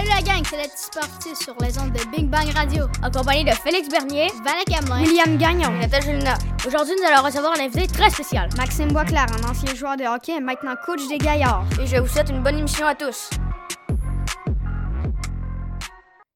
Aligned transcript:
Salut 0.00 0.12
la 0.12 0.22
gang, 0.22 0.42
c'est 0.48 0.56
le 0.56 0.62
petit 0.66 0.84
sportif 0.84 1.34
sur 1.34 1.54
les 1.60 1.78
ondes 1.78 1.92
de 1.92 2.02
Big 2.10 2.26
Bang 2.26 2.48
Radio. 2.54 2.84
En 3.04 3.10
compagnie 3.10 3.44
de 3.44 3.50
Félix 3.50 3.86
Bernier, 3.90 4.28
Hamelin, 4.74 5.02
William 5.02 5.36
Gagnon, 5.36 5.72
Nathalie 5.78 6.06
Julina. 6.06 6.38
Aujourd'hui, 6.66 6.94
nous 6.98 7.06
allons 7.06 7.22
recevoir 7.22 7.52
un 7.58 7.62
invité 7.62 7.86
très 7.86 8.08
spécial. 8.08 8.48
Maxime 8.56 8.88
Boisclair, 8.94 9.26
un 9.30 9.50
ancien 9.50 9.74
joueur 9.74 9.98
de 9.98 10.04
hockey 10.04 10.36
et 10.36 10.40
maintenant 10.40 10.74
coach 10.86 11.06
des 11.06 11.18
Gaillards. 11.18 11.66
Et 11.82 11.86
je 11.86 11.98
vous 11.98 12.06
souhaite 12.06 12.30
une 12.30 12.42
bonne 12.42 12.56
émission 12.56 12.86
à 12.86 12.94
tous. 12.94 13.28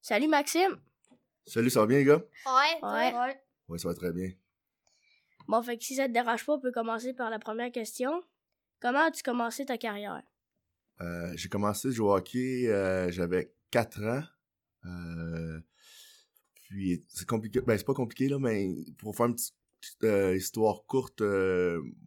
Salut 0.03 0.29
Maxime. 0.29 0.77
Salut, 1.47 1.71
ça 1.71 1.81
va 1.81 1.87
bien, 1.87 1.99
les 1.99 2.05
gars? 2.05 2.21
Ouais, 2.45 2.87
Ouais. 2.87 3.15
ouais. 3.15 3.41
Oui, 3.69 3.81
ça 3.81 3.89
va 3.89 3.95
très 3.95 4.13
bien. 4.13 4.29
Bon, 5.49 5.63
fait 5.63 5.79
que 5.79 5.85
si 5.85 5.95
ça 5.95 6.07
te 6.07 6.13
dérange 6.13 6.45
pas, 6.45 6.53
on 6.53 6.61
peut 6.61 6.73
commencer 6.73 7.15
par 7.15 7.31
la 7.31 7.39
première 7.39 7.73
question. 7.73 8.23
Comment 8.83 9.07
as-tu 9.07 9.23
commencé 9.23 9.65
ta 9.65 9.79
carrière? 9.79 10.21
Euh, 11.01 11.33
j'ai 11.37 11.49
commencé 11.49 11.89
à 11.89 11.91
jouer 11.91 12.07
au 12.07 12.15
hockey, 12.15 12.69
euh, 12.69 13.11
j'avais 13.11 13.53
4 13.71 14.03
ans. 14.05 14.23
Euh, 14.87 15.61
puis, 16.69 17.05
c'est 17.09 17.27
compliqué. 17.27 17.61
Ben, 17.61 17.77
c'est 17.77 17.87
pas 17.87 17.95
compliqué, 17.95 18.29
là, 18.29 18.39
mais 18.39 18.75
pour 18.99 19.17
faire 19.17 19.27
une 19.27 19.35
petite 19.35 20.37
histoire 20.37 20.85
courte, 20.87 21.23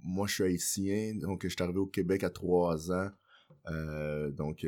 moi, 0.03 0.27
je 0.27 0.33
suis 0.33 0.43
haïtien, 0.43 1.15
donc 1.15 1.43
je 1.43 1.49
suis 1.49 1.61
arrivé 1.61 1.79
au 1.79 1.87
Québec 1.87 2.23
à 2.23 2.29
3 2.29 2.91
ans. 2.91 3.09
Donc, 4.31 4.65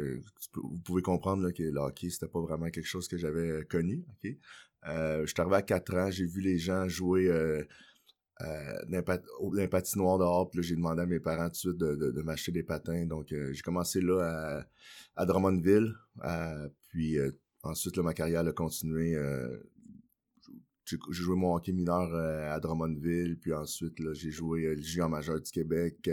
vous 0.53 0.79
pouvez 0.85 1.01
comprendre 1.01 1.49
que 1.51 1.63
le 1.63 1.79
hockey, 1.79 2.09
c'était 2.09 2.27
pas 2.27 2.41
vraiment 2.41 2.69
quelque 2.69 2.87
chose 2.87 3.07
que 3.07 3.17
j'avais 3.17 3.65
connu. 3.65 4.05
ok? 4.09 4.35
Je 4.85 5.25
suis 5.25 5.41
arrivé 5.41 5.55
à 5.55 5.61
4 5.61 5.95
ans, 5.95 6.11
j'ai 6.11 6.25
vu 6.25 6.41
les 6.41 6.59
gens 6.59 6.87
jouer 6.87 7.31
euh, 8.41 8.73
dans 8.87 8.97
les 8.97 9.01
pat- 9.03 9.23
au- 9.39 9.49
dans 9.55 9.61
les 9.61 9.67
patinoires 9.67 10.17
dehors, 10.17 10.49
puis 10.49 10.59
là, 10.59 10.63
j'ai 10.67 10.75
demandé 10.75 11.01
à 11.01 11.05
mes 11.05 11.19
parents 11.19 11.45
tout 11.49 11.51
de 11.51 11.55
suite 11.57 11.77
de, 11.77 11.95
de- 11.95 12.11
de 12.11 12.21
m'acheter 12.21 12.51
des 12.51 12.63
patins. 12.63 13.05
Donc, 13.05 13.31
euh, 13.31 13.51
j'ai 13.53 13.61
commencé 13.61 14.01
là 14.01 14.21
à, 15.15 15.21
à 15.21 15.25
Drummondville. 15.25 15.93
euh, 16.23 16.69
puis 16.89 17.17
ensuite, 17.63 17.97
là, 17.97 18.03
ma 18.03 18.13
carrière 18.13 18.45
a 18.47 18.51
continué. 18.53 19.15
euh, 19.15 19.57
j'ai 20.85 20.97
joué 21.11 21.35
mon 21.35 21.53
hockey 21.55 21.71
mineur 21.71 22.13
euh, 22.15 22.51
à 22.51 22.59
Drummondville, 22.59 23.37
puis 23.39 23.53
ensuite, 23.53 23.99
là, 23.99 24.11
j'ai 24.13 24.31
joué 24.31 24.65
euh, 24.65 24.75
le 24.75 24.81
junior 24.81 25.07
majeur 25.09 25.39
du 25.39 25.51
Québec 25.51 26.09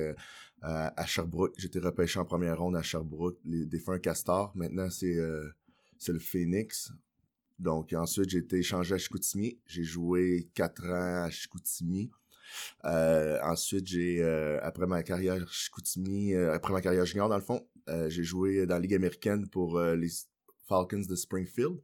à 0.60 1.06
Sherbrooke. 1.06 1.54
Été 1.64 1.78
repêché 1.78 2.18
en 2.18 2.24
première 2.24 2.58
ronde 2.58 2.76
à 2.76 2.82
Sherbrooke, 2.82 3.38
les 3.44 3.64
défunts 3.66 3.98
Castors. 3.98 4.52
Maintenant, 4.54 4.90
c'est 4.90 5.16
c'est 5.98 6.12
le 6.12 6.18
Phoenix. 6.18 6.92
Donc, 7.58 7.92
ensuite, 7.92 8.30
j'ai 8.30 8.38
été 8.38 8.58
échangé 8.58 8.94
à 8.94 8.98
Chicoutimi. 8.98 9.58
J'ai 9.66 9.84
joué 9.84 10.48
quatre 10.54 10.84
ans 10.86 11.24
à 11.24 11.30
Chicoutimi. 11.30 12.10
Euh, 12.84 13.38
ensuite, 13.42 13.86
j'ai, 13.86 14.22
euh, 14.22 14.58
après 14.62 14.86
ma 14.86 15.02
carrière 15.02 15.50
Chicoutimi, 15.50 16.34
euh, 16.34 16.52
après 16.52 16.72
ma 16.72 16.80
carrière 16.80 17.04
junior, 17.06 17.28
dans 17.28 17.36
le 17.36 17.42
fond, 17.42 17.66
euh, 17.88 18.08
j'ai 18.08 18.24
joué 18.24 18.66
dans 18.66 18.74
la 18.74 18.80
Ligue 18.80 18.94
américaine 18.94 19.48
pour 19.48 19.78
euh, 19.78 19.96
les 19.96 20.08
Falcons 20.68 21.02
de 21.08 21.16
Springfield. 21.16 21.78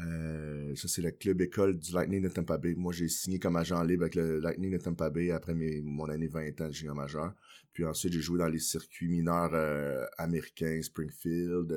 Euh, 0.00 0.74
ça, 0.74 0.88
c'est 0.88 1.02
le 1.02 1.12
club 1.12 1.40
école 1.40 1.78
du 1.78 1.92
Lightning 1.92 2.22
de 2.22 2.28
Tampa 2.28 2.58
Bay. 2.58 2.74
Moi, 2.74 2.92
j'ai 2.92 3.08
signé 3.08 3.38
comme 3.38 3.56
agent 3.56 3.80
libre 3.84 4.02
avec 4.04 4.16
le 4.16 4.40
Lightning 4.40 4.72
de 4.72 4.78
Tampa 4.78 5.10
Bay 5.10 5.30
après 5.30 5.54
mes, 5.54 5.82
mon 5.82 6.08
année 6.08 6.26
20 6.26 6.60
ans 6.62 6.68
de 6.68 6.72
junior 6.72 6.96
majeur. 6.96 7.32
Puis 7.72 7.84
ensuite, 7.84 8.12
j'ai 8.12 8.20
joué 8.20 8.38
dans 8.38 8.48
les 8.48 8.58
circuits 8.58 9.08
mineurs 9.08 9.54
américains, 10.18 10.80
Springfield, 10.82 11.72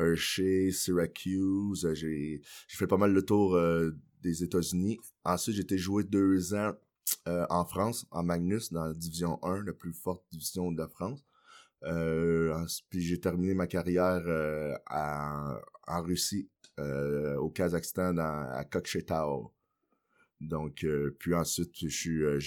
Hershey, 0.00 0.70
Syracuse. 0.72 1.84
Euh, 1.84 1.94
J'ai 1.94 2.40
fait 2.68 2.86
pas 2.86 2.96
mal 2.96 3.12
le 3.12 3.22
tour 3.22 3.54
euh, 3.54 3.90
des 4.22 4.42
États-Unis. 4.42 4.98
Ensuite, 5.24 5.56
j'ai 5.56 5.62
été 5.62 5.78
joué 5.78 6.04
deux 6.04 6.54
ans 6.54 6.72
euh, 7.28 7.46
en 7.50 7.64
France, 7.64 8.06
en 8.10 8.22
Magnus, 8.22 8.72
dans 8.72 8.86
la 8.86 8.94
division 8.94 9.38
1, 9.44 9.64
la 9.64 9.72
plus 9.72 9.92
forte 9.92 10.24
division 10.32 10.72
de 10.72 10.78
la 10.78 10.88
France. 10.88 11.24
Puis 12.90 13.00
j'ai 13.00 13.18
terminé 13.20 13.54
ma 13.54 13.66
carrière 13.66 14.22
à- 14.86 15.60
en 15.86 16.02
Russie, 16.02 16.48
au 16.78 17.50
Kazakhstan, 17.50 18.16
à 18.18 18.64
Kokshetau. 18.64 19.52
Donc, 20.40 20.86
puis 21.18 21.34
ensuite, 21.34 21.72
j'ai 21.74 22.10
eu 22.10 22.26
un, 22.26 22.38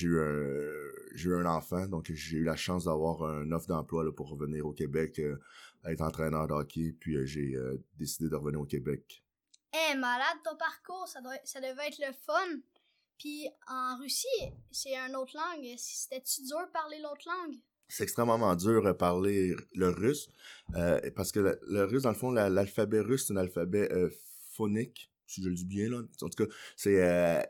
eu 1.15 1.35
un 1.35 1.45
enfant, 1.45 1.85
donc 1.87 2.11
j'ai 2.11 2.37
eu 2.37 2.43
la 2.43 2.55
chance 2.55 2.85
d'avoir 2.85 3.23
un 3.23 3.51
offre 3.51 3.67
d'emploi 3.67 4.03
pour 4.15 4.29
revenir 4.29 4.65
au 4.65 4.71
Québec, 4.73 5.21
être 5.85 6.01
entraîneur 6.01 6.47
de 6.47 6.53
hockey, 6.53 6.95
puis 6.99 7.15
euh, 7.15 7.25
j'ai 7.25 7.55
euh, 7.55 7.83
décidé 7.97 8.29
de 8.29 8.35
revenir 8.35 8.61
au 8.61 8.65
Québec. 8.65 9.23
Eh, 9.73 9.95
malade 9.97 10.37
ton 10.43 10.55
parcours, 10.55 11.07
ça, 11.07 11.21
doit, 11.21 11.35
ça 11.43 11.59
devait 11.59 11.87
être 11.87 11.99
le 11.99 12.13
fun. 12.25 12.59
Puis 13.17 13.47
en 13.67 13.97
Russie, 13.99 14.27
c'est 14.71 14.95
une 14.95 15.15
autre 15.15 15.33
langue. 15.35 15.65
C'était-tu 15.77 16.41
dur 16.43 16.59
de 16.65 16.71
parler 16.71 16.99
l'autre 16.99 17.25
langue? 17.27 17.57
c'est 17.89 18.03
extrêmement 18.03 18.55
dur 18.55 18.81
de 18.81 18.91
parler 18.91 19.55
le 19.75 19.89
russe 19.89 20.29
euh, 20.73 20.99
parce 21.15 21.31
que 21.31 21.39
le, 21.41 21.59
le 21.67 21.83
russe 21.83 22.03
dans 22.03 22.09
le 22.09 22.15
fond 22.15 22.31
la- 22.31 22.49
l'alphabet 22.49 23.01
russe 23.01 23.27
c'est 23.27 23.33
un 23.33 23.37
alphabet 23.37 23.91
euh, 23.91 24.09
phonique 24.53 25.11
si 25.27 25.43
je 25.43 25.49
le 25.49 25.53
dis 25.53 25.65
bien 25.65 25.89
là 25.89 25.97
en 26.21 26.29
tout 26.29 26.45
cas 26.45 26.51
c'est 26.75 27.03
euh, 27.03 27.43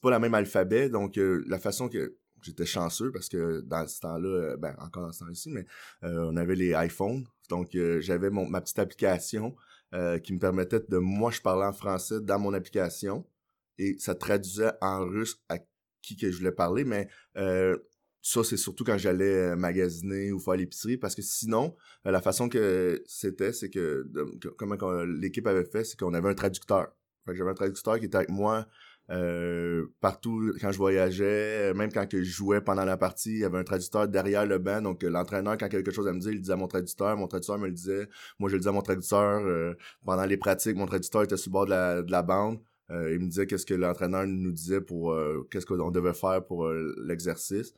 pas 0.00 0.10
le 0.12 0.18
même 0.18 0.32
alphabet 0.34 0.88
donc 0.88 1.16
la 1.18 1.58
façon 1.58 1.88
que 1.90 2.16
j'étais 2.40 2.64
chanceux 2.64 3.10
parce 3.12 3.28
que 3.28 3.60
dans 3.62 3.86
ce 3.86 4.00
temps-là 4.00 4.56
ben 4.56 4.74
encore 4.78 5.02
dans 5.02 5.12
ce 5.12 5.24
temps-ci 5.24 5.50
mais 5.50 5.66
euh, 6.04 6.30
on 6.30 6.36
avait 6.36 6.54
les 6.56 6.70
iPhones 6.76 7.26
donc 7.50 7.74
euh, 7.74 8.00
j'avais 8.00 8.30
ma 8.30 8.60
petite 8.62 8.78
application 8.78 9.54
euh, 9.94 10.18
qui 10.18 10.32
me 10.32 10.38
permettait 10.38 10.80
de 10.88 10.96
moi 10.98 11.30
je 11.30 11.40
parlais 11.42 11.66
en 11.66 11.72
français 11.74 12.20
dans 12.22 12.38
mon 12.38 12.54
application 12.54 13.26
et 13.78 13.96
ça 13.98 14.14
traduisait 14.14 14.72
en 14.80 15.04
russe 15.04 15.38
à 15.50 15.58
qui 16.02 16.16
que 16.16 16.30
je 16.30 16.38
voulais 16.38 16.52
parler 16.52 16.84
mais 16.84 17.08
euh, 17.36 17.76
ça, 18.22 18.44
c'est 18.44 18.58
surtout 18.58 18.84
quand 18.84 18.98
j'allais 18.98 19.52
euh, 19.52 19.56
magasiner 19.56 20.30
ou 20.30 20.38
faire 20.38 20.54
l'épicerie, 20.54 20.98
parce 20.98 21.14
que 21.14 21.22
sinon, 21.22 21.74
euh, 22.06 22.10
la 22.10 22.20
façon 22.20 22.50
que 22.50 23.02
c'était, 23.06 23.52
c'est 23.54 23.70
que, 23.70 24.06
que- 24.40 24.48
comment 24.48 24.76
l'équipe 25.04 25.46
avait 25.46 25.64
fait, 25.64 25.84
c'est 25.84 25.98
qu'on 25.98 26.12
avait 26.12 26.28
un 26.28 26.34
traducteur. 26.34 26.88
Fait 27.24 27.32
que 27.32 27.38
j'avais 27.38 27.50
un 27.50 27.54
traducteur 27.54 27.98
qui 27.98 28.04
était 28.06 28.16
avec 28.16 28.28
moi 28.28 28.66
euh, 29.10 29.86
partout 30.00 30.52
quand 30.60 30.72
je 30.72 30.78
voyageais, 30.78 31.70
euh, 31.70 31.74
même 31.74 31.92
quand 31.92 32.06
je 32.10 32.22
jouais 32.22 32.60
pendant 32.60 32.84
la 32.84 32.96
partie, 32.96 33.30
il 33.30 33.38
y 33.38 33.44
avait 33.44 33.58
un 33.58 33.64
traducteur 33.64 34.08
derrière 34.08 34.46
le 34.46 34.58
banc, 34.58 34.80
donc 34.80 35.02
euh, 35.04 35.10
l'entraîneur, 35.10 35.56
quand 35.58 35.68
quelque 35.68 35.90
chose 35.90 36.06
à 36.08 36.12
me 36.12 36.20
dire, 36.20 36.32
il 36.32 36.40
disait 36.40 36.52
à 36.52 36.56
mon 36.56 36.68
traducteur, 36.68 37.16
mon 37.16 37.26
traducteur 37.26 37.58
me 37.58 37.66
le 37.66 37.72
disait, 37.72 38.08
moi 38.38 38.48
je 38.48 38.54
le 38.54 38.60
disais 38.60 38.70
à 38.70 38.72
mon 38.72 38.82
traducteur, 38.82 39.40
euh, 39.44 39.74
pendant 40.04 40.24
les 40.24 40.36
pratiques, 40.36 40.76
mon 40.76 40.86
traducteur 40.86 41.22
était 41.22 41.36
sur 41.36 41.50
le 41.50 41.52
bord 41.52 41.64
de 41.66 41.70
la, 41.70 42.02
de 42.02 42.10
la 42.10 42.22
bande, 42.22 42.60
euh, 42.90 43.12
il 43.12 43.20
me 43.20 43.26
disait 43.26 43.46
qu'est-ce 43.46 43.66
que 43.66 43.74
l'entraîneur 43.74 44.26
nous 44.26 44.52
disait 44.52 44.80
pour, 44.80 45.16
qu'est-ce 45.50 45.66
qu'on 45.66 45.90
devait 45.90 46.14
faire 46.14 46.44
pour 46.44 46.68
l'exercice. 46.68 47.72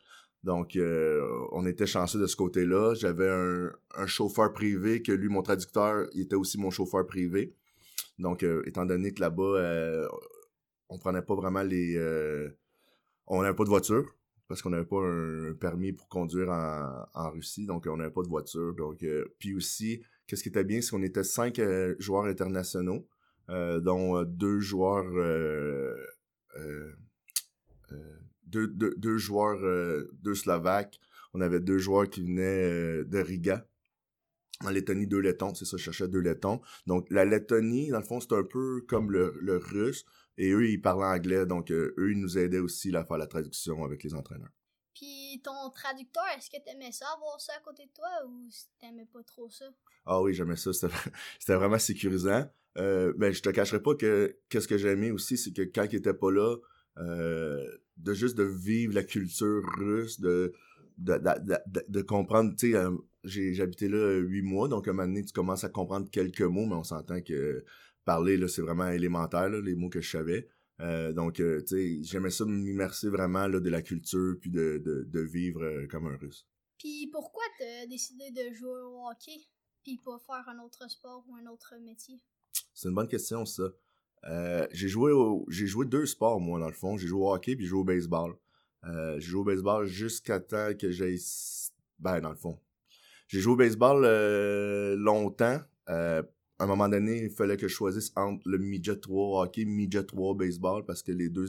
Donc, 0.44 0.74
euh, 0.74 1.20
on 1.52 1.66
était 1.66 1.86
chanceux 1.86 2.18
de 2.18 2.26
ce 2.26 2.34
côté-là. 2.36 2.94
J'avais 2.94 3.28
un, 3.28 3.70
un 3.94 4.06
chauffeur 4.06 4.52
privé 4.52 5.02
que 5.02 5.12
lui, 5.12 5.28
mon 5.28 5.42
traducteur, 5.42 6.08
il 6.14 6.22
était 6.22 6.34
aussi 6.34 6.58
mon 6.58 6.70
chauffeur 6.70 7.06
privé. 7.06 7.54
Donc, 8.18 8.42
euh, 8.42 8.62
étant 8.66 8.84
donné 8.84 9.12
que 9.12 9.20
là-bas, 9.20 9.42
euh, 9.42 10.08
on 10.92 10.98
prenait 10.98 11.22
pas 11.22 11.34
vraiment 11.34 11.62
les... 11.62 11.96
euh, 11.96 12.50
on 13.26 13.42
n'avait 13.42 13.56
pas 13.56 13.64
de 13.64 13.70
voiture 13.70 14.14
parce 14.46 14.60
qu'on 14.60 14.70
n'avait 14.70 14.84
pas 14.84 15.00
un 15.00 15.54
permis 15.54 15.92
pour 15.92 16.08
conduire 16.08 16.50
en, 16.50 17.30
Russie. 17.30 17.64
Donc, 17.64 17.86
on 17.88 17.96
n'avait 17.96 18.10
pas 18.10 18.22
de 18.22 18.28
voiture. 18.28 18.74
Donc, 18.74 19.02
euh, 19.02 19.24
puis 19.38 19.54
aussi, 19.54 20.02
qu'est-ce 20.26 20.42
qui 20.42 20.50
était 20.50 20.64
bien, 20.64 20.82
c'est 20.82 20.90
qu'on 20.90 21.02
était 21.02 21.24
cinq 21.24 21.58
euh, 21.58 21.94
joueurs 21.98 22.26
internationaux, 22.26 23.08
dont 23.48 24.22
deux 24.24 24.60
joueurs... 24.60 25.10
deux, 28.46 28.66
deux, 28.66 29.16
joueurs, 29.16 30.04
deux 30.20 30.34
Slovaques. 30.34 31.00
On 31.32 31.40
avait 31.40 31.60
deux 31.60 31.78
joueurs 31.78 32.10
qui 32.10 32.22
venaient 32.22 33.04
de 33.04 33.18
Riga. 33.18 33.66
En 34.64 34.70
Lettonie, 34.70 35.06
deux 35.06 35.18
Lettons, 35.18 35.54
c'est 35.54 35.64
ça, 35.64 35.76
je 35.78 35.82
cherchais 35.84 36.08
deux 36.08 36.20
Lettons. 36.20 36.60
Donc, 36.86 37.06
la 37.10 37.24
Lettonie, 37.24 37.88
dans 37.88 37.98
le 37.98 38.04
fond, 38.04 38.20
c'est 38.20 38.34
un 38.34 38.44
peu 38.44 38.82
comme 38.86 39.10
le 39.10 39.56
russe. 39.56 40.04
Et 40.38 40.50
eux, 40.50 40.68
ils 40.68 40.80
parlaient 40.80 41.18
anglais, 41.18 41.46
donc 41.46 41.70
euh, 41.70 41.94
eux, 41.98 42.12
ils 42.12 42.18
nous 42.18 42.38
aidaient 42.38 42.58
aussi 42.58 42.94
à 42.96 43.04
faire 43.04 43.18
la 43.18 43.26
traduction 43.26 43.84
avec 43.84 44.02
les 44.02 44.14
entraîneurs. 44.14 44.52
Puis 44.94 45.40
ton 45.42 45.70
traducteur, 45.70 46.24
est-ce 46.36 46.50
que 46.50 46.62
t'aimais 46.62 46.92
ça 46.92 47.06
avoir 47.14 47.40
ça 47.40 47.52
à 47.56 47.60
côté 47.60 47.86
de 47.86 47.92
toi 47.92 48.08
ou 48.26 48.48
t'aimais 48.80 49.06
pas 49.12 49.22
trop 49.22 49.48
ça? 49.50 49.66
Ah 50.04 50.20
oui, 50.20 50.34
j'aimais 50.34 50.56
ça. 50.56 50.70
C'était 51.38 51.54
vraiment 51.54 51.78
sécurisant. 51.78 52.44
Euh, 52.78 53.12
ben, 53.16 53.32
je 53.32 53.42
te 53.42 53.50
cacherai 53.50 53.82
pas 53.82 53.94
que 53.94 54.38
qu'est-ce 54.48 54.68
que 54.68 54.78
j'aimais 54.78 55.10
aussi, 55.10 55.36
c'est 55.36 55.52
que 55.52 55.62
quand 55.62 55.86
il 55.90 55.96
était 55.96 56.14
pas 56.14 56.30
là, 56.30 56.56
euh, 56.98 57.64
de 57.98 58.14
juste 58.14 58.36
de 58.36 58.44
vivre 58.44 58.94
la 58.94 59.02
culture 59.02 59.62
russe, 59.78 60.20
de 60.20 60.54
de, 60.98 61.14
de, 61.14 61.40
de, 61.46 61.56
de- 61.66 61.84
de 61.88 62.02
comprendre, 62.02 62.54
tu 62.56 62.72
sais, 62.72 62.76
euh, 62.76 62.90
j'ai 63.24 63.60
habité 63.60 63.88
là 63.88 64.18
huit 64.18 64.42
mois, 64.42 64.68
donc 64.68 64.86
à 64.86 64.90
un 64.90 64.94
moment 64.94 65.08
donné, 65.08 65.24
tu 65.24 65.32
commences 65.32 65.64
à 65.64 65.68
comprendre 65.70 66.08
quelques 66.10 66.42
mots, 66.42 66.66
mais 66.66 66.74
on 66.74 66.84
s'entend 66.84 67.20
que 67.22 67.64
parler, 68.04 68.36
là, 68.36 68.48
c'est 68.48 68.62
vraiment 68.62 68.88
élémentaire, 68.88 69.48
là, 69.48 69.60
les 69.60 69.74
mots 69.74 69.90
que 69.90 70.00
je 70.00 70.10
savais. 70.10 70.48
Euh, 70.80 71.12
donc, 71.12 71.38
euh, 71.38 71.60
tu 71.60 71.76
sais, 71.76 72.02
j'aimais 72.02 72.30
ça 72.30 72.44
m'immerser 72.44 73.08
vraiment 73.08 73.46
là, 73.46 73.60
de 73.60 73.70
la 73.70 73.82
culture, 73.82 74.34
puis 74.40 74.50
de, 74.50 74.82
de, 74.84 75.04
de 75.04 75.20
vivre 75.20 75.62
euh, 75.62 75.86
comme 75.86 76.06
un 76.06 76.16
russe. 76.16 76.46
Puis 76.78 77.08
pourquoi 77.12 77.44
t'as 77.58 77.86
décidé 77.86 78.30
de 78.30 78.52
jouer 78.52 78.80
au 78.80 79.08
hockey? 79.08 79.46
Puis 79.84 80.00
pas 80.04 80.18
faire 80.26 80.48
un 80.48 80.58
autre 80.64 80.90
sport 80.90 81.24
ou 81.28 81.36
un 81.36 81.46
autre 81.50 81.74
métier? 81.84 82.20
C'est 82.74 82.88
une 82.88 82.94
bonne 82.94 83.08
question, 83.08 83.44
ça. 83.44 83.64
J'ai 84.72 84.88
joué 84.88 85.12
au, 85.12 85.44
j'ai 85.48 85.66
joué 85.66 85.86
deux 85.86 86.06
sports, 86.06 86.40
moi, 86.40 86.58
dans 86.58 86.68
le 86.68 86.72
fond. 86.72 86.96
J'ai 86.96 87.08
joué 87.08 87.20
au 87.20 87.32
hockey 87.32 87.54
puis 87.56 87.64
j'ai 87.64 87.70
joué 87.70 87.80
au 87.80 87.84
baseball. 87.84 88.34
J'ai 88.84 89.20
joué 89.20 89.40
au 89.40 89.44
baseball 89.44 89.86
jusqu'à 89.86 90.40
temps 90.40 90.72
que 90.74 90.90
j'ai... 90.90 91.16
Ben, 91.98 92.20
dans 92.20 92.30
le 92.30 92.36
fond. 92.36 92.60
J'ai 93.26 93.40
joué 93.40 93.54
au 93.54 93.56
baseball 93.56 94.04
longtemps. 94.96 95.60
À 96.62 96.64
un 96.64 96.68
moment 96.68 96.88
donné, 96.88 97.24
il 97.24 97.30
fallait 97.30 97.56
que 97.56 97.66
je 97.66 97.74
choisisse 97.74 98.12
entre 98.14 98.48
le 98.48 98.56
midget 98.56 98.94
3 98.94 99.42
hockey, 99.42 99.64
midget 99.64 100.04
3 100.04 100.36
baseball, 100.36 100.84
parce 100.86 101.02
que 101.02 101.10
les 101.10 101.28
deux, 101.28 101.48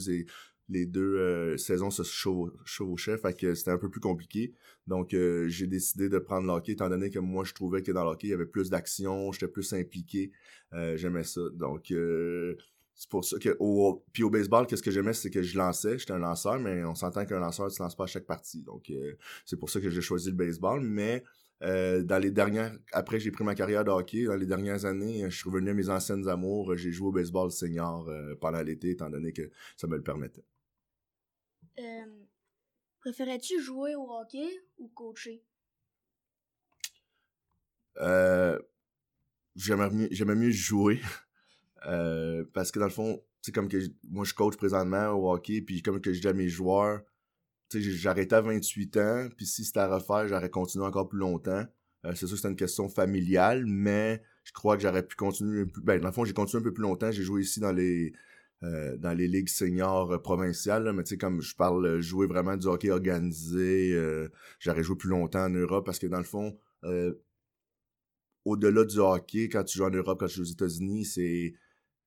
les 0.68 0.86
deux 0.86 1.18
euh, 1.18 1.56
saisons 1.56 1.92
se 1.92 2.02
chevauchaient, 2.02 3.16
fait 3.16 3.38
que 3.38 3.54
c'était 3.54 3.70
un 3.70 3.78
peu 3.78 3.88
plus 3.88 4.00
compliqué. 4.00 4.54
Donc, 4.88 5.14
euh, 5.14 5.46
j'ai 5.46 5.68
décidé 5.68 6.08
de 6.08 6.18
prendre 6.18 6.48
le 6.48 6.52
hockey, 6.54 6.72
étant 6.72 6.88
donné 6.88 7.10
que 7.10 7.20
moi, 7.20 7.44
je 7.44 7.54
trouvais 7.54 7.80
que 7.80 7.92
dans 7.92 8.02
le 8.02 8.10
hockey, 8.10 8.26
il 8.26 8.30
y 8.30 8.34
avait 8.34 8.44
plus 8.44 8.70
d'action, 8.70 9.30
j'étais 9.30 9.46
plus 9.46 9.72
impliqué, 9.72 10.32
euh, 10.72 10.96
j'aimais 10.96 11.22
ça. 11.22 11.42
Donc, 11.52 11.94
c'est 12.96 13.08
pour 13.08 13.24
ça 13.24 13.38
que... 13.38 13.56
Au, 13.60 14.04
puis 14.12 14.24
au 14.24 14.30
baseball, 14.30 14.66
qu'est-ce 14.66 14.82
que 14.82 14.90
j'aimais, 14.90 15.12
c'est 15.12 15.30
que 15.30 15.42
je 15.42 15.56
lançais, 15.56 15.96
j'étais 15.96 16.14
un 16.14 16.18
lanceur, 16.18 16.58
mais 16.58 16.82
on 16.82 16.96
s'entend 16.96 17.24
qu'un 17.24 17.38
lanceur, 17.38 17.70
tu 17.70 17.80
lances 17.80 17.94
pas 17.94 18.04
à 18.04 18.08
chaque 18.08 18.26
partie. 18.26 18.64
Donc, 18.64 18.90
c'est 19.46 19.60
pour 19.60 19.70
ça 19.70 19.80
que 19.80 19.90
j'ai 19.90 20.00
choisi 20.00 20.30
le 20.30 20.36
baseball, 20.36 20.80
mais... 20.80 21.22
dans 21.64 22.18
les 22.20 22.30
dernières, 22.30 22.76
après 22.92 23.18
j'ai 23.18 23.30
pris 23.30 23.42
ma 23.42 23.54
carrière 23.54 23.84
de 23.84 23.90
hockey, 23.90 24.24
dans 24.24 24.36
les 24.36 24.46
dernières 24.46 24.84
années, 24.84 25.24
je 25.30 25.36
suis 25.36 25.48
revenu 25.48 25.70
à 25.70 25.74
mes 25.74 25.88
anciennes 25.88 26.28
amours. 26.28 26.76
J'ai 26.76 26.92
joué 26.92 27.08
au 27.08 27.12
baseball 27.12 27.50
senior 27.50 28.08
pendant 28.40 28.62
l'été, 28.62 28.90
étant 28.90 29.08
donné 29.08 29.32
que 29.32 29.50
ça 29.76 29.86
me 29.86 29.96
le 29.96 30.02
permettait. 30.02 30.44
Euh, 31.78 32.24
préférais-tu 33.00 33.60
jouer 33.60 33.94
au 33.94 34.10
hockey 34.10 34.48
ou 34.78 34.88
coacher? 34.88 35.44
Euh, 37.98 38.58
j'aimais 39.56 39.90
mieux, 39.90 40.34
mieux 40.34 40.50
jouer. 40.50 41.00
euh, 41.86 42.44
parce 42.52 42.70
que 42.70 42.78
dans 42.78 42.86
le 42.86 42.92
fond, 42.92 43.22
c'est 43.42 43.52
comme 43.52 43.68
que 43.68 43.78
moi 44.08 44.24
je 44.24 44.34
coach 44.34 44.56
présentement 44.56 45.10
au 45.10 45.32
hockey, 45.32 45.60
puis 45.60 45.82
comme 45.82 46.00
que 46.00 46.12
je 46.12 46.20
dis 46.20 46.28
à 46.28 46.32
mes 46.32 46.48
joueurs, 46.48 47.02
j'arrêtais 47.72 48.34
à 48.34 48.40
28 48.40 48.96
ans, 48.98 49.28
puis 49.36 49.46
si 49.46 49.64
c'était 49.64 49.80
à 49.80 49.88
refaire, 49.88 50.28
j'aurais 50.28 50.50
continué 50.50 50.84
encore 50.84 51.08
plus 51.08 51.18
longtemps. 51.18 51.64
Euh, 52.04 52.12
c'est 52.14 52.26
sûr 52.26 52.30
que 52.30 52.36
c'était 52.36 52.48
une 52.48 52.56
question 52.56 52.88
familiale, 52.88 53.64
mais 53.66 54.22
je 54.44 54.52
crois 54.52 54.76
que 54.76 54.82
j'aurais 54.82 55.06
pu 55.06 55.16
continuer. 55.16 55.66
Plus... 55.66 55.82
Ben, 55.82 56.00
dans 56.00 56.08
le 56.08 56.12
fond, 56.12 56.24
j'ai 56.24 56.34
continué 56.34 56.60
un 56.60 56.64
peu 56.64 56.72
plus 56.72 56.82
longtemps. 56.82 57.10
J'ai 57.10 57.22
joué 57.22 57.42
ici 57.42 57.60
dans 57.60 57.72
les 57.72 58.12
euh, 58.62 58.96
dans 58.96 59.12
les 59.12 59.28
ligues 59.28 59.48
seniors 59.48 60.12
euh, 60.12 60.18
provinciales, 60.18 60.92
mais 60.92 61.02
tu 61.04 61.10
sais, 61.10 61.18
comme 61.18 61.40
je 61.40 61.54
parle, 61.56 62.00
jouer 62.00 62.26
vraiment 62.26 62.56
du 62.56 62.66
hockey 62.66 62.90
organisé, 62.90 63.98
j'aurais 64.60 64.82
joué 64.82 64.96
plus 64.96 65.10
longtemps 65.10 65.44
en 65.44 65.50
Europe 65.50 65.84
parce 65.86 65.98
que 65.98 66.06
dans 66.06 66.18
le 66.18 66.24
fond, 66.24 66.56
au-delà 68.44 68.84
du 68.84 68.98
hockey, 68.98 69.48
quand 69.48 69.64
tu 69.64 69.78
joues 69.78 69.84
en 69.84 69.90
Europe, 69.90 70.20
quand 70.20 70.26
tu 70.26 70.36
joues 70.36 70.42
aux 70.42 70.44
États-Unis, 70.44 71.04
c'est 71.06 71.54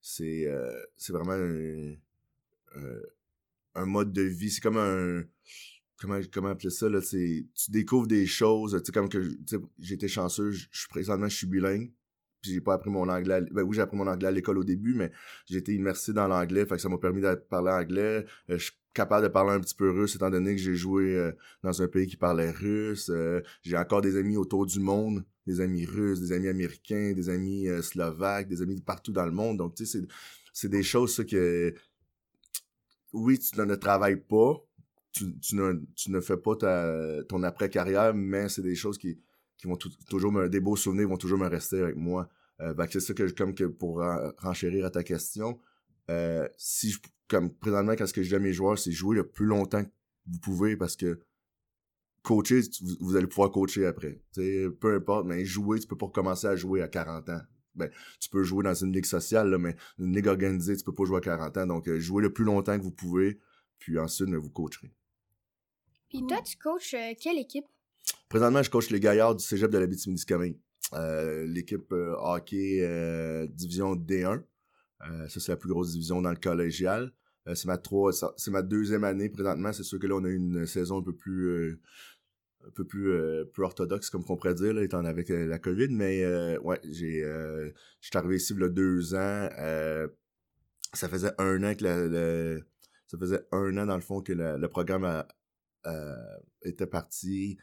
c'est 0.02 0.48
c'est 0.96 1.14
vraiment 1.14 1.34
un, 1.34 1.96
un 3.78 3.86
mode 3.86 4.12
de 4.14 4.24
vie. 4.24 4.52
C'est 4.52 4.62
comme 4.62 4.78
un 4.78 5.24
comment 6.00 6.20
comment 6.32 6.50
appeler 6.50 6.70
ça 6.70 6.90
là 6.90 7.02
tu 7.02 7.48
découvres 7.70 8.06
des 8.06 8.28
choses 8.28 8.80
tu 8.80 8.86
sais 8.86 8.92
comme 8.92 9.10
que 9.10 9.32
été 9.92 10.08
chanceux 10.08 10.52
je 10.52 10.68
suis 10.72 10.88
présentement 10.88 11.28
je 11.28 11.36
suis 11.36 11.48
bilingue 11.48 11.92
j'ai 12.44 12.62
pas 12.62 12.76
appris 12.76 12.90
mon 12.90 13.08
anglais. 13.10 13.42
Ben 13.52 13.64
oui, 13.64 13.76
j'ai 13.76 13.82
appris 13.82 13.98
mon 13.98 14.08
anglais 14.08 14.28
à 14.28 14.32
l'école 14.32 14.58
au 14.58 14.64
début, 14.64 14.94
mais 14.94 15.12
été 15.50 15.74
immersé 15.74 16.14
dans 16.14 16.28
l'anglais, 16.28 16.66
fait 16.66 16.76
que 16.76 16.82
ça 16.82 16.90
m'a 16.90 16.98
permis 16.98 17.22
de 17.22 17.34
parler 17.36 17.72
anglais. 17.72 18.26
Euh, 18.50 18.58
je 18.58 18.66
suis 18.66 18.74
capable 18.94 19.24
de 19.24 19.32
parler 19.32 19.52
un 19.52 19.60
petit 19.60 19.76
peu 19.76 19.92
russe 19.92 20.16
étant 20.16 20.30
donné 20.30 20.56
que 20.56 20.62
j'ai 20.62 20.76
joué 20.76 21.16
euh, 21.16 21.32
dans 21.64 21.82
un 21.82 21.88
pays 21.88 22.08
qui 22.08 22.18
parlait 22.18 22.52
russe. 22.52 23.10
Euh, 23.10 23.42
j'ai 23.62 23.78
encore 23.78 24.02
des 24.02 24.18
amis 24.18 24.38
autour 24.38 24.66
du 24.66 24.80
monde, 24.80 25.24
des 25.46 25.62
amis 25.62 25.86
russes, 25.86 26.20
des 26.20 26.32
amis 26.32 26.48
américains, 26.48 27.14
des 27.14 27.30
amis 27.30 27.68
slovaques, 27.82 28.48
des 28.48 28.62
amis 28.62 28.76
de 28.76 28.82
partout 28.82 29.12
dans 29.12 29.26
le 29.26 29.32
monde. 29.32 29.58
Donc 29.58 29.76
tu 29.76 29.86
sais, 29.86 30.02
c'est 30.54 30.70
des 30.70 30.84
choses 30.84 31.16
ça 31.16 31.24
que 31.24 31.74
oui, 33.14 33.40
tu 33.40 33.60
ne 33.60 33.76
travailles 33.76 34.22
pas, 34.22 34.56
tu, 35.12 35.56
ne, 35.56 36.22
fais 36.22 36.38
pas 36.38 36.56
ta, 36.56 37.24
ton 37.28 37.44
après-carrière, 37.44 38.14
mais 38.14 38.50
c'est 38.50 38.62
des 38.62 38.76
choses 38.76 38.98
qui, 38.98 39.20
vont 39.64 39.78
toujours 40.10 40.32
me, 40.32 40.50
des 40.50 40.60
beaux 40.60 40.76
souvenirs 40.76 41.10
vont 41.10 41.18
toujours 41.18 41.40
me 41.40 41.48
rester 41.48 41.82
avec 41.82 41.96
moi. 41.96 42.30
Euh, 42.62 42.74
c'est 42.90 43.00
ça 43.00 43.14
que 43.14 43.30
comme 43.32 43.54
que 43.54 43.66
pour 43.66 44.04
renchérir 44.38 44.86
à 44.86 44.90
ta 44.90 45.04
question, 45.04 45.60
euh, 46.10 46.48
si 46.58 46.92
je, 46.92 47.00
comme 47.28 47.54
présentement 47.54 47.94
quand 47.96 48.08
ce 48.08 48.14
que 48.14 48.24
je 48.24 48.36
à 48.36 48.40
mes 48.40 48.54
joueurs, 48.54 48.78
c'est 48.78 48.92
jouer 48.92 49.16
le 49.16 49.28
plus 49.28 49.46
longtemps 49.46 49.84
que 49.84 49.90
vous 50.28 50.40
pouvez 50.40 50.78
parce 50.78 50.96
que 50.96 51.20
coacher, 52.22 52.62
vous, 53.00 53.16
allez 53.16 53.28
pouvoir 53.28 53.52
coacher 53.52 53.86
après. 53.86 54.22
Peu 54.36 54.96
importe, 54.96 55.26
mais 55.26 55.46
jouer, 55.46 55.80
tu 55.80 55.88
peux 55.88 55.98
pas 55.98 56.08
recommencer 56.08 56.48
à 56.48 56.56
jouer 56.56 56.82
à 56.82 56.88
40 56.88 57.30
ans. 57.30 57.42
Ben, 57.78 57.90
tu 58.20 58.30
peux 58.30 58.44
jouer 58.44 58.64
dans 58.64 58.74
une 58.74 58.92
ligue 58.92 59.06
sociale, 59.06 59.50
là, 59.50 59.58
mais 59.58 59.76
une 60.00 60.16
ligue 60.16 60.28
organisée, 60.28 60.76
tu 60.76 60.84
peux 60.84 60.94
pas 60.94 61.06
jouer 61.06 61.18
à 61.18 61.22
40 61.22 61.58
ans. 61.58 61.68
Donc, 61.68 61.88
euh, 61.88 62.00
jouez 62.00 62.22
le 62.22 62.34
plus 62.34 62.46
longtemps 62.46 62.78
que 62.78 62.84
vous 62.84 62.92
pouvez, 62.92 63.40
puis 63.80 63.98
ensuite, 64.00 64.30
vous 64.30 64.50
coacherez. 64.50 64.92
Puis 66.10 66.26
toi, 66.28 66.42
tu 66.42 66.58
coaches 66.58 66.94
euh, 66.94 67.14
quelle 67.20 67.38
équipe? 67.38 67.66
Présentement, 68.30 68.64
je 68.64 68.70
coach 68.70 68.90
les 68.90 69.00
gaillards 69.00 69.36
du 69.36 69.44
cégep 69.44 69.72
de 69.72 69.78
la 69.78 69.88
témiscamingue 69.88 70.58
euh, 70.94 71.46
L'équipe 71.46 71.92
euh, 71.92 72.16
hockey 72.18 72.80
euh, 72.82 73.48
division 73.48 73.96
D1. 73.96 74.42
ça, 75.30 75.40
c'est 75.40 75.50
la 75.50 75.58
plus 75.58 75.70
grosse 75.70 75.92
division 75.92 76.22
dans 76.22 76.32
le 76.32 76.38
collégial. 76.38 77.12
c'est 77.54 77.66
ma 77.66 77.78
trois, 77.78 78.12
c'est 78.14 78.52
ma 78.52 78.62
deuxième 78.62 79.04
année 79.04 79.30
présentement. 79.30 79.72
C'est 79.74 79.84
sûr 79.84 80.00
que 80.00 80.08
là, 80.08 80.16
on 80.16 80.24
a 80.24 80.30
une 80.30 80.66
saison 80.66 81.00
un 81.00 81.04
peu 81.04 81.16
plus 81.16 81.80
un 82.66 82.72
peu 82.72 82.86
plus 82.86 83.12
plus 83.54 83.64
orthodoxe 83.64 84.10
comme 84.10 84.24
qu'on 84.24 84.36
pourrait 84.36 84.56
dire 84.56 84.78
étant 84.80 85.06
avec 85.06 85.30
la 85.30 85.60
COVID 85.60 85.90
mais 85.90 86.58
ouais 86.58 86.80
j'ai 86.84 87.22
je 87.22 87.72
suis 88.08 88.18
arrivé 88.18 88.38
ici 88.38 88.54
il 88.54 88.62
y 88.62 88.64
a 88.64 88.70
deux 88.70 89.16
ans 89.16 89.50
ça 90.94 91.10
faisait 91.10 91.32
un 91.38 91.64
an 91.64 91.76
que 91.76 91.84
le, 91.84 92.64
ça 93.08 93.18
faisait 93.18 93.42
un 93.52 93.78
an 93.78 93.86
dans 93.86 93.96
le 93.96 94.02
fond 94.02 94.22
que 94.22 94.34
le, 94.34 94.68
programme 94.68 95.24
était 96.64 96.88
parti 96.88 97.58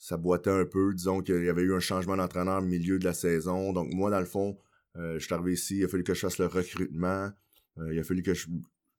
ça 0.00 0.16
boitait 0.16 0.50
un 0.50 0.64
peu. 0.64 0.92
Disons 0.94 1.20
qu'il 1.20 1.44
y 1.44 1.48
avait 1.48 1.62
eu 1.62 1.74
un 1.74 1.80
changement 1.80 2.16
d'entraîneur 2.16 2.58
au 2.62 2.64
milieu 2.64 2.98
de 2.98 3.04
la 3.04 3.12
saison. 3.12 3.72
Donc, 3.72 3.92
moi, 3.92 4.10
dans 4.10 4.18
le 4.18 4.26
fond, 4.26 4.56
euh, 4.96 5.18
je 5.18 5.24
suis 5.24 5.34
arrivé 5.34 5.52
ici, 5.52 5.76
il 5.76 5.84
a 5.84 5.88
fallu 5.88 6.02
que 6.02 6.14
je 6.14 6.20
fasse 6.20 6.38
le 6.38 6.46
recrutement. 6.46 7.30
Euh, 7.78 7.92
il 7.92 8.00
a 8.00 8.02
fallu 8.02 8.22
que 8.22 8.34
je, 8.34 8.48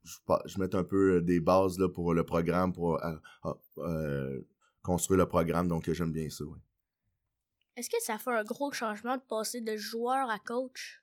je, 0.03 0.59
mette 0.59 0.75
un 0.75 0.83
peu 0.83 1.15
euh, 1.15 1.21
des 1.21 1.39
bases 1.39 1.79
là, 1.79 1.89
pour 1.89 2.13
le 2.13 2.23
programme, 2.23 2.71
pour 2.71 3.01
construire 4.81 5.19
le 5.19 5.27
programme. 5.27 5.67
Donc, 5.67 5.89
j'aime 5.91 6.11
bien 6.11 6.29
ça. 6.29 6.43
Est-ce 7.75 7.89
que 7.89 8.01
ça 8.01 8.17
fait 8.17 8.31
un 8.31 8.43
gros 8.43 8.71
changement 8.71 9.15
de 9.15 9.21
passer 9.21 9.61
de 9.61 9.77
joueur 9.77 10.29
à 10.29 10.39
coach? 10.39 11.01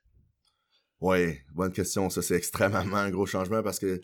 Oui, 1.01 1.39
bonne 1.53 1.71
question. 1.71 2.09
Ça, 2.09 2.21
c'est 2.21 2.35
extrêmement 2.37 2.97
un 2.97 3.09
gros 3.09 3.25
changement 3.25 3.63
parce 3.63 3.79
que 3.79 4.01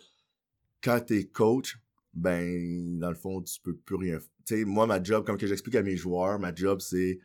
quand 0.81 0.99
tu 1.01 1.17
es 1.17 1.27
coach, 1.27 1.77
ben, 2.13 2.99
dans 2.99 3.09
le 3.09 3.15
fond, 3.15 3.41
tu 3.41 3.59
peux 3.61 3.75
plus 3.75 3.95
rien. 3.95 4.19
Tu 4.45 4.57
sais, 4.57 4.65
moi, 4.65 4.87
ma 4.87 5.03
job, 5.03 5.25
comme 5.25 5.37
que 5.37 5.47
j'explique 5.47 5.75
à 5.75 5.83
mes 5.83 5.97
joueurs, 5.97 6.39
ma 6.39 6.53
job, 6.53 6.79
c'est 6.79 7.19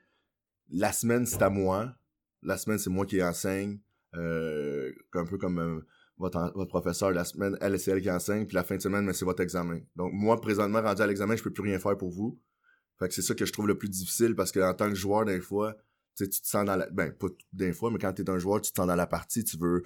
la 0.71 0.92
semaine, 0.92 1.26
c'est 1.26 1.42
à 1.42 1.50
moi. 1.50 1.95
La 2.42 2.57
semaine, 2.57 2.78
c'est 2.78 2.90
moi 2.90 3.07
qui 3.07 3.23
enseigne. 3.23 3.78
Euh, 4.14 4.92
un 5.14 5.25
peu 5.25 5.38
comme 5.38 5.59
euh, 5.59 5.87
votre, 6.21 6.67
professeur, 6.67 7.11
la 7.11 7.25
semaine, 7.25 7.57
elle, 7.61 7.79
c'est 7.81 7.91
elle 7.91 8.03
qui 8.03 8.11
enseigne, 8.11 8.47
puis 8.47 8.55
la 8.55 8.62
fin 8.62 8.77
de 8.77 8.83
semaine, 8.83 9.05
mais 9.05 9.15
c'est 9.15 9.25
votre 9.25 9.43
examen. 9.43 9.81
Donc, 9.97 10.12
moi, 10.12 10.41
présentement, 10.41 10.83
rendu 10.83 11.00
à 11.00 11.07
l'examen, 11.07 11.35
je 11.35 11.43
peux 11.43 11.53
plus 11.53 11.62
rien 11.62 11.79
faire 11.79 11.97
pour 11.97 12.11
vous. 12.11 12.39
Fait 12.99 13.09
que 13.09 13.15
c'est 13.15 13.23
ça 13.23 13.35
que 13.35 13.47
je 13.47 13.53
trouve 13.53 13.67
le 13.67 13.79
plus 13.79 13.89
difficile 13.89 14.35
parce 14.35 14.53
que 14.53 14.61
en 14.61 14.75
tant 14.75 14.91
que 14.91 14.95
joueur, 14.95 15.25
des 15.25 15.41
fois, 15.41 15.75
tu 16.17 16.29
te 16.29 16.37
sens 16.47 16.67
dans 16.67 16.77
la. 16.77 16.89
Ben, 16.91 17.12
pas 17.12 17.29
des 17.55 17.73
fois, 17.73 17.91
mais 17.91 17.99
quand 17.99 18.12
tu 18.12 18.23
es 18.23 18.31
un 18.31 18.39
joueur, 18.39 18.61
tu 18.61 18.71
te 18.71 18.77
sens 18.77 18.87
dans 18.87 18.95
la 18.95 19.07
partie, 19.07 19.43
tu 19.43 19.57
veux 19.57 19.83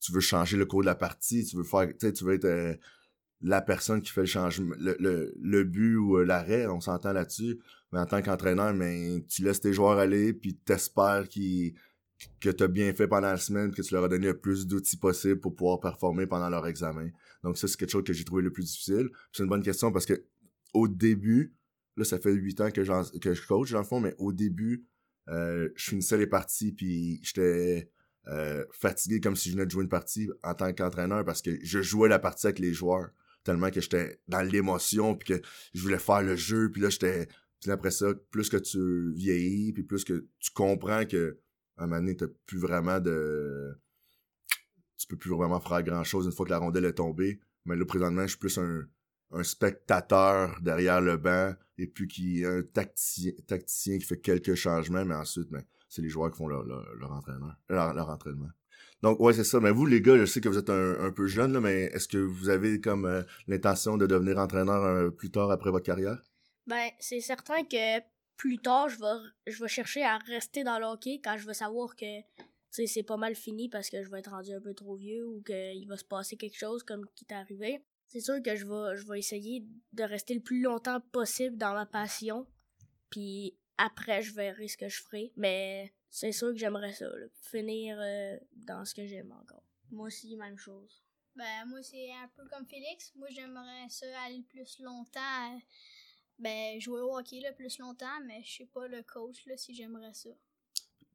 tu 0.00 0.12
veux 0.12 0.20
changer 0.20 0.56
le 0.56 0.66
cours 0.66 0.80
de 0.80 0.86
la 0.86 0.94
partie, 0.94 1.44
tu 1.44 1.56
veux 1.56 1.64
faire. 1.64 1.88
Tu 1.98 2.24
veux 2.24 2.34
être. 2.34 2.44
Euh, 2.44 2.74
la 3.44 3.60
personne 3.60 4.00
qui 4.00 4.12
fait 4.12 4.20
le 4.20 4.26
changement, 4.26 4.76
le, 4.78 4.96
le, 5.00 5.34
le 5.36 5.64
but 5.64 5.96
ou 5.96 6.18
euh, 6.18 6.24
l'arrêt, 6.24 6.68
on 6.68 6.80
s'entend 6.80 7.12
là-dessus. 7.12 7.58
Mais 7.90 7.98
en 7.98 8.06
tant 8.06 8.22
qu'entraîneur, 8.22 8.72
mais 8.72 9.24
tu 9.28 9.42
laisses 9.42 9.60
tes 9.60 9.72
joueurs 9.72 9.98
aller, 9.98 10.32
puis 10.32 10.54
t'espères 10.54 11.26
qu'ils 11.28 11.74
que 12.40 12.50
tu 12.50 12.62
as 12.62 12.68
bien 12.68 12.92
fait 12.94 13.08
pendant 13.08 13.28
la 13.28 13.36
semaine, 13.36 13.72
que 13.72 13.82
tu 13.82 13.94
leur 13.94 14.04
as 14.04 14.08
donné 14.08 14.26
le 14.26 14.38
plus 14.38 14.66
d'outils 14.66 14.96
possible 14.96 15.40
pour 15.40 15.54
pouvoir 15.54 15.80
performer 15.80 16.26
pendant 16.26 16.48
leur 16.48 16.66
examen. 16.66 17.10
Donc 17.42 17.58
ça, 17.58 17.68
c'est 17.68 17.76
quelque 17.76 17.90
chose 17.90 18.04
que 18.04 18.12
j'ai 18.12 18.24
trouvé 18.24 18.42
le 18.42 18.52
plus 18.52 18.64
difficile. 18.64 19.10
C'est 19.32 19.42
une 19.42 19.48
bonne 19.48 19.62
question 19.62 19.92
parce 19.92 20.06
que 20.06 20.24
au 20.74 20.88
début, 20.88 21.54
là, 21.96 22.04
ça 22.04 22.18
fait 22.18 22.32
huit 22.32 22.60
ans 22.60 22.70
que, 22.70 23.18
que 23.18 23.34
je 23.34 23.46
coach, 23.46 23.72
dans 23.72 23.78
le 23.78 23.84
fond, 23.84 24.00
mais 24.00 24.14
au 24.18 24.32
début, 24.32 24.86
euh, 25.28 25.68
je 25.76 25.90
finissais 25.90 26.18
les 26.18 26.26
parties, 26.26 26.72
puis 26.72 27.20
j'étais 27.22 27.90
euh, 28.28 28.64
fatigué 28.70 29.20
comme 29.20 29.34
si 29.34 29.48
je 29.48 29.54
venais 29.54 29.66
de 29.66 29.70
jouer 29.70 29.82
une 29.82 29.88
partie 29.88 30.30
en 30.44 30.54
tant 30.54 30.72
qu'entraîneur 30.72 31.24
parce 31.24 31.42
que 31.42 31.58
je 31.60 31.82
jouais 31.82 32.08
la 32.08 32.20
partie 32.20 32.46
avec 32.46 32.60
les 32.60 32.72
joueurs 32.72 33.10
tellement 33.42 33.70
que 33.70 33.80
j'étais 33.80 34.20
dans 34.28 34.42
l'émotion 34.42 35.16
puis 35.16 35.34
que 35.34 35.42
je 35.74 35.82
voulais 35.82 35.98
faire 35.98 36.22
le 36.22 36.36
jeu 36.36 36.70
puis 36.70 36.80
là 36.80 36.88
j'étais 36.88 37.26
puis 37.60 37.72
après 37.72 37.90
ça 37.90 38.14
plus 38.30 38.48
que 38.48 38.58
tu 38.58 39.12
vieillis 39.14 39.72
puis 39.72 39.82
plus 39.82 40.04
que 40.04 40.28
tu 40.38 40.52
comprends 40.52 41.04
que 41.04 41.40
un 41.78 41.86
moment 41.86 42.00
donné 42.00 42.16
t'as 42.16 42.26
plus 42.46 42.58
vraiment 42.58 43.00
de 43.00 43.74
tu 44.98 45.06
peux 45.06 45.16
plus 45.16 45.30
vraiment 45.30 45.60
faire 45.60 45.82
grand 45.82 46.04
chose 46.04 46.26
une 46.26 46.32
fois 46.32 46.46
que 46.46 46.50
la 46.50 46.58
rondelle 46.58 46.84
est 46.84 46.94
tombée 46.94 47.40
mais 47.64 47.76
là 47.76 47.84
présentement 47.84 48.22
je 48.22 48.28
suis 48.28 48.38
plus 48.38 48.58
un, 48.58 48.86
spectateur 49.42 50.60
derrière 50.60 51.00
le 51.00 51.16
banc 51.16 51.54
et 51.78 51.86
puis 51.86 52.06
qui 52.06 52.44
un 52.44 52.62
tacticien, 52.62 53.32
qui 53.98 54.04
fait 54.04 54.20
quelques 54.20 54.54
changements 54.54 55.04
mais 55.04 55.14
ensuite 55.14 55.50
ben, 55.50 55.62
c'est 55.88 56.02
les 56.02 56.10
joueurs 56.10 56.30
qui 56.30 56.38
font 56.38 56.48
leur, 56.48 56.66
entraîneur 57.10 57.56
leur 57.68 58.10
entraînement 58.10 58.50
donc, 59.02 59.18
ouais, 59.18 59.32
c'est 59.32 59.44
ça. 59.44 59.58
Mais 59.58 59.72
vous, 59.72 59.84
les 59.84 60.00
gars, 60.00 60.16
je 60.16 60.24
sais 60.24 60.40
que 60.40 60.48
vous 60.48 60.58
êtes 60.58 60.70
un, 60.70 61.10
peu 61.10 61.26
jeunes, 61.26 61.58
mais 61.58 61.90
est-ce 61.92 62.06
que 62.06 62.18
vous 62.18 62.48
avez 62.48 62.80
comme 62.80 63.04
euh, 63.04 63.22
l'intention 63.48 63.96
de 63.96 64.06
devenir 64.06 64.38
entraîneur 64.38 64.84
euh, 64.84 65.10
plus 65.10 65.30
tard 65.30 65.50
après 65.50 65.70
votre 65.70 65.84
carrière? 65.84 66.22
Ben, 66.68 66.88
c'est 67.00 67.20
certain 67.20 67.64
que 67.64 68.00
plus 68.42 68.58
tard, 68.58 68.88
je 68.88 68.98
vais, 68.98 69.52
vais 69.52 69.68
chercher 69.68 70.02
à 70.02 70.18
rester 70.18 70.64
dans 70.64 70.80
le 70.80 70.86
hockey 70.86 71.20
quand 71.22 71.38
je 71.38 71.46
veux 71.46 71.52
savoir 71.52 71.94
que 71.94 72.22
c'est 72.70 73.04
pas 73.04 73.16
mal 73.16 73.36
fini 73.36 73.68
parce 73.68 73.88
que 73.88 74.02
je 74.02 74.10
vais 74.10 74.18
être 74.18 74.32
rendu 74.32 74.52
un 74.52 74.60
peu 74.60 74.74
trop 74.74 74.96
vieux 74.96 75.24
ou 75.24 75.42
qu'il 75.42 75.86
va 75.86 75.96
se 75.96 76.04
passer 76.04 76.36
quelque 76.36 76.58
chose 76.58 76.82
comme 76.82 77.08
qui 77.14 77.24
t'est 77.24 77.36
arrivé. 77.36 77.84
C'est 78.08 78.18
sûr 78.18 78.42
que 78.42 78.56
je 78.56 78.66
vais, 78.66 79.00
vais 79.08 79.20
essayer 79.20 79.64
de 79.92 80.02
rester 80.02 80.34
le 80.34 80.40
plus 80.40 80.60
longtemps 80.60 81.00
possible 81.12 81.56
dans 81.56 81.72
ma 81.72 81.86
passion. 81.86 82.44
Puis 83.10 83.56
après, 83.78 84.22
je 84.22 84.34
verrai 84.34 84.66
ce 84.66 84.76
que 84.76 84.88
je 84.88 85.00
ferai. 85.02 85.32
Mais 85.36 85.94
c'est 86.10 86.32
sûr 86.32 86.48
que 86.48 86.56
j'aimerais 86.56 86.94
ça, 86.94 87.06
finir 87.42 87.96
euh, 88.00 88.36
dans 88.56 88.84
ce 88.84 88.92
que 88.92 89.06
j'aime 89.06 89.30
encore. 89.30 89.62
Moi 89.92 90.08
aussi, 90.08 90.34
même 90.34 90.58
chose. 90.58 91.04
Ben, 91.36 91.64
moi, 91.66 91.80
c'est 91.84 92.10
un 92.10 92.28
peu 92.34 92.42
comme 92.48 92.66
Félix. 92.66 93.12
Moi, 93.14 93.28
j'aimerais 93.30 93.88
ça 93.88 94.06
aller 94.26 94.42
plus 94.48 94.80
longtemps. 94.80 95.60
Ben, 96.42 96.80
jouer 96.80 97.00
au 97.00 97.16
hockey 97.16 97.40
le 97.40 97.54
plus 97.54 97.78
longtemps, 97.78 98.06
mais 98.26 98.40
je 98.44 98.58
sais 98.58 98.68
pas 98.72 98.88
le 98.88 99.02
coach 99.02 99.46
là, 99.46 99.56
si 99.56 99.74
j'aimerais 99.74 100.12
ça. 100.14 100.30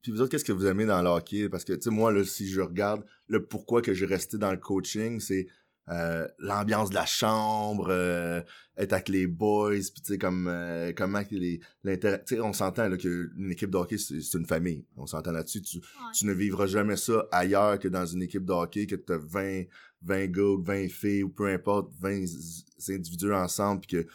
Puis 0.01 0.12
vous 0.12 0.22
autres, 0.22 0.31
qu'est-ce 0.31 0.46
que 0.46 0.51
vous 0.53 0.65
aimez 0.67 0.86
dans 0.86 1.01
le 1.01 1.10
hockey? 1.10 1.50
Parce 1.50 1.65
que, 1.65 1.74
tu 1.74 1.81
sais, 1.81 1.89
moi, 1.89 2.12
là, 2.13 2.24
si 2.24 2.48
je 2.48 2.62
regarde 2.62 3.03
le 3.27 3.46
pourquoi 3.46 3.81
que 3.81 3.93
j'ai 3.93 4.05
resté 4.05 4.38
dans 4.38 4.51
le 4.51 4.57
coaching, 4.57 5.19
c'est 5.19 5.48
euh, 5.89 6.27
l'ambiance 6.39 6.89
de 6.89 6.96
la 6.96 7.05
chambre, 7.05 7.88
euh, 7.89 8.41
être 8.77 8.93
avec 8.93 9.10
les 9.10 9.25
boys, 9.25 9.72
puis 9.72 10.01
tu 10.01 10.13
sais, 10.13 10.17
comme, 10.17 10.48
euh, 10.50 10.91
comment 10.96 11.22
les, 11.31 11.60
l'intérêt... 11.84 12.24
Tu 12.25 12.36
sais, 12.36 12.41
on 12.41 12.53
s'entend, 12.53 12.88
là, 12.89 12.98
qu'une 12.98 13.50
équipe 13.51 13.69
de 13.72 13.77
hockey, 13.77 13.98
c'est, 13.98 14.38
une 14.38 14.46
famille. 14.46 14.86
On 14.98 15.05
s'entend 15.07 15.31
là-dessus. 15.31 15.62
Tu, 15.62 15.77
Ouais. 15.77 15.84
tu 16.13 16.25
ne 16.25 16.34
vivras 16.34 16.67
jamais 16.67 16.96
ça 16.98 17.25
ailleurs 17.31 17.79
que 17.79 17.88
dans 17.88 18.05
une 18.05 18.22
équipe 18.22 18.46
de 18.46 18.51
hockey, 18.53 18.86
que 18.86 18.96
tu 18.96 19.13
as 19.13 19.17
20, 19.17 19.63
20 20.03 20.27
gars, 20.27 20.41
ou 20.43 20.62
20 20.63 20.89
filles, 20.89 21.24
ou 21.24 21.29
peu 21.29 21.48
importe, 21.48 21.91
20 22.00 22.24
z- 22.25 22.93
individus 22.93 23.34
ensemble, 23.34 23.81
puis 23.81 24.03
que 24.03 24.07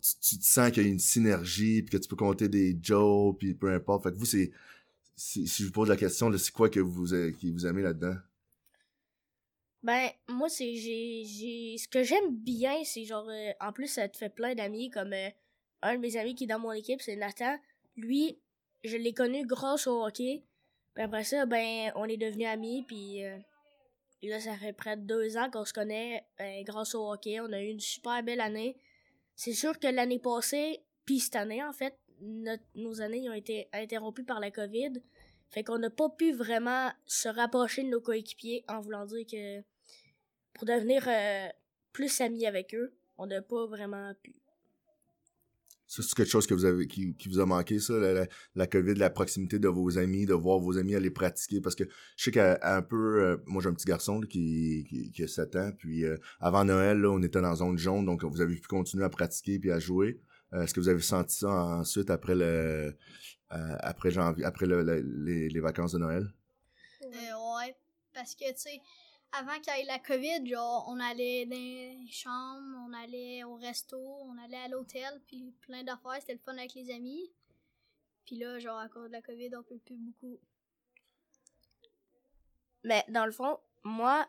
tu, 0.00 0.38
te 0.38 0.44
sens 0.44 0.70
qu'il 0.70 0.82
y 0.84 0.86
a 0.86 0.88
une 0.88 0.98
synergie, 0.98 1.82
puis 1.82 1.90
que 1.98 2.02
tu 2.02 2.08
peux 2.08 2.16
compter 2.16 2.48
des 2.48 2.78
jokes, 2.82 3.38
puis 3.38 3.54
peu 3.54 3.72
importe. 3.72 4.04
Fait 4.04 4.10
que 4.12 4.16
vous, 4.16 4.26
c'est... 4.26 4.50
Si, 5.16 5.46
je 5.46 5.64
vous 5.66 5.72
pose 5.72 5.88
la 5.88 5.96
question, 5.96 6.30
c'est 6.38 6.52
quoi 6.52 6.70
que 6.70 6.80
vous, 6.80 7.14
a- 7.14 7.30
qui 7.32 7.50
vous 7.50 7.66
aimez 7.66 7.82
là-dedans? 7.82 8.16
Ben, 9.82 10.10
moi, 10.28 10.48
c'est. 10.48 10.74
j'ai 10.74 11.24
j'ai 11.24 11.76
Ce 11.78 11.88
que 11.88 12.02
j'aime 12.02 12.36
bien, 12.36 12.84
c'est 12.84 13.04
genre. 13.04 13.28
euh, 13.28 13.52
en 13.60 13.72
plus, 13.72 13.86
ça 13.88 14.08
te 14.08 14.16
fait 14.16 14.28
plein 14.28 14.54
d'amis. 14.54 14.90
Comme 14.90 15.12
euh, 15.12 15.28
un 15.82 15.94
de 15.94 16.00
mes 16.00 16.16
amis 16.16 16.34
qui 16.34 16.44
est 16.44 16.46
dans 16.46 16.58
mon 16.58 16.72
équipe, 16.72 17.00
c'est 17.00 17.16
Nathan. 17.16 17.58
Lui, 17.96 18.38
je 18.84 18.96
l'ai 18.96 19.12
connu 19.14 19.46
grâce 19.46 19.86
au 19.86 20.04
hockey. 20.04 20.44
Puis 20.94 21.04
après 21.04 21.24
ça, 21.24 21.46
ben, 21.46 21.92
on 21.96 22.04
est 22.06 22.16
devenus 22.18 22.46
amis. 22.48 22.84
Puis 22.86 23.24
euh, 23.24 23.38
là, 24.22 24.40
ça 24.40 24.56
fait 24.56 24.72
près 24.74 24.96
de 24.96 25.02
deux 25.02 25.36
ans 25.38 25.50
qu'on 25.50 25.64
se 25.64 25.72
connaît 25.72 26.24
euh, 26.40 26.62
grâce 26.64 26.94
au 26.94 27.10
hockey. 27.10 27.40
On 27.40 27.52
a 27.52 27.62
eu 27.62 27.68
une 27.68 27.80
super 27.80 28.22
belle 28.22 28.40
année. 28.40 28.76
C'est 29.42 29.54
sûr 29.54 29.78
que 29.78 29.86
l'année 29.86 30.18
passée, 30.18 30.82
puis 31.06 31.18
cette 31.18 31.34
année, 31.34 31.64
en 31.64 31.72
fait, 31.72 31.98
nos 32.74 33.00
années 33.00 33.26
ont 33.30 33.32
été 33.32 33.70
interrompues 33.72 34.22
par 34.22 34.38
la 34.38 34.50
COVID. 34.50 34.92
Fait 35.48 35.64
qu'on 35.64 35.78
n'a 35.78 35.88
pas 35.88 36.10
pu 36.10 36.34
vraiment 36.34 36.92
se 37.06 37.26
rapprocher 37.26 37.82
de 37.82 37.88
nos 37.88 38.02
coéquipiers 38.02 38.66
en 38.68 38.80
voulant 38.80 39.06
dire 39.06 39.24
que 39.24 39.62
pour 40.52 40.66
devenir 40.66 41.08
euh, 41.08 41.48
plus 41.90 42.20
amis 42.20 42.44
avec 42.44 42.74
eux, 42.74 42.92
on 43.16 43.28
n'a 43.28 43.40
pas 43.40 43.64
vraiment 43.64 44.12
pu. 44.22 44.34
Ça, 45.92 46.02
c'est 46.04 46.14
quelque 46.14 46.30
chose 46.30 46.46
que 46.46 46.54
vous 46.54 46.64
avez, 46.64 46.86
qui, 46.86 47.16
qui 47.16 47.28
vous 47.28 47.40
a 47.40 47.46
manqué, 47.46 47.80
ça, 47.80 47.94
la, 47.94 48.12
la, 48.12 48.26
la 48.54 48.66
COVID, 48.68 48.94
la 48.94 49.10
proximité 49.10 49.58
de 49.58 49.66
vos 49.66 49.98
amis, 49.98 50.24
de 50.24 50.34
voir 50.34 50.60
vos 50.60 50.78
amis 50.78 50.94
aller 50.94 51.10
pratiquer, 51.10 51.60
parce 51.60 51.74
que 51.74 51.82
je 52.16 52.24
sais 52.24 52.30
qu'à 52.30 52.60
un 52.62 52.80
peu, 52.80 53.24
euh, 53.24 53.36
moi 53.46 53.60
j'ai 53.60 53.70
un 53.70 53.74
petit 53.74 53.86
garçon 53.86 54.20
là, 54.20 54.26
qui, 54.28 54.86
qui, 54.88 55.10
qui 55.10 55.22
a 55.24 55.26
7 55.26 55.56
ans, 55.56 55.72
puis 55.76 56.04
euh, 56.04 56.16
avant 56.38 56.64
Noël, 56.64 56.98
là, 57.00 57.10
on 57.10 57.20
était 57.22 57.40
dans 57.40 57.56
zone 57.56 57.76
jaune, 57.76 58.04
donc 58.06 58.22
vous 58.24 58.40
avez 58.40 58.54
pu 58.54 58.68
continuer 58.68 59.02
à 59.04 59.08
pratiquer 59.08 59.58
puis 59.58 59.72
à 59.72 59.80
jouer. 59.80 60.20
Euh, 60.52 60.62
Est-ce 60.62 60.74
que 60.74 60.78
vous 60.80 60.88
avez 60.88 61.00
senti 61.00 61.36
ça 61.38 61.48
ensuite 61.50 62.08
après 62.10 62.36
le 62.36 62.94
euh, 63.52 63.76
après 63.80 64.12
janvier, 64.12 64.44
après 64.44 64.66
le- 64.66 64.84
le- 64.84 65.00
les, 65.24 65.48
les 65.48 65.60
vacances 65.60 65.90
de 65.92 65.98
Noël? 65.98 66.32
Euh, 67.02 67.08
ouais, 67.08 67.74
parce 68.14 68.36
que, 68.36 68.48
tu 68.52 68.58
sais, 68.58 68.80
avant 69.32 69.60
qu'il 69.60 69.72
y 69.76 69.80
ait 69.80 69.84
la 69.84 69.98
COVID, 69.98 70.46
genre, 70.46 70.86
on 70.88 70.98
allait 70.98 71.46
dans 71.46 71.56
les 71.56 72.06
chambres, 72.10 72.86
on 72.88 72.92
allait 72.92 73.44
au 73.44 73.54
resto, 73.54 73.98
on 73.98 74.36
allait 74.38 74.56
à 74.56 74.68
l'hôtel, 74.68 75.20
puis 75.26 75.54
plein 75.60 75.82
d'affaires, 75.84 76.16
c'était 76.20 76.34
le 76.34 76.40
fun 76.40 76.56
avec 76.56 76.74
les 76.74 76.90
amis. 76.90 77.32
Puis 78.26 78.36
là, 78.36 78.58
genre, 78.58 78.78
à 78.78 78.88
cause 78.88 79.08
de 79.08 79.12
la 79.12 79.22
COVID, 79.22 79.50
on 79.56 79.62
peut 79.62 79.78
plus 79.78 79.96
beaucoup. 79.96 80.38
Mais 82.84 83.04
dans 83.08 83.26
le 83.26 83.32
fond, 83.32 83.58
moi, 83.84 84.28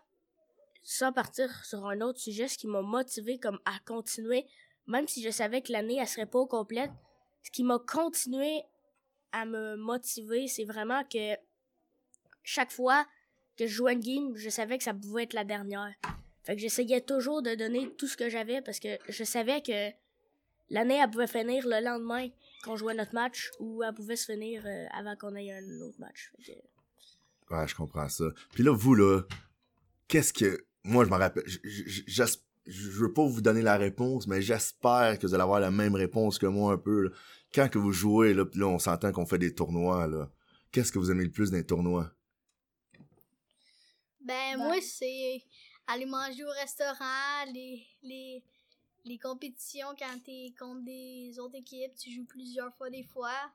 sans 0.84 1.14
partir 1.14 1.50
sur 1.66 1.86
un 1.86 2.02
autre 2.02 2.20
sujet, 2.20 2.48
ce 2.48 2.58
qui 2.58 2.68
m'a 2.68 2.82
motivé 2.82 3.40
comme 3.40 3.60
à 3.66 3.80
continuer, 3.86 4.46
même 4.88 5.08
si 5.08 5.22
je 5.22 5.30
savais 5.30 5.62
que 5.62 5.72
l'année 5.72 5.98
elle 5.98 6.08
serait 6.08 6.26
pas 6.26 6.46
complète, 6.46 6.92
ce 7.44 7.52
qui 7.52 7.64
m'a 7.64 7.80
continué 7.80 8.64
à 9.32 9.46
me 9.46 9.76
motiver, 9.78 10.48
c'est 10.48 10.66
vraiment 10.66 11.04
que 11.06 11.36
chaque 12.44 12.72
fois 12.72 13.06
je 13.68 13.74
jouais 13.74 13.94
une 13.94 14.00
game, 14.00 14.36
je 14.36 14.50
savais 14.50 14.78
que 14.78 14.84
ça 14.84 14.94
pouvait 14.94 15.24
être 15.24 15.34
la 15.34 15.44
dernière. 15.44 15.94
Fait 16.44 16.56
que 16.56 16.62
j'essayais 16.62 17.02
toujours 17.02 17.42
de 17.42 17.54
donner 17.56 17.90
tout 17.98 18.08
ce 18.08 18.18
que 18.18 18.30
j'avais 18.30 18.62
parce 18.62 18.80
que 18.80 18.90
je 19.10 19.24
savais 19.24 19.62
que 19.62 19.92
l'année 20.70 21.00
elle 21.04 21.10
pouvait 21.10 21.28
finir 21.28 21.64
le 21.68 21.84
lendemain 21.84 22.28
qu'on 22.64 22.76
jouait 22.76 22.94
notre 22.96 23.14
match 23.14 23.50
ou 23.60 23.84
elle 23.84 23.94
pouvait 23.94 24.16
se 24.16 24.32
finir 24.32 24.64
euh, 24.66 24.86
avant 24.98 25.16
qu'on 25.16 25.36
ait 25.36 25.52
un 25.52 25.82
autre 25.82 26.00
match. 26.00 26.32
Que- 26.46 27.54
Ouais, 27.56 27.68
je 27.68 27.76
comprends 27.76 28.08
ça. 28.08 28.26
Puis 28.54 28.64
là, 28.64 28.72
vous, 28.74 28.96
là, 28.96 29.22
qu'est-ce 30.08 30.32
que... 30.32 30.66
Moi, 30.84 31.04
je 31.06 31.10
m'en 31.10 31.18
rappelle... 31.18 31.44
j- 31.46 31.60
j- 31.64 32.04
j'as- 32.08 32.38
Je 32.66 32.90
veux 32.90 33.12
pas 33.14 33.26
vous 33.26 33.42
donner 33.42 33.62
la 33.62 33.76
réponse, 33.78 34.26
mais 34.26 34.42
j'espère 34.42 35.20
que 35.20 35.28
vous 35.28 35.34
allez 35.34 35.44
avoir 35.44 35.60
la 35.60 35.70
même 35.72 35.96
réponse 35.96 36.40
que 36.40 36.46
moi 36.46 36.74
un 36.74 36.78
peu. 36.78 37.12
Quand 37.54 37.68
que 37.70 37.78
vous 37.78 37.92
jouez, 37.92 38.34
là, 38.34 38.46
là, 38.54 38.68
on 38.68 38.80
s'entend 38.80 39.12
qu'on 39.12 39.26
fait 39.26 39.38
des 39.38 39.54
tournois, 39.54 40.08
là. 40.08 40.30
Qu'est-ce 40.72 40.92
que 40.94 40.98
vous 41.00 41.12
aimez 41.12 41.26
le 41.26 41.32
plus 41.32 41.52
dans 41.52 41.58
les 41.58 41.66
tournois? 44.28 44.58
Ben, 44.58 44.58
moi, 44.58 44.82
c'est 44.82 45.44
aller 45.88 46.06
manger 46.06 46.44
au 46.44 46.52
restaurant, 46.52 47.46
les, 47.54 47.86
les, 48.04 48.44
les 49.06 49.18
compétitions 49.18 49.90
quand 49.98 50.20
t'es 50.24 50.54
contre 50.58 50.84
des 50.84 51.38
autres 51.40 51.56
équipes, 51.56 51.94
tu 51.96 52.12
joues 52.12 52.26
plusieurs 52.26 52.74
fois 52.76 52.90
des 52.90 53.04
fois. 53.04 53.52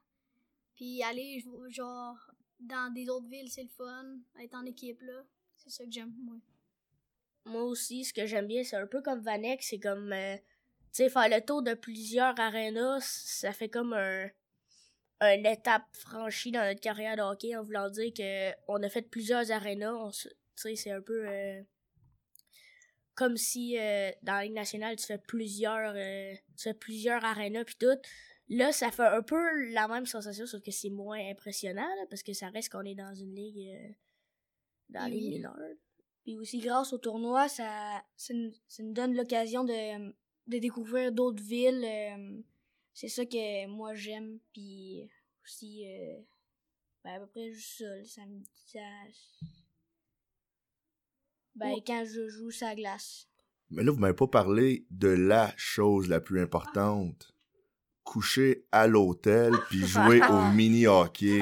Puis 0.74 1.02
aller, 1.02 1.42
genre, 1.68 2.16
dans 2.60 2.92
des 2.92 3.08
autres 3.08 3.28
villes, 3.28 3.50
c'est 3.50 3.62
le 3.62 3.68
fun, 3.68 4.18
être 4.40 4.54
en 4.54 4.64
équipe, 4.64 5.00
là. 5.02 5.22
C'est 5.56 5.70
ça 5.70 5.84
que 5.84 5.90
j'aime, 5.90 6.14
moi. 6.22 6.36
Moi 7.46 7.62
aussi, 7.62 8.04
ce 8.04 8.12
que 8.12 8.26
j'aime 8.26 8.46
bien, 8.46 8.64
c'est 8.64 8.76
un 8.76 8.86
peu 8.86 9.00
comme 9.00 9.20
Vanek, 9.20 9.62
c'est 9.62 9.78
comme, 9.78 10.12
euh, 10.12 10.36
tu 10.36 11.04
sais, 11.04 11.08
faire 11.08 11.28
le 11.28 11.40
tour 11.44 11.62
de 11.62 11.74
plusieurs 11.74 12.38
arénas, 12.38 13.00
ça 13.00 13.52
fait 13.52 13.68
comme 13.68 13.92
un, 13.92 14.28
une 15.20 15.46
étape 15.46 15.84
franchie 15.92 16.50
dans 16.50 16.66
notre 16.66 16.80
carrière 16.80 17.16
de 17.16 17.22
hockey 17.22 17.56
en 17.56 17.62
voulant 17.62 17.88
dire 17.88 18.12
que 18.12 18.50
on 18.68 18.82
a 18.82 18.88
fait 18.88 19.02
plusieurs 19.02 19.50
arénas, 19.50 19.94
on 19.94 20.10
tu 20.56 20.62
sais, 20.62 20.76
c'est 20.76 20.90
un 20.90 21.00
peu 21.02 21.28
euh, 21.28 21.62
comme 23.14 23.36
si 23.36 23.78
euh, 23.78 24.10
dans 24.22 24.34
la 24.34 24.44
Ligue 24.44 24.54
nationale, 24.54 24.96
tu 24.96 25.06
fais 25.06 25.18
plusieurs, 25.18 25.94
euh, 25.96 26.34
tu 26.56 26.64
fais 26.64 26.74
plusieurs 26.74 27.24
arénas 27.24 27.64
puis 27.64 27.76
tout. 27.76 27.98
Là, 28.48 28.72
ça 28.72 28.90
fait 28.92 29.06
un 29.06 29.22
peu 29.22 29.70
la 29.72 29.88
même 29.88 30.06
sensation, 30.06 30.46
sauf 30.46 30.62
que 30.62 30.70
c'est 30.70 30.90
moins 30.90 31.18
impressionnant, 31.30 31.82
là, 31.86 32.06
parce 32.08 32.22
que 32.22 32.32
ça 32.32 32.48
reste 32.48 32.70
qu'on 32.70 32.82
est 32.84 32.94
dans 32.94 33.14
une 33.14 33.34
ligue, 33.34 33.70
euh, 33.74 33.88
dans 34.90 35.00
la 35.00 35.08
ligue 35.08 35.24
Oui. 35.24 35.30
mineure. 35.36 35.56
Puis 36.22 36.36
aussi, 36.36 36.58
grâce 36.58 36.92
au 36.92 36.98
tournoi, 36.98 37.48
ça, 37.48 38.02
ça, 38.16 38.34
nous, 38.34 38.52
ça 38.68 38.82
nous 38.82 38.92
donne 38.92 39.14
l'occasion 39.16 39.64
de, 39.64 40.10
de 40.46 40.58
découvrir 40.58 41.10
d'autres 41.12 41.42
villes. 41.42 41.84
c'est 42.92 43.08
ça 43.08 43.24
que 43.24 43.66
moi 43.66 43.94
j'aime. 43.94 44.38
Puis 44.52 45.08
aussi, 45.44 45.84
ben, 47.04 47.14
à 47.14 47.20
peu 47.20 47.26
près 47.28 47.50
juste 47.52 47.78
ça. 47.78 48.04
ça, 48.04 48.22
ça- 48.54 48.80
ben, 51.56 51.72
Oh. 51.76 51.82
quand 51.86 52.04
je 52.06 52.28
joue 52.28 52.50
sa 52.50 52.74
glace. 52.74 53.26
Mais 53.70 53.82
là, 53.82 53.90
vous 53.92 53.98
m'avez 53.98 54.14
pas 54.14 54.28
parlé 54.28 54.86
de 54.90 55.08
la 55.08 55.52
chose 55.56 56.08
la 56.08 56.20
plus 56.20 56.40
importante. 56.40 57.32
Coucher 58.04 58.64
à 58.70 58.86
l'hôtel 58.86 59.52
puis 59.68 59.84
jouer 59.86 60.22
au 60.28 60.42
mini-hockey 60.52 61.40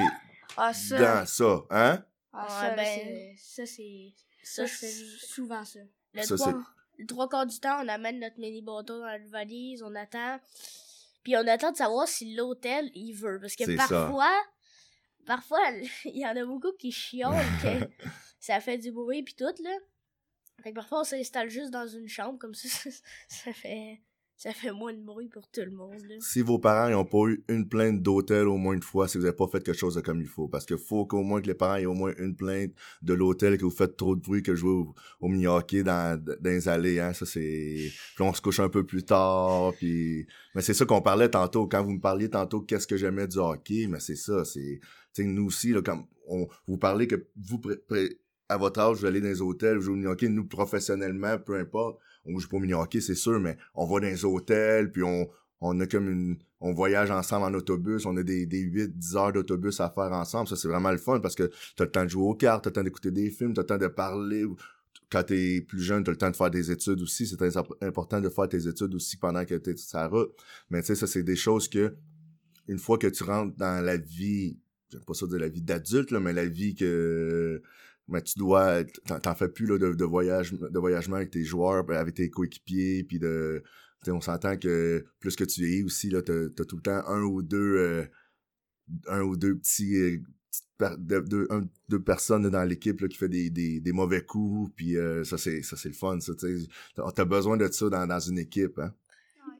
Ah, 0.57 0.71
dans 0.91 1.25
ça, 1.27 1.63
hein? 1.69 2.03
Ah, 2.33 2.43
Ouais, 2.43 2.49
ça, 2.49 2.75
ben, 2.75 2.85
c'est- 2.85 3.35
ça, 3.37 3.65
c'est. 3.65 4.13
ça, 4.43 4.65
Ça, 4.65 4.65
je 4.65 4.73
fais 4.73 4.91
souvent 5.19 5.63
ça. 5.63 5.79
Le, 6.13 6.21
Ça, 6.23 6.35
trois, 6.35 6.51
c'est- 6.51 7.01
le 7.01 7.05
trois 7.05 7.29
quarts 7.29 7.45
du 7.45 7.59
temps, 7.59 7.83
on 7.83 7.87
amène 7.87 8.19
notre 8.19 8.39
mini 8.39 8.61
bateau 8.61 8.99
dans 8.99 9.05
la 9.05 9.19
valise, 9.27 9.83
on 9.83 9.93
attend. 9.95 10.39
Puis 11.23 11.35
on 11.37 11.45
attend 11.47 11.71
de 11.71 11.77
savoir 11.77 12.07
si 12.07 12.33
l'hôtel, 12.35 12.89
il 12.95 13.13
veut. 13.13 13.39
Parce 13.39 13.55
que 13.55 13.65
ça. 13.65 13.87
parfois, 13.87 14.31
parfois, 15.25 15.59
il 16.05 16.17
y 16.17 16.25
en 16.25 16.35
a 16.35 16.45
beaucoup 16.45 16.71
qui 16.79 16.91
chiolent 16.91 17.35
que 17.61 17.87
ça 18.39 18.59
fait 18.59 18.77
du 18.77 18.91
bruit 18.91 19.23
puis 19.23 19.35
tout, 19.35 19.45
là. 19.63 19.77
Fait 20.65 20.71
que 20.71 20.77
parfois, 20.77 21.01
on 21.01 21.03
s'installe 21.03 21.47
juste 21.47 21.71
dans 21.71 21.85
une 21.85 22.07
chambre, 22.07 22.39
comme 22.39 22.53
ça, 22.55 22.89
ça, 23.29 23.53
fait. 23.53 24.01
ça 24.35 24.51
fait 24.51 24.71
moins 24.71 24.93
de 24.93 24.99
bruit 24.99 25.29
pour 25.29 25.47
tout 25.47 25.61
le 25.61 25.69
monde. 25.69 26.01
là. 26.09 26.15
Si 26.21 26.41
vos 26.41 26.57
parents 26.57 26.89
n'ont 26.89 27.05
pas 27.05 27.27
eu 27.27 27.43
une 27.49 27.69
plainte 27.69 28.01
d'hôtel 28.01 28.47
au 28.47 28.57
moins 28.57 28.73
une 28.73 28.81
fois, 28.81 29.07
si 29.07 29.19
vous 29.19 29.25
n'avez 29.25 29.35
pas 29.35 29.47
fait 29.47 29.63
quelque 29.63 29.77
chose 29.77 30.01
comme 30.03 30.21
il 30.21 30.27
faut. 30.27 30.47
Parce 30.47 30.65
qu'il 30.65 30.79
faut 30.79 31.05
qu'au 31.05 31.21
moins 31.21 31.39
que 31.39 31.45
les 31.45 31.53
parents 31.53 31.75
aient 31.75 31.85
au 31.85 31.93
moins 31.93 32.13
une 32.17 32.35
plainte 32.35 32.71
de 33.03 33.13
l'hôtel, 33.13 33.59
que 33.59 33.63
vous 33.63 33.69
faites 33.69 33.95
trop 33.95 34.15
de 34.15 34.21
bruit, 34.21 34.41
que 34.41 34.55
jouer 34.55 34.71
au, 34.71 34.95
au 35.19 35.27
mini-hockey 35.27 35.83
dans, 35.83 36.19
dans 36.19 36.35
les 36.49 36.67
allées. 36.67 36.99
Hein, 36.99 37.13
ça, 37.13 37.27
c'est... 37.27 37.91
Puis 38.15 38.23
on 38.23 38.33
se 38.33 38.41
couche 38.41 38.59
un 38.59 38.69
peu 38.69 38.83
plus 38.83 39.03
tard. 39.05 39.71
Puis... 39.77 40.25
Mais 40.55 40.63
c'est 40.63 40.73
ça 40.73 40.85
qu'on 40.87 41.03
parlait 41.03 41.29
tantôt. 41.29 41.67
Quand 41.67 41.83
vous 41.83 41.91
me 41.91 42.01
parliez 42.01 42.31
tantôt 42.31 42.61
qu'est-ce 42.61 42.87
que 42.87 42.97
j'aimais 42.97 43.27
du 43.27 43.37
hockey, 43.37 43.85
mais 43.87 43.99
c'est 43.99 44.15
ça. 44.15 44.43
c'est 44.45 44.79
nous 45.19 45.45
aussi, 45.45 45.73
là, 45.73 45.83
comme 45.83 46.07
on, 46.27 46.47
vous 46.65 46.79
parlez 46.79 47.07
que 47.07 47.27
vous, 47.35 47.59
pré- 47.59 48.19
à 48.49 48.57
votre 48.57 48.79
âge, 48.79 48.97
vous 48.97 49.05
allez 49.05 49.21
dans 49.21 49.27
les 49.27 49.41
hôtels, 49.41 49.77
vous 49.77 49.83
jouez 49.83 49.93
au 49.93 49.97
mini-hockey. 49.97 50.29
Nous, 50.29 50.45
professionnellement, 50.45 51.37
peu 51.39 51.55
importe, 51.55 51.99
on 52.25 52.37
joue 52.39 52.47
pas 52.47 52.57
au 52.57 52.59
mini-hockey, 52.59 53.01
c'est 53.01 53.15
sûr, 53.15 53.39
mais 53.39 53.57
on 53.73 53.85
va 53.85 53.99
dans 53.99 54.07
les 54.07 54.25
hôtels, 54.25 54.91
puis 54.91 55.03
on, 55.03 55.27
on 55.61 55.79
a 55.79 55.87
comme 55.87 56.09
une 56.09 56.37
on 56.61 56.73
voyage 56.73 57.11
ensemble 57.11 57.45
en 57.45 57.53
autobus, 57.53 58.05
on 58.05 58.17
a 58.17 58.23
des, 58.23 58.45
des 58.47 58.59
8 58.59 58.97
10 58.97 59.15
heures 59.17 59.33
d'autobus 59.33 59.79
à 59.81 59.89
faire 59.89 60.11
ensemble, 60.13 60.47
ça 60.47 60.55
c'est 60.55 60.67
vraiment 60.67 60.89
le 60.91 60.97
fun 60.97 61.19
parce 61.19 61.35
que 61.35 61.51
t'as 61.75 61.83
le 61.83 61.91
temps 61.91 62.03
de 62.05 62.09
jouer 62.09 62.23
aux 62.23 62.33
cartes, 62.33 62.63
t'as 62.63 62.69
le 62.71 62.73
temps 62.73 62.83
d'écouter 62.83 63.11
des 63.11 63.29
films, 63.29 63.53
t'as 63.53 63.61
le 63.61 63.67
temps 63.67 63.77
de 63.77 63.87
parler 63.87 64.45
quand 65.11 65.23
t'es 65.23 65.61
plus 65.61 65.81
jeune, 65.81 66.03
t'as 66.03 66.11
le 66.11 66.17
temps 66.17 66.31
de 66.31 66.35
faire 66.35 66.49
des 66.49 66.71
études 66.71 67.01
aussi, 67.01 67.27
c'est 67.27 67.37
très 67.37 67.55
imp- 67.57 67.75
important 67.81 68.19
de 68.19 68.29
faire 68.29 68.49
tes 68.49 68.67
études 68.67 68.95
aussi 68.95 69.17
pendant 69.17 69.45
que 69.45 69.53
t'es 69.55 69.77
sur 69.77 69.99
la 69.99 70.07
route. 70.07 70.31
Mais 70.71 70.81
tu 70.81 70.87
sais 70.87 70.95
ça 70.95 71.05
c'est 71.07 71.23
des 71.23 71.35
choses 71.35 71.67
que 71.67 71.93
une 72.67 72.79
fois 72.79 72.97
que 72.97 73.07
tu 73.07 73.23
rentres 73.23 73.55
dans 73.57 73.83
la 73.85 73.97
vie, 73.97 74.57
j'aime 74.91 75.03
pas 75.03 75.13
ça 75.13 75.27
dire 75.27 75.39
la 75.39 75.49
vie 75.49 75.61
d'adulte 75.61 76.11
mais 76.13 76.33
la 76.33 76.47
vie 76.47 76.73
que 76.73 77.61
mais 78.07 78.21
tu 78.21 78.37
dois 78.37 78.83
t'en, 79.07 79.19
t'en 79.19 79.35
fais 79.35 79.49
plus 79.49 79.65
là, 79.65 79.77
de, 79.77 79.93
de 79.93 80.05
voyage 80.05 80.51
de 80.53 80.79
voyagement 80.79 81.15
avec 81.17 81.31
tes 81.31 81.43
joueurs 81.43 81.89
avec 81.91 82.15
tes 82.15 82.29
coéquipiers 82.29 83.03
puis 83.03 83.19
de 83.19 83.63
on 84.07 84.21
s'entend 84.21 84.55
que 84.57 85.03
plus 85.19 85.35
que 85.35 85.43
tu 85.43 85.61
vieillis 85.65 85.83
aussi 85.83 86.09
là 86.11 86.21
t'as, 86.21 86.49
t'as 86.55 86.65
tout 86.65 86.75
le 86.75 86.83
temps 86.83 87.01
un 87.07 87.23
ou 87.23 87.41
deux 87.41 87.57
euh, 87.77 88.05
un 89.07 89.21
ou 89.21 89.35
deux 89.35 89.57
petits 89.57 89.95
euh, 89.95 90.17
de- 90.79 91.19
deux, 91.21 91.47
un- 91.49 91.67
deux 91.89 92.01
personnes 92.03 92.47
dans 92.49 92.63
l'équipe 92.63 92.99
là, 93.01 93.07
qui 93.07 93.17
fait 93.17 93.29
des, 93.29 93.49
des, 93.49 93.79
des 93.79 93.91
mauvais 93.93 94.23
coups 94.23 94.71
puis 94.75 94.97
euh, 94.97 95.23
ça 95.23 95.37
c'est 95.39 95.63
ça 95.63 95.75
c'est 95.75 95.89
le 95.89 95.95
fun 95.95 96.19
ça 96.19 96.33
tu 96.35 96.59
sais 96.59 96.67
t'as, 96.95 97.11
t'as 97.11 97.25
besoin 97.25 97.57
de 97.57 97.67
ça 97.71 97.89
dans, 97.89 98.05
dans 98.05 98.19
une 98.19 98.37
équipe 98.39 98.77
hein 98.79 98.93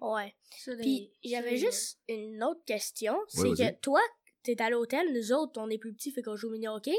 Ouais. 0.01 0.35
Puis 0.81 1.09
j'avais 1.23 1.57
juste 1.57 1.97
une 2.09 2.43
autre 2.43 2.63
question. 2.65 3.15
C'est 3.27 3.41
Ouais, 3.41 3.55
que 3.55 3.79
toi, 3.81 3.99
t'es 4.43 4.61
à 4.61 4.69
l'hôtel, 4.69 5.05
nous 5.13 5.31
autres, 5.31 5.53
on 5.59 5.69
est 5.69 5.79
plus 5.79 5.93
petits, 5.93 6.11
fait 6.11 6.21
qu'on 6.21 6.35
joue 6.35 6.49
au 6.49 6.51
mini-hockey. 6.51 6.95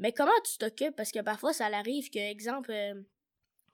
Mais 0.00 0.12
comment 0.12 0.32
tu 0.44 0.56
t'occupes? 0.58 0.96
Parce 0.96 1.12
que 1.12 1.20
parfois, 1.20 1.52
ça 1.52 1.66
arrive 1.66 2.10
que, 2.10 2.18
exemple, 2.18 2.72
euh, 2.72 2.94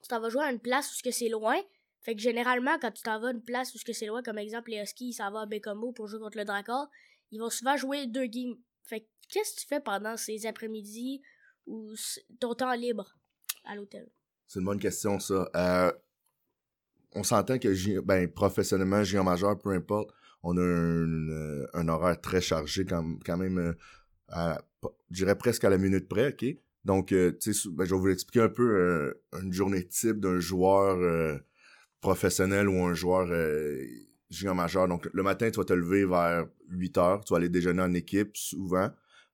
tu 0.01 0.09
t'en 0.09 0.19
vas 0.19 0.29
jouer 0.29 0.43
à 0.43 0.51
une 0.51 0.59
place 0.59 0.91
où 0.91 0.95
ce 0.95 1.01
que 1.01 1.11
c'est 1.11 1.29
loin. 1.29 1.55
Fait 2.01 2.15
que 2.15 2.21
généralement, 2.21 2.77
quand 2.79 2.91
tu 2.91 3.01
t'en 3.01 3.19
vas 3.19 3.29
à 3.29 3.31
une 3.31 3.41
place 3.41 3.73
où 3.73 3.77
ce 3.77 3.85
que 3.85 3.93
c'est 3.93 4.05
loin, 4.05 4.21
comme 4.21 4.37
exemple 4.37 4.69
les 4.71 4.81
Huskies, 4.81 5.09
ils 5.09 5.13
s'en 5.13 5.31
vont 5.31 5.39
à 5.39 5.45
Bécomo 5.45 5.93
pour 5.93 6.07
jouer 6.07 6.19
contre 6.19 6.37
le 6.37 6.45
Dracor, 6.45 6.89
ils 7.31 7.39
vont 7.39 7.49
souvent 7.49 7.77
jouer 7.77 8.07
deux 8.07 8.25
games. 8.25 8.55
Fait 8.83 9.01
que 9.01 9.05
qu'est-ce 9.29 9.55
que 9.55 9.61
tu 9.61 9.67
fais 9.67 9.79
pendant 9.79 10.17
ces 10.17 10.45
après-midi 10.45 11.21
ou 11.65 11.93
ton 12.39 12.53
temps 12.53 12.73
libre 12.73 13.17
à 13.63 13.75
l'hôtel? 13.75 14.09
C'est 14.47 14.59
une 14.59 14.65
bonne 14.65 14.79
question, 14.79 15.19
ça. 15.19 15.49
Euh, 15.55 15.91
on 17.13 17.23
s'entend 17.23 17.57
que 17.57 17.99
ben, 18.01 18.29
professionnellement, 18.31 19.03
junior 19.03 19.23
majeur, 19.23 19.57
peu 19.57 19.71
importe, 19.71 20.09
on 20.43 20.57
a 20.57 20.61
un, 20.61 21.29
euh, 21.29 21.87
horaire 21.87 22.19
très 22.19 22.41
chargé 22.41 22.85
quand, 22.85 23.17
quand 23.25 23.37
même, 23.37 23.57
euh, 23.57 23.73
je 24.29 24.57
dirais 25.11 25.37
presque 25.37 25.63
à 25.63 25.69
la 25.69 25.77
minute 25.77 26.07
près, 26.07 26.29
OK? 26.29 26.45
Donc, 26.85 27.11
euh, 27.11 27.37
tu 27.39 27.53
sais, 27.53 27.69
ben, 27.69 27.85
je 27.85 27.93
vais 27.93 27.99
vous 27.99 28.09
expliquer 28.09 28.41
un 28.41 28.49
peu 28.49 28.63
euh, 28.63 29.41
une 29.41 29.51
journée 29.51 29.85
type 29.85 30.19
d'un 30.19 30.39
joueur 30.39 30.97
euh, 30.97 31.37
professionnel 31.99 32.69
ou 32.69 32.81
un 32.85 32.93
joueur 32.93 33.27
euh, 33.29 33.83
junior 34.29 34.55
majeur. 34.55 34.87
Donc, 34.87 35.09
le 35.11 35.23
matin, 35.23 35.49
tu 35.51 35.57
vas 35.57 35.65
te 35.65 35.73
lever 35.73 36.05
vers 36.05 36.47
8 36.69 36.97
heures, 36.97 37.23
tu 37.25 37.33
vas 37.33 37.37
aller 37.37 37.49
déjeuner 37.49 37.81
en 37.81 37.93
équipe, 37.93 38.37
souvent. 38.37 38.89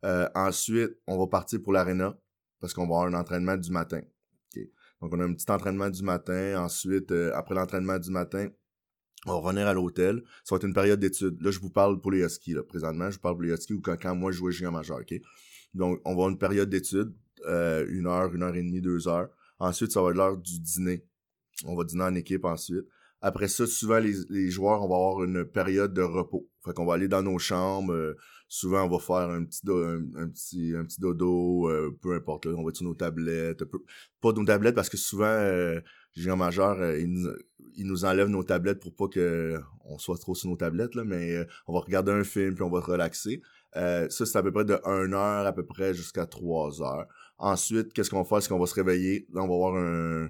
Euh, 0.05 0.27
ensuite, 0.35 0.97
on 1.07 1.17
va 1.17 1.27
partir 1.27 1.61
pour 1.61 1.73
l'aréna, 1.73 2.17
parce 2.59 2.73
qu'on 2.73 2.87
va 2.87 2.95
avoir 2.95 3.07
un 3.07 3.13
entraînement 3.13 3.57
du 3.57 3.71
matin. 3.71 4.01
Donc, 5.01 5.13
on 5.13 5.19
a 5.19 5.25
un 5.25 5.33
petit 5.33 5.51
entraînement 5.51 5.89
du 5.89 6.01
matin. 6.01 6.63
Ensuite, 6.63 7.11
euh, 7.11 7.31
après 7.35 7.55
l'entraînement 7.55 7.99
du 7.99 8.09
matin, 8.09 8.47
on 9.25 9.31
va 9.31 9.37
revenir 9.37 9.67
à 9.67 9.73
l'hôtel. 9.73 10.23
Ça 10.43 10.55
va 10.55 10.57
être 10.57 10.65
une 10.65 10.73
période 10.73 10.99
d'études. 10.99 11.41
Là, 11.41 11.51
je 11.51 11.59
vous 11.59 11.69
parle 11.69 12.01
pour 12.01 12.11
les 12.11 12.23
Huskies, 12.23 12.53
là, 12.53 12.63
présentement. 12.63 13.09
Je 13.09 13.15
vous 13.15 13.21
parle 13.21 13.35
pour 13.35 13.43
les 13.43 13.53
Huskies 13.53 13.73
ou 13.73 13.81
quand, 13.81 13.95
quand 14.01 14.15
moi, 14.15 14.31
je 14.31 14.37
jouais 14.37 14.51
junior 14.51 14.71
majeur, 14.73 14.97
OK? 14.99 15.13
Donc, 15.73 16.01
on 16.05 16.09
va 16.09 16.13
avoir 16.13 16.29
une 16.29 16.37
période 16.37 16.69
d'études, 16.69 17.13
euh, 17.47 17.85
une 17.89 18.05
heure, 18.07 18.33
une 18.33 18.43
heure 18.43 18.55
et 18.55 18.61
demie, 18.63 18.81
deux 18.81 19.07
heures. 19.07 19.29
Ensuite, 19.59 19.91
ça 19.91 20.01
va 20.01 20.09
être 20.09 20.17
l'heure 20.17 20.37
du 20.37 20.59
dîner. 20.59 21.05
On 21.65 21.75
va 21.75 21.83
dîner 21.83 22.03
en 22.03 22.15
équipe 22.15 22.45
ensuite. 22.45 22.85
Après 23.21 23.47
ça, 23.47 23.65
souvent, 23.65 23.99
les, 23.99 24.15
les 24.29 24.49
joueurs, 24.49 24.83
on 24.83 24.89
va 24.89 24.95
avoir 24.95 25.23
une 25.23 25.45
période 25.45 25.93
de 25.93 26.01
repos. 26.01 26.49
Fait 26.65 26.73
qu'on 26.73 26.85
va 26.85 26.95
aller 26.95 27.07
dans 27.07 27.23
nos 27.23 27.39
chambres. 27.39 27.93
euh, 27.93 28.17
souvent, 28.49 28.83
on 28.83 28.89
va 28.89 28.99
faire 28.99 29.29
un 29.29 29.45
petit, 29.45 29.61
un 29.65 30.27
petit, 30.27 30.73
un 30.75 30.83
petit 30.83 30.99
dodo, 30.99 31.69
euh, 31.69 31.97
peu 32.01 32.13
importe. 32.15 32.45
Là, 32.45 32.53
on 32.57 32.63
va 32.63 32.69
être 32.69 32.75
sur 32.75 32.85
nos 32.85 32.95
tablettes. 32.95 33.63
peu- 33.63 33.83
pas 34.19 34.33
nos 34.33 34.43
tablettes 34.43 34.75
parce 34.75 34.89
que 34.89 34.97
souvent, 34.97 35.25
euh, 35.25 35.79
junior 36.15 36.37
majeur, 36.37 36.79
euh, 36.79 36.99
ils, 36.99 37.11
nous, 37.11 37.29
ils 37.75 37.85
nous 37.85 38.05
enlèvent 38.05 38.29
nos 38.29 38.43
tablettes 38.43 38.79
pour 38.79 38.93
pas 38.95 39.07
que 39.07 39.59
on 39.85 39.97
soit 39.97 40.17
trop 40.17 40.35
sur 40.35 40.49
nos 40.49 40.55
tablettes, 40.55 40.95
là, 40.95 41.03
mais 41.03 41.35
euh, 41.35 41.45
on 41.67 41.73
va 41.73 41.79
regarder 41.79 42.11
un 42.11 42.23
film 42.23 42.55
puis 42.55 42.63
on 42.63 42.69
va 42.69 42.81
se 42.81 42.85
relaxer. 42.85 43.41
Euh, 43.75 44.07
ça, 44.09 44.25
c'est 44.25 44.37
à 44.37 44.43
peu 44.43 44.51
près 44.51 44.65
de 44.65 44.79
1 44.85 45.13
heure 45.13 45.45
à 45.45 45.53
peu 45.53 45.65
près 45.65 45.93
jusqu'à 45.93 46.25
3 46.25 46.81
heures. 46.81 47.07
Ensuite, 47.37 47.93
qu'est-ce 47.93 48.09
qu'on 48.09 48.21
va 48.21 48.25
faire? 48.25 48.41
C'est 48.41 48.49
qu'on 48.49 48.59
va 48.59 48.67
se 48.67 48.75
réveiller. 48.75 49.27
Là, 49.33 49.41
on 49.43 49.47
va 49.47 49.53
avoir 49.53 49.75
euh, 49.75 50.29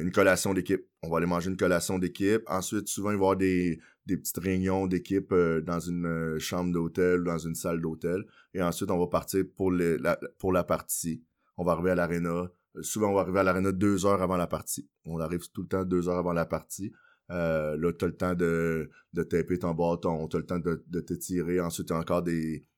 une 0.00 0.10
collation 0.10 0.54
d'équipe. 0.54 0.84
On 1.02 1.10
va 1.10 1.18
aller 1.18 1.26
manger 1.26 1.50
une 1.50 1.56
collation 1.56 1.98
d'équipe. 1.98 2.42
Ensuite, 2.46 2.88
souvent, 2.88 3.10
il 3.10 3.16
va 3.18 3.22
y 3.22 3.24
avoir 3.24 3.36
des, 3.36 3.80
petites 4.06 4.38
réunions 4.38 4.86
d'équipe 4.86 5.32
dans 5.34 5.80
une 5.80 6.38
chambre 6.38 6.72
d'hôtel 6.72 7.20
ou 7.20 7.24
dans 7.24 7.38
une 7.38 7.54
salle 7.54 7.80
d'hôtel. 7.80 8.24
Et 8.54 8.62
ensuite, 8.62 8.90
on 8.90 8.98
va 8.98 9.06
partir 9.06 9.44
pour, 9.56 9.70
la, 9.70 10.18
pour 10.38 10.52
la 10.52 10.64
partie. 10.64 11.22
On 11.56 11.64
va 11.64 11.72
arriver 11.72 11.90
à 11.90 11.94
l'aréna. 11.94 12.50
Euh, 12.76 12.82
Souvent, 12.82 13.10
on 13.10 13.14
va 13.14 13.20
arriver 13.20 13.40
à 13.40 13.42
l'aréna 13.42 13.72
deux 13.72 14.06
heures 14.06 14.22
avant 14.22 14.36
la 14.36 14.46
partie. 14.46 14.88
On 15.04 15.20
arrive 15.20 15.50
tout 15.50 15.62
le 15.62 15.68
temps 15.68 15.84
deux 15.84 16.08
heures 16.08 16.18
avant 16.18 16.32
la 16.32 16.46
partie. 16.46 16.92
Euh, 17.30 17.76
là, 17.76 17.92
t'as 17.92 18.06
le 18.06 18.16
temps 18.16 18.34
de, 18.34 18.90
de 19.12 19.22
taper 19.22 19.58
ton 19.58 19.72
bâton, 19.72 20.28
t'as 20.28 20.38
le 20.38 20.46
temps 20.46 20.58
de, 20.58 20.84
de 20.86 21.00
t'étirer. 21.00 21.60
Ensuite, 21.60 21.88
il 21.90 21.92
y 21.92 21.96
a 21.96 21.98
encore 21.98 22.22
des, 22.22 22.68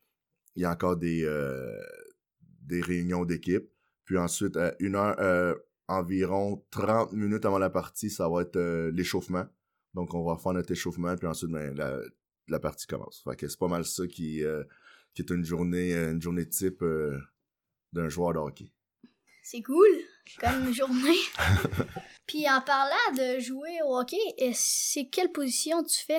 il 0.55 0.63
y 0.63 0.65
a 0.65 0.71
encore 0.71 0.97
des, 0.97 1.25
euh, 1.25 1.81
des 2.63 2.81
réunions 2.81 3.25
d'équipe. 3.25 3.69
Puis 4.05 4.19
ensuite, 4.19 4.57
à 4.57 4.75
une 4.79 4.95
heure, 4.95 5.17
euh, 5.19 5.55
environ 5.89 6.65
30 6.71 7.13
minutes 7.13 7.45
avant 7.45 7.59
la 7.59 7.71
partie, 7.71 8.11
ça 8.11 8.29
va 8.29 8.43
être 8.43 8.59
l'échauffement. 8.91 9.47
Donc, 9.95 10.15
on 10.15 10.25
va 10.25 10.37
faire 10.37 10.53
notre 10.53 10.71
échauffement, 10.71 11.17
puis 11.17 11.27
ensuite, 11.27 11.51
ben, 11.51 11.75
la, 11.75 12.01
la 12.49 12.61
partie 12.61 12.87
commence. 12.87 13.23
Fait 13.25 13.35
que 13.35 13.49
c'est 13.49 13.59
pas 13.59 13.69
mal 13.69 13.85
ça 13.85 14.07
qui, 14.07 14.43
qui 15.15 15.23
est 15.23 15.31
une 15.31 15.45
journée, 15.45 15.95
une 15.95 16.21
journée 16.21 16.49
type 16.49 16.85
d'un 17.93 18.09
joueur 18.09 18.35
de 18.35 18.39
hockey. 18.39 18.73
C'est 19.49 19.63
cool 19.63 19.87
comme 20.41 20.75
journée. 20.75 21.21
Puis 22.27 22.47
en 22.51 22.61
parlant 22.63 23.15
de 23.17 23.39
jouer 23.39 23.79
au 23.87 23.97
hockey, 23.97 24.17
est- 24.39 24.51
c'est 24.57 25.07
quelle 25.09 25.31
position 25.31 25.85
tu 25.85 26.05
fais? 26.05 26.19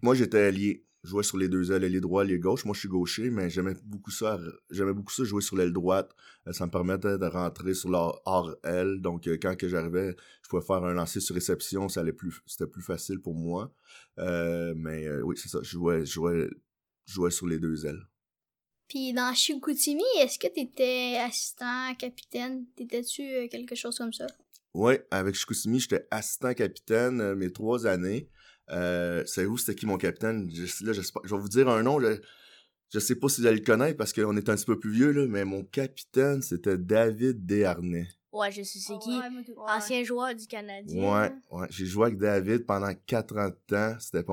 Moi, 0.00 0.14
j'étais 0.14 0.38
allié. 0.38 0.84
Je 1.02 1.10
jouais 1.10 1.24
sur 1.24 1.38
les 1.38 1.48
deux 1.48 1.72
ailes, 1.72 1.82
ailier 1.82 2.00
droit, 2.00 2.22
ailier 2.24 2.38
gauche. 2.38 2.64
Moi, 2.64 2.74
je 2.74 2.78
suis 2.80 2.88
gaucher, 2.88 3.30
mais 3.30 3.50
j'aimais 3.50 3.74
beaucoup 3.84 4.12
ça. 4.12 4.38
J'aimais 4.70 4.92
beaucoup 4.92 5.12
ça 5.12 5.24
jouer 5.24 5.42
sur 5.42 5.56
l'aile 5.56 5.72
droite. 5.72 6.12
Euh, 6.46 6.52
Ça 6.52 6.66
me 6.66 6.70
permettait 6.70 7.18
de 7.18 7.26
rentrer 7.26 7.74
sur 7.74 7.90
la 7.90 8.12
hors 8.26 8.54
aile. 8.62 9.00
Donc, 9.00 9.26
euh, 9.26 9.38
quand 9.42 9.56
que 9.56 9.68
j'arrivais, 9.68 10.14
je 10.44 10.48
pouvais 10.48 10.62
faire 10.64 10.84
un 10.84 10.94
lancer 10.94 11.18
sur 11.18 11.34
réception. 11.34 11.88
Ça 11.88 12.00
allait 12.02 12.12
plus, 12.12 12.40
c'était 12.46 12.68
plus 12.68 12.82
facile 12.82 13.18
pour 13.18 13.34
moi. 13.34 13.72
Euh, 14.20 14.72
mais 14.76 15.04
euh, 15.08 15.22
oui, 15.22 15.36
c'est 15.36 15.48
ça. 15.48 15.58
Je 15.64 15.70
jouais, 15.70 16.00
je 16.06 16.12
jouais, 16.12 16.48
je 17.06 17.12
jouais 17.12 17.30
sur 17.32 17.48
les 17.48 17.58
deux 17.58 17.86
ailes. 17.86 18.02
Puis 18.88 19.12
dans 19.12 19.34
Chicoutimi, 19.34 20.02
est-ce 20.20 20.38
que 20.38 20.48
t'étais 20.48 21.18
assistant, 21.18 21.94
capitaine? 21.98 22.64
T'étais-tu 22.74 23.22
euh, 23.22 23.48
quelque 23.48 23.74
chose 23.74 23.98
comme 23.98 24.12
ça? 24.12 24.26
Oui, 24.74 24.94
avec 25.10 25.34
Chicoutimi, 25.34 25.78
j'étais 25.80 26.06
assistant 26.10 26.54
capitaine 26.54 27.20
euh, 27.20 27.34
mes 27.34 27.52
trois 27.52 27.86
années. 27.86 28.28
Euh, 28.70 29.24
Savez-vous 29.26 29.58
c'était 29.58 29.74
qui 29.74 29.86
mon 29.86 29.98
capitaine? 29.98 30.50
Je, 30.52 30.84
là, 30.84 30.92
je, 30.92 31.02
sais 31.02 31.12
pas- 31.12 31.20
je 31.24 31.34
vais 31.34 31.40
vous 31.40 31.48
dire 31.48 31.68
un 31.68 31.82
nom. 31.82 32.00
Je, 32.00 32.18
je 32.92 32.98
sais 32.98 33.14
pas 33.16 33.28
si 33.28 33.40
vous 33.42 33.46
allez 33.46 33.58
le 33.58 33.64
connaître 33.64 33.98
parce 33.98 34.12
qu'on 34.12 34.36
est 34.36 34.48
un 34.48 34.56
petit 34.56 34.64
peu 34.64 34.78
plus 34.78 34.90
vieux, 34.92 35.10
là, 35.12 35.26
mais 35.26 35.44
mon 35.44 35.64
capitaine, 35.64 36.40
c'était 36.40 36.78
David 36.78 37.44
Desharnais. 37.44 38.08
Ouais, 38.32 38.52
je 38.52 38.62
sais 38.62 38.78
c'est 38.78 38.98
qui. 38.98 39.10
Ouais, 39.18 39.30
moi, 39.30 39.42
tout. 39.44 39.54
Ancien 39.58 40.04
joueur 40.04 40.34
du 40.34 40.46
Canadien. 40.46 41.02
Ouais, 41.20 41.32
ouais. 41.50 41.66
J'ai 41.70 41.86
joué 41.86 42.06
avec 42.06 42.18
David 42.18 42.66
pendant 42.66 42.92
quatre 43.06 43.36
ans 43.36 43.48
de 43.48 43.58
temps. 43.66 43.96
C'était 44.00 44.24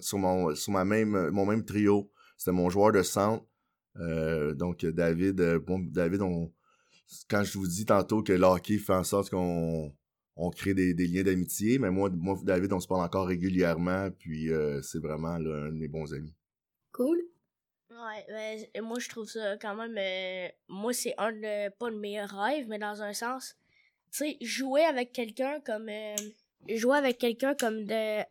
sur 0.00 0.18
mon 0.18 0.54
sur 0.54 0.72
ma 0.72 0.84
même 0.84 1.30
mon 1.30 1.44
même 1.46 1.64
trio. 1.64 2.10
C'était 2.36 2.52
mon 2.52 2.68
joueur 2.70 2.92
de 2.92 3.02
centre. 3.02 3.44
Euh, 3.96 4.54
donc 4.54 4.84
David, 4.86 5.40
euh, 5.40 5.58
bon, 5.58 5.80
David, 5.80 6.22
on 6.22 6.52
quand 7.28 7.42
je 7.42 7.56
vous 7.58 7.66
dis 7.66 7.86
tantôt 7.86 8.22
que 8.22 8.32
le 8.32 8.44
hockey 8.44 8.78
fait 8.78 8.92
en 8.92 9.04
sorte 9.04 9.30
qu'on 9.30 9.94
on 10.36 10.50
crée 10.50 10.74
des, 10.74 10.94
des 10.94 11.06
liens 11.08 11.22
d'amitié, 11.22 11.78
mais 11.78 11.90
moi, 11.90 12.10
moi, 12.10 12.38
David, 12.44 12.72
on 12.72 12.80
se 12.80 12.86
parle 12.86 13.02
encore 13.02 13.26
régulièrement, 13.26 14.10
puis 14.10 14.52
euh, 14.52 14.80
c'est 14.82 15.00
vraiment 15.00 15.36
là, 15.38 15.64
un 15.66 15.72
de 15.72 15.76
mes 15.76 15.88
bons 15.88 16.12
amis. 16.14 16.34
Cool. 16.92 17.18
Ouais, 17.90 18.24
ben, 18.28 18.84
moi 18.84 18.98
je 19.00 19.08
trouve 19.08 19.28
ça 19.28 19.56
quand 19.56 19.74
même. 19.74 19.96
euh, 19.98 20.48
moi, 20.68 20.92
c'est 20.92 21.14
un 21.18 21.32
de. 21.32 21.70
Pas 21.70 21.90
de 21.90 21.96
mes 21.96 22.22
rêves, 22.22 22.66
mais 22.68 22.78
dans 22.78 23.02
un 23.02 23.12
sens. 23.12 23.56
Tu 24.12 24.18
sais, 24.18 24.36
jouer 24.40 24.82
avec 24.84 25.12
quelqu'un 25.12 25.60
comme. 25.64 25.88
euh, 25.88 26.14
jouer 26.68 26.98
avec 26.98 27.18
quelqu'un 27.18 27.54
comme 27.54 27.84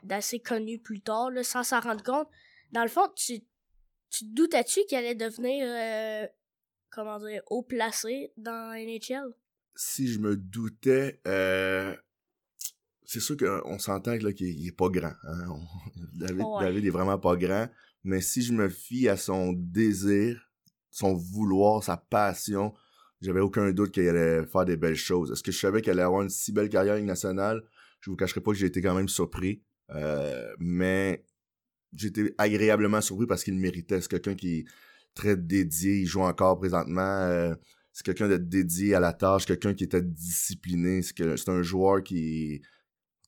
d'assez 0.03 0.39
connu 0.39 0.79
plus 0.79 1.01
tard, 1.01 1.31
là, 1.31 1.43
sans 1.43 1.63
s'en 1.63 1.79
rendre 1.79 2.03
compte, 2.03 2.27
dans 2.71 2.83
le 2.83 2.89
fond, 2.89 3.07
tu, 3.15 3.39
tu 4.09 4.25
doutais-tu 4.25 4.81
qu'il 4.87 4.97
allait 4.97 5.15
devenir, 5.15 5.65
euh, 5.67 6.27
comment 6.89 7.19
dire, 7.19 7.41
haut 7.49 7.63
placé 7.63 8.31
dans 8.37 8.73
NHL? 8.73 9.33
Si 9.75 10.07
je 10.07 10.19
me 10.19 10.35
doutais, 10.35 11.21
euh, 11.27 11.95
c'est 13.05 13.19
sûr 13.19 13.37
qu'on 13.37 13.79
s'entend 13.79 14.17
qu'il 14.17 14.67
est 14.67 14.75
pas 14.75 14.89
grand. 14.89 15.13
Hein? 15.23 15.59
David, 16.13 16.45
David 16.59 16.85
est 16.85 16.91
vraiment 16.91 17.19
pas 17.19 17.35
grand. 17.35 17.67
Mais 18.03 18.21
si 18.21 18.41
je 18.41 18.53
me 18.53 18.69
fie 18.69 19.09
à 19.09 19.17
son 19.17 19.53
désir, 19.53 20.49
son 20.89 21.13
vouloir, 21.13 21.83
sa 21.83 21.97
passion, 21.97 22.73
j'avais 23.21 23.39
aucun 23.39 23.71
doute 23.71 23.91
qu'il 23.91 24.07
allait 24.07 24.45
faire 24.45 24.65
des 24.65 24.77
belles 24.77 24.95
choses. 24.95 25.31
Est-ce 25.31 25.43
que 25.43 25.51
je 25.51 25.59
savais 25.59 25.81
qu'il 25.81 25.91
allait 25.91 26.03
avoir 26.03 26.21
une 26.21 26.29
si 26.29 26.51
belle 26.51 26.69
carrière 26.69 27.01
nationale? 27.01 27.63
Je 28.01 28.09
vous 28.09 28.15
cacherai 28.15 28.41
pas 28.41 28.51
que 28.51 28.57
j'ai 28.57 28.67
été 28.67 28.81
quand 28.81 28.93
même 28.93 29.09
surpris. 29.09 29.63
Euh, 29.91 30.53
mais 30.59 31.25
j'étais 31.93 32.33
agréablement 32.37 33.01
surpris 33.01 33.27
parce 33.27 33.43
qu'il 33.43 33.55
méritait. 33.55 34.01
C'est 34.01 34.09
quelqu'un 34.09 34.35
qui 34.35 34.59
est 34.59 34.65
très 35.13 35.37
dédié. 35.37 36.01
Il 36.01 36.05
joue 36.05 36.21
encore 36.21 36.57
présentement. 36.57 37.01
Euh, 37.01 37.55
c'est 37.93 38.05
quelqu'un 38.05 38.27
de 38.27 38.37
dédié 38.37 38.95
à 38.95 38.99
la 38.99 39.13
tâche, 39.13 39.45
quelqu'un 39.45 39.73
qui 39.73 39.83
était 39.83 40.01
discipliné. 40.01 41.01
C'est 41.01 41.49
un 41.49 41.61
joueur 41.63 42.03
qui 42.03 42.61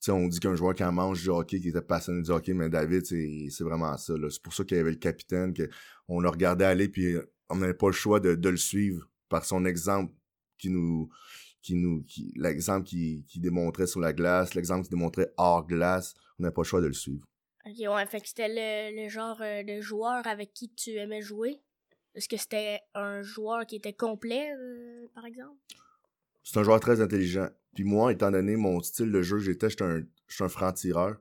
sais, 0.00 0.12
on 0.12 0.28
dit 0.28 0.40
qu'un 0.40 0.54
joueur 0.54 0.74
qui 0.74 0.82
en 0.82 0.92
mange 0.92 1.22
du 1.22 1.28
hockey, 1.28 1.60
qui 1.60 1.68
était 1.68 1.82
passionné 1.82 2.22
du 2.22 2.30
hockey, 2.30 2.54
mais 2.54 2.68
David, 2.68 3.04
c'est 3.04 3.64
vraiment 3.64 3.96
ça. 3.96 4.14
C'est 4.30 4.42
pour 4.42 4.54
ça 4.54 4.64
qu'il 4.64 4.76
y 4.76 4.80
avait 4.80 4.90
le 4.90 4.96
capitaine, 4.96 5.52
qu'on 5.54 6.20
le 6.20 6.28
regardait 6.28 6.64
aller, 6.64 6.88
puis 6.88 7.16
on 7.48 7.56
n'avait 7.56 7.74
pas 7.74 7.88
le 7.88 7.92
choix 7.92 8.20
de, 8.20 8.34
de, 8.34 8.48
le 8.48 8.56
suivre 8.56 9.08
par 9.28 9.44
son 9.44 9.64
exemple 9.64 10.12
qui 10.58 10.70
nous. 10.70 11.08
qui 11.62 11.74
nous 11.74 12.02
qui, 12.04 12.32
l'exemple 12.36 12.86
qui, 12.86 13.24
qui 13.28 13.40
démontrait 13.40 13.86
sur 13.86 14.00
la 14.00 14.12
glace, 14.12 14.54
l'exemple 14.54 14.84
qui 14.84 14.90
démontrait 14.90 15.30
hors 15.36 15.66
glace, 15.66 16.14
on 16.38 16.42
n'avait 16.42 16.54
pas 16.54 16.62
le 16.62 16.66
choix 16.66 16.80
de 16.80 16.86
le 16.86 16.94
suivre. 16.94 17.26
Ok, 17.66 17.74
ouais, 17.78 18.06
fait 18.06 18.20
que 18.20 18.28
c'était 18.28 18.48
le, 18.48 19.02
le, 19.02 19.08
genre 19.08 19.40
euh, 19.42 19.62
de 19.62 19.80
joueur 19.80 20.26
avec 20.26 20.52
qui 20.54 20.70
tu 20.70 20.90
aimais 20.92 21.20
jouer. 21.20 21.60
Est-ce 22.14 22.28
que 22.28 22.36
c'était 22.36 22.80
un 22.94 23.22
joueur 23.22 23.66
qui 23.66 23.76
était 23.76 23.92
complet, 23.92 24.52
euh, 24.56 25.06
par 25.14 25.26
exemple? 25.26 25.58
C'est 26.42 26.58
un 26.58 26.62
joueur 26.62 26.80
très 26.80 27.00
intelligent. 27.00 27.48
Puis 27.74 27.84
moi, 27.84 28.12
étant 28.12 28.30
donné 28.30 28.56
mon 28.56 28.80
style 28.80 29.12
de 29.12 29.22
jeu, 29.22 29.38
j'étais, 29.38 29.70
j'étais 29.70 29.84
un, 29.84 30.48
franc-tireur. 30.48 31.20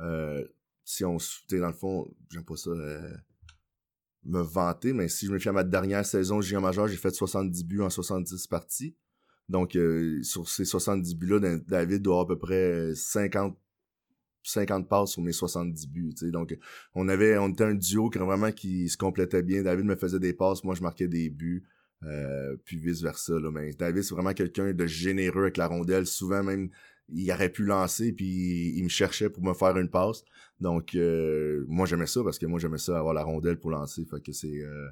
Euh, 0.00 0.46
si 0.84 1.04
on 1.04 1.16
dans 1.50 1.66
le 1.66 1.72
fond, 1.72 2.08
j'aime 2.30 2.44
pas 2.44 2.56
ça 2.56 2.70
euh, 2.70 3.16
me 4.24 4.40
vanter, 4.40 4.92
mais 4.92 5.08
si 5.08 5.26
je 5.26 5.32
me 5.32 5.38
fie 5.38 5.48
à 5.48 5.52
ma 5.52 5.64
dernière 5.64 6.06
saison 6.06 6.40
junior 6.40 6.62
majeur, 6.62 6.86
j'ai 6.86 6.96
fait 6.96 7.10
70 7.10 7.64
buts 7.64 7.82
en 7.82 7.90
70 7.90 8.46
parties. 8.46 8.96
Donc, 9.48 9.76
euh, 9.76 10.22
sur 10.22 10.48
ces 10.48 10.64
70 10.64 11.16
buts-là, 11.16 11.58
David 11.66 12.02
doit 12.02 12.20
avoir 12.20 12.24
à 12.24 12.28
peu 12.28 12.38
près 12.38 12.94
50 12.94 13.58
50 14.42 14.88
passes 14.88 15.10
sur 15.10 15.22
mes 15.22 15.32
70 15.32 15.88
buts, 15.88 16.14
Donc, 16.32 16.56
on 16.94 17.08
avait, 17.08 17.36
on 17.38 17.48
était 17.48 17.64
un 17.64 17.74
duo 17.74 18.10
qui 18.10 18.18
vraiment 18.18 18.52
qui 18.52 18.88
se 18.88 18.96
complétait 18.96 19.42
bien. 19.42 19.62
David 19.62 19.84
me 19.84 19.96
faisait 19.96 20.18
des 20.18 20.32
passes, 20.32 20.64
moi 20.64 20.74
je 20.74 20.82
marquais 20.82 21.08
des 21.08 21.30
buts. 21.30 21.64
Euh, 22.04 22.56
puis 22.64 22.76
vice 22.76 23.02
versa 23.02 23.32
là. 23.38 23.50
Mais 23.50 23.72
David 23.72 24.02
c'est 24.02 24.14
vraiment 24.14 24.32
quelqu'un 24.32 24.72
de 24.72 24.86
généreux 24.86 25.42
avec 25.42 25.56
la 25.56 25.66
rondelle. 25.66 26.06
Souvent 26.06 26.42
même 26.42 26.70
il 27.08 27.30
aurait 27.32 27.48
pu 27.48 27.64
lancer 27.64 28.12
puis 28.12 28.74
il 28.76 28.84
me 28.84 28.88
cherchait 28.88 29.30
pour 29.30 29.42
me 29.42 29.54
faire 29.54 29.76
une 29.76 29.88
passe. 29.88 30.22
Donc 30.60 30.94
euh, 30.94 31.64
moi 31.68 31.86
j'aimais 31.86 32.06
ça 32.06 32.22
parce 32.22 32.38
que 32.38 32.46
moi 32.46 32.60
j'aimais 32.60 32.78
ça 32.78 32.98
avoir 32.98 33.14
la 33.14 33.24
rondelle 33.24 33.58
pour 33.58 33.70
lancer. 33.70 34.04
Fait 34.04 34.22
que 34.22 34.32
c'est 34.32 34.62
euh, 34.62 34.88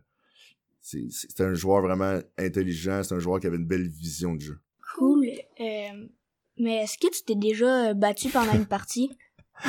c'est 0.80 1.40
un 1.40 1.54
joueur 1.54 1.82
vraiment 1.82 2.20
intelligent. 2.38 3.02
C'est 3.02 3.14
un 3.14 3.18
joueur 3.18 3.40
qui 3.40 3.46
avait 3.46 3.56
une 3.56 3.66
belle 3.66 3.88
vision 3.88 4.34
de 4.34 4.40
jeu. 4.40 4.58
Cool. 4.96 5.26
Mais 6.58 6.76
est-ce 6.84 6.96
que 6.96 7.12
tu 7.12 7.22
t'es 7.24 7.34
déjà 7.34 7.92
battu 7.92 8.30
pendant 8.30 8.54
une 8.54 8.66
partie? 8.68 9.10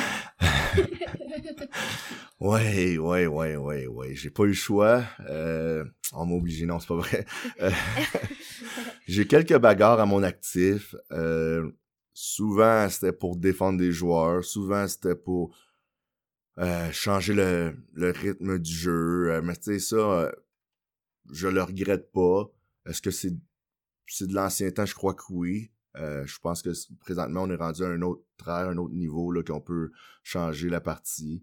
Ouais, 2.40 2.98
ouais, 2.98 3.26
ouais, 3.26 3.56
ouais, 3.56 3.86
ouais. 3.88 4.14
J'ai 4.14 4.30
pas 4.30 4.44
eu 4.44 4.48
le 4.48 4.52
choix. 4.52 5.02
Euh, 5.28 5.84
on 6.12 6.24
m'a 6.24 6.34
obligé, 6.34 6.66
non, 6.66 6.78
c'est 6.78 6.86
pas 6.86 6.96
vrai. 6.96 7.26
Euh, 7.60 7.70
j'ai 9.08 9.26
quelques 9.26 9.58
bagarres 9.58 9.98
à 9.98 10.06
mon 10.06 10.22
actif. 10.22 10.94
Euh, 11.10 11.68
souvent, 12.14 12.88
c'était 12.90 13.12
pour 13.12 13.36
défendre 13.36 13.78
des 13.78 13.90
joueurs. 13.90 14.44
Souvent, 14.44 14.86
c'était 14.86 15.16
pour 15.16 15.56
changer 16.92 17.34
le, 17.34 17.74
rythme 17.96 18.58
du 18.58 18.72
jeu. 18.72 19.40
mais 19.42 19.56
tu 19.56 19.62
sais, 19.62 19.78
ça, 19.80 20.30
je 21.32 21.48
le 21.48 21.62
regrette 21.62 22.12
pas. 22.12 22.44
Est-ce 22.86 23.02
que 23.02 23.10
c'est 23.10 23.32
de 23.32 24.34
l'ancien 24.34 24.70
temps? 24.70 24.86
Je 24.86 24.94
crois 24.94 25.14
que 25.14 25.24
oui. 25.30 25.72
Je 25.98 26.38
pense 26.38 26.62
que 26.62 26.70
présentement, 27.00 27.42
on 27.42 27.50
est 27.50 27.56
rendu 27.56 27.82
à 27.84 27.88
un 27.88 28.02
autre 28.02 28.22
ère, 28.46 28.68
un 28.68 28.76
autre 28.76 28.94
niveau, 28.94 29.32
là, 29.32 29.42
qu'on 29.42 29.60
peut 29.60 29.90
changer 30.22 30.68
la 30.68 30.80
partie. 30.80 31.42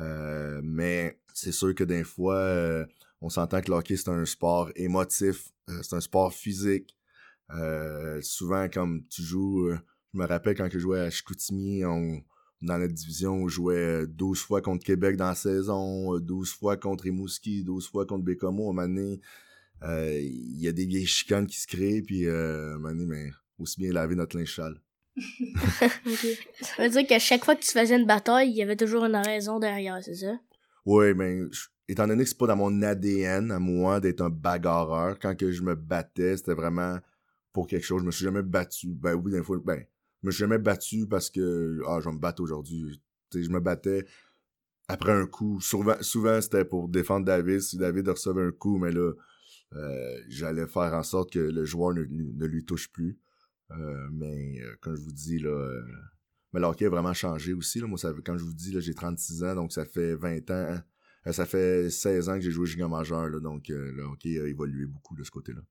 Euh, 0.00 0.60
mais 0.62 1.18
c'est 1.32 1.52
sûr 1.52 1.74
que 1.74 1.84
des 1.84 2.04
fois, 2.04 2.36
euh, 2.36 2.86
on 3.20 3.28
s'entend 3.28 3.60
que 3.60 3.70
le 3.70 3.76
hockey, 3.76 3.96
c'est 3.96 4.10
un 4.10 4.24
sport 4.24 4.70
émotif, 4.76 5.50
euh, 5.70 5.80
c'est 5.82 5.96
un 5.96 6.00
sport 6.00 6.32
physique. 6.32 6.96
souvent, 8.22 8.68
comme 8.68 9.04
tu 9.08 9.22
joues, 9.22 9.70
je 10.12 10.18
me 10.18 10.26
rappelle 10.26 10.56
quand 10.56 10.68
je 10.70 10.78
jouais 10.78 11.00
à 11.00 11.10
Chicoutimi, 11.10 11.82
dans 12.62 12.78
notre 12.78 12.94
division, 12.94 13.34
on 13.34 13.48
jouait 13.48 14.06
12 14.06 14.40
fois 14.40 14.62
contre 14.62 14.84
Québec 14.84 15.16
dans 15.16 15.28
la 15.28 15.34
saison, 15.34 16.18
12 16.18 16.52
fois 16.52 16.76
contre 16.76 17.04
Rimouski, 17.04 17.62
12 17.62 17.88
fois 17.90 18.06
contre 18.06 18.24
Bécomo. 18.24 18.68
À 18.68 18.70
un 18.70 18.74
moment 18.74 18.88
donné, 18.88 19.20
il 19.82 20.60
y 20.60 20.68
a 20.68 20.72
des 20.72 20.86
vieilles 20.86 21.06
chicanes 21.06 21.46
qui 21.46 21.60
se 21.60 21.66
créent, 21.66 22.02
puis 22.02 22.28
à 22.28 22.32
un 22.32 22.78
moment 22.78 22.88
donné, 22.90 23.06
mais 23.06 23.30
aussi 23.58 23.80
bien 23.80 23.92
laver 23.92 24.14
notre 24.14 24.36
linge 24.36 24.54
sale. 24.54 24.80
Ça 25.16 26.82
veut 26.82 26.88
dire 26.88 27.06
qu'à 27.06 27.18
chaque 27.18 27.44
fois 27.44 27.54
que 27.54 27.62
tu 27.62 27.70
faisais 27.70 27.96
une 27.96 28.06
bataille, 28.06 28.50
il 28.50 28.56
y 28.56 28.62
avait 28.62 28.76
toujours 28.76 29.04
une 29.04 29.16
raison 29.16 29.58
derrière, 29.58 30.02
c'est 30.02 30.16
ça? 30.16 30.40
Oui, 30.86 31.14
mais 31.14 31.38
ben, 31.38 31.50
étant 31.88 32.06
donné 32.06 32.24
que 32.24 32.28
c'est 32.28 32.38
pas 32.38 32.46
dans 32.46 32.56
mon 32.56 32.82
ADN 32.82 33.52
à 33.52 33.58
moi 33.58 34.00
d'être 34.00 34.20
un 34.20 34.30
bagarreur, 34.30 35.18
quand 35.18 35.36
que 35.36 35.50
je 35.50 35.62
me 35.62 35.74
battais, 35.74 36.36
c'était 36.36 36.54
vraiment 36.54 36.98
pour 37.52 37.66
quelque 37.66 37.84
chose. 37.84 38.00
Je 38.02 38.06
me 38.06 38.10
suis 38.10 38.24
jamais 38.24 38.42
battu. 38.42 38.88
Ben 38.88 39.14
oui, 39.14 39.40
fois, 39.42 39.58
ben, 39.64 39.84
je 40.22 40.26
me 40.26 40.32
suis 40.32 40.40
jamais 40.40 40.58
battu 40.58 41.06
parce 41.06 41.30
que 41.30 41.80
ah, 41.86 42.00
je 42.00 42.08
vais 42.08 42.14
me 42.14 42.20
battre 42.20 42.42
aujourd'hui. 42.42 43.00
je 43.32 43.48
me 43.48 43.60
battais 43.60 44.04
après 44.88 45.12
un 45.12 45.26
coup. 45.26 45.60
Souvent, 45.60 45.96
souvent 46.00 46.40
c'était 46.40 46.64
pour 46.64 46.88
défendre 46.88 47.24
David. 47.24 47.60
Si 47.60 47.78
David 47.78 48.08
recevait 48.08 48.42
un 48.42 48.52
coup, 48.52 48.78
mais 48.78 48.90
là, 48.90 49.12
euh, 49.74 50.18
j'allais 50.28 50.66
faire 50.66 50.92
en 50.94 51.02
sorte 51.02 51.32
que 51.32 51.38
le 51.38 51.64
joueur 51.64 51.94
ne 51.94 52.46
lui 52.46 52.64
touche 52.64 52.90
plus. 52.90 53.18
Euh, 53.70 54.08
mais 54.12 54.60
euh, 54.60 54.76
comme 54.80 54.96
je 54.96 55.02
vous 55.02 55.12
dis, 55.12 55.38
là, 55.38 55.50
euh, 55.50 55.82
mais 56.52 56.60
le 56.60 56.66
hockey 56.66 56.86
a 56.86 56.90
vraiment 56.90 57.14
changé 57.14 57.52
aussi. 57.52 57.80
Là. 57.80 57.86
Moi, 57.86 57.98
ça, 57.98 58.12
quand 58.24 58.36
je 58.36 58.44
vous 58.44 58.54
dis, 58.54 58.72
là, 58.72 58.80
j'ai 58.80 58.94
36 58.94 59.44
ans, 59.44 59.54
donc 59.54 59.72
ça 59.72 59.84
fait 59.84 60.14
20 60.14 60.50
ans. 60.50 60.80
ça 61.32 61.46
fait 61.46 61.90
16 61.90 62.28
ans 62.28 62.34
que 62.34 62.40
j'ai 62.40 62.50
joué 62.50 62.66
junior 62.66 62.88
majeur, 62.88 63.28
là, 63.28 63.40
donc 63.40 63.64
le 63.68 64.02
hockey 64.02 64.38
a 64.38 64.46
évolué 64.46 64.86
beaucoup 64.86 65.16
de 65.16 65.24
ce 65.24 65.30
côté-là. 65.30 65.62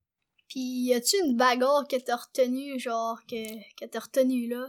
Puis, 0.50 0.86
y 0.86 0.94
a-tu 0.94 1.16
une 1.26 1.38
bagarre 1.38 1.88
que 1.90 1.96
t'as 2.04 2.18
retenue, 2.18 2.80
genre, 2.80 3.20
que, 3.26 3.60
que 3.80 3.90
t'as 3.90 4.00
retenue, 4.00 4.48
là? 4.48 4.68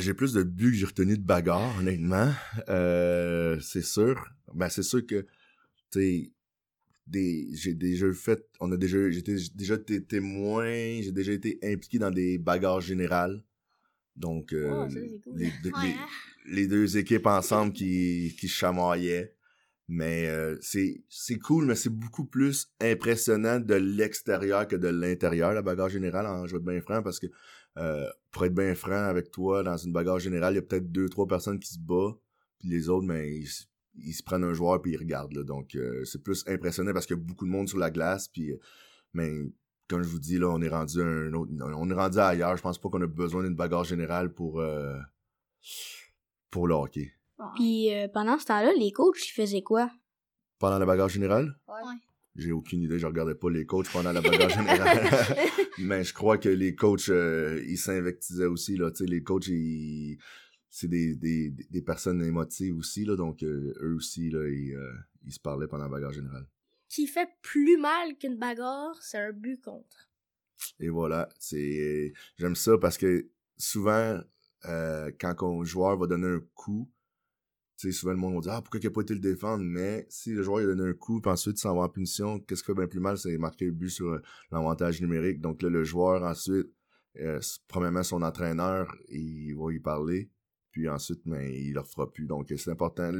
j'ai 0.00 0.14
plus 0.14 0.32
de 0.32 0.42
buts 0.42 0.72
que 0.72 0.78
j'ai 0.78 0.86
retenu 0.86 1.16
de 1.16 1.22
bagarre, 1.22 1.78
honnêtement. 1.78 2.32
c'est 2.66 3.84
sûr. 3.84 4.20
Ben, 4.54 4.68
c'est 4.68 4.82
sûr 4.82 5.06
que, 5.06 5.26
tu 5.92 6.32
j'ai 7.12 7.74
déjà 7.74 8.12
fait 8.12 8.44
on 8.60 8.72
a 8.72 8.76
déjà 8.76 9.10
j'étais 9.10 9.36
déjà 9.54 9.74
été 9.74 10.02
témoin 10.02 11.00
j'ai 11.00 11.12
déjà 11.12 11.32
été 11.32 11.58
impliqué 11.62 11.98
dans 11.98 12.10
des 12.10 12.38
bagarres 12.38 12.80
générales. 12.80 13.42
Donc 14.16 14.52
euh, 14.52 14.70
oh, 14.72 14.88
les, 15.34 15.48
hein? 15.48 16.06
les, 16.46 16.66
deux 16.66 16.96
équipes 16.96 17.26
ensemble 17.26 17.72
qui 17.74 18.34
qui 18.40 18.48
chamaillaient 18.48 19.34
mais 19.88 20.26
euh, 20.28 20.56
c'est 20.62 21.04
c'est 21.08 21.38
cool 21.38 21.66
mais 21.66 21.74
c'est 21.74 21.90
beaucoup 21.90 22.24
plus 22.24 22.72
impressionnant 22.80 23.60
de 23.60 23.74
l'extérieur 23.74 24.66
que 24.66 24.74
de 24.74 24.88
l'intérieur 24.88 25.52
la 25.52 25.62
bagarre 25.62 25.90
générale 25.90 26.26
en 26.26 26.46
jeu 26.46 26.58
de 26.58 26.64
bien 26.64 26.80
franc 26.80 27.02
parce 27.02 27.20
que 27.20 27.26
euh, 27.76 28.08
pour 28.32 28.46
être 28.46 28.54
bien 28.54 28.74
franc 28.74 29.04
avec 29.04 29.30
toi 29.30 29.62
dans 29.62 29.76
une 29.76 29.92
bagarre 29.92 30.18
générale 30.18 30.54
il 30.54 30.56
y 30.56 30.60
a 30.60 30.62
peut-être 30.62 30.90
deux 30.90 31.10
trois 31.10 31.26
personnes 31.26 31.60
qui 31.60 31.72
se 31.74 31.78
battent 31.78 32.18
puis 32.58 32.68
les 32.68 32.88
autres 32.88 33.06
mais 33.06 33.36
ils 33.36 33.48
se 34.12 34.22
prennent 34.22 34.44
un 34.44 34.54
joueur 34.54 34.80
puis 34.82 34.92
ils 34.92 34.96
regardent. 34.98 35.32
Là. 35.32 35.42
Donc, 35.42 35.74
euh, 35.74 36.04
c'est 36.04 36.22
plus 36.22 36.44
impressionnant 36.46 36.92
parce 36.92 37.06
qu'il 37.06 37.16
y 37.16 37.20
a 37.20 37.22
beaucoup 37.22 37.46
de 37.46 37.50
monde 37.50 37.68
sur 37.68 37.78
la 37.78 37.90
glace. 37.90 38.28
Puis, 38.28 38.52
euh, 38.52 38.58
mais 39.12 39.30
comme 39.88 40.02
je 40.02 40.08
vous 40.08 40.18
dis, 40.18 40.38
là, 40.38 40.48
on 40.48 40.60
est 40.60 40.68
rendu 40.68 41.00
un 41.02 41.32
autre, 41.32 41.52
on 41.60 41.90
est 41.90 41.94
rendu 41.94 42.18
ailleurs. 42.18 42.56
Je 42.56 42.62
pense 42.62 42.78
pas 42.78 42.88
qu'on 42.88 43.02
a 43.02 43.06
besoin 43.06 43.42
d'une 43.42 43.54
bagarre 43.54 43.84
générale 43.84 44.32
pour, 44.32 44.60
euh, 44.60 44.98
pour 46.50 46.66
le 46.66 46.74
hockey. 46.74 47.12
Puis 47.54 47.90
pendant 48.14 48.38
ce 48.38 48.46
temps-là, 48.46 48.72
les 48.78 48.92
coachs, 48.92 49.28
ils 49.28 49.32
faisaient 49.32 49.62
quoi? 49.62 49.90
Pendant 50.58 50.78
la 50.78 50.86
bagarre 50.86 51.10
générale? 51.10 51.54
Ouais. 51.68 51.98
J'ai 52.34 52.52
aucune 52.52 52.82
idée, 52.82 52.98
je 52.98 53.06
regardais 53.06 53.34
pas 53.34 53.50
les 53.50 53.66
coachs 53.66 53.90
pendant 53.90 54.12
la 54.12 54.22
bagarre 54.22 54.48
générale. 54.48 55.10
mais 55.78 56.02
je 56.02 56.14
crois 56.14 56.38
que 56.38 56.48
les 56.48 56.74
coachs, 56.74 57.08
ils 57.08 57.78
s'invectisaient 57.78 58.46
aussi, 58.46 58.76
là. 58.76 58.90
Tu 58.90 59.04
sais, 59.04 59.10
les 59.10 59.22
coachs, 59.22 59.48
ils 59.48 60.18
c'est 60.76 60.88
des, 60.88 61.14
des, 61.14 61.48
des, 61.48 61.80
personnes 61.80 62.22
émotives 62.22 62.76
aussi, 62.76 63.06
là, 63.06 63.16
donc 63.16 63.42
euh, 63.42 63.72
eux 63.80 63.94
aussi, 63.94 64.28
là, 64.28 64.46
ils, 64.46 64.74
euh, 64.74 64.92
ils, 65.24 65.32
se 65.32 65.40
parlaient 65.40 65.66
pendant 65.66 65.84
la 65.84 65.88
bagarre 65.88 66.12
générale. 66.12 66.46
Qui 66.86 67.06
fait 67.06 67.30
plus 67.40 67.78
mal 67.78 68.18
qu'une 68.18 68.36
bagarre, 68.36 68.94
c'est 69.00 69.16
un 69.16 69.32
but 69.32 69.58
contre. 69.62 70.10
Et 70.78 70.90
voilà, 70.90 71.30
c'est 71.38 72.12
j'aime 72.36 72.54
ça 72.54 72.76
parce 72.76 72.98
que 72.98 73.26
souvent 73.56 74.20
euh, 74.66 75.10
quand 75.18 75.42
un 75.42 75.64
joueur 75.64 75.96
va 75.96 76.06
donner 76.06 76.26
un 76.26 76.42
coup, 76.52 76.92
tu 77.78 77.90
sais, 77.90 77.92
souvent 77.98 78.12
le 78.12 78.18
monde 78.18 78.34
va 78.34 78.40
dire 78.40 78.52
Ah, 78.52 78.60
pourquoi 78.60 78.78
il 78.78 78.84
n'a 78.84 78.90
pas 78.90 79.00
été 79.00 79.14
le 79.14 79.20
défendre? 79.20 79.64
Mais 79.64 80.04
si 80.10 80.32
le 80.32 80.42
joueur 80.42 80.60
il 80.60 80.64
a 80.64 80.74
donné 80.74 80.90
un 80.90 80.92
coup, 80.92 81.22
puis 81.22 81.30
ensuite 81.30 81.56
s'en 81.56 81.74
va 81.74 81.84
en 81.84 81.88
punition, 81.88 82.38
qu'est-ce 82.40 82.62
qui 82.62 82.66
fait 82.66 82.74
bien 82.74 82.86
plus 82.86 83.00
mal? 83.00 83.16
C'est 83.16 83.38
marquer 83.38 83.64
le 83.64 83.72
but 83.72 83.88
sur 83.88 84.20
l'avantage 84.52 85.00
numérique. 85.00 85.40
Donc 85.40 85.62
là, 85.62 85.70
le 85.70 85.84
joueur, 85.84 86.22
ensuite, 86.22 86.68
premièrement, 87.66 88.02
son 88.02 88.20
entraîneur, 88.20 88.94
il 89.08 89.54
va 89.54 89.72
y 89.72 89.78
parler. 89.78 90.30
Puis 90.76 90.90
ensuite, 90.90 91.22
mais 91.24 91.58
il 91.58 91.70
ne 91.70 91.76
le 91.76 91.82
fera 91.84 92.12
plus. 92.12 92.26
Donc 92.26 92.52
c'est 92.54 92.70
important. 92.70 93.10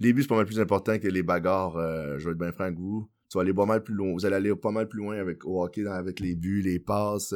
les 0.00 0.12
buts, 0.14 0.22
c'est 0.22 0.28
pas 0.28 0.36
mal 0.36 0.46
plus 0.46 0.60
important 0.60 0.98
que 0.98 1.08
les 1.08 1.22
bagarres. 1.22 1.74
je 2.18 2.24
vais 2.24 2.30
être 2.30 2.38
bien 2.38 2.52
franc 2.52 2.64
avec 2.64 2.78
vous. 2.78 3.06
Tu 3.28 3.36
vas 3.36 3.42
aller 3.42 3.52
pas 3.52 3.66
mal 3.66 3.82
plus 3.82 3.92
loin. 3.92 4.14
Vous 4.14 4.24
allez 4.24 4.36
aller 4.36 4.56
pas 4.56 4.70
mal 4.70 4.88
plus 4.88 5.00
loin 5.00 5.18
avec 5.18 5.44
au 5.44 5.62
hockey, 5.62 5.86
avec 5.86 6.20
les 6.20 6.34
buts, 6.34 6.62
les 6.62 6.78
passes. 6.78 7.34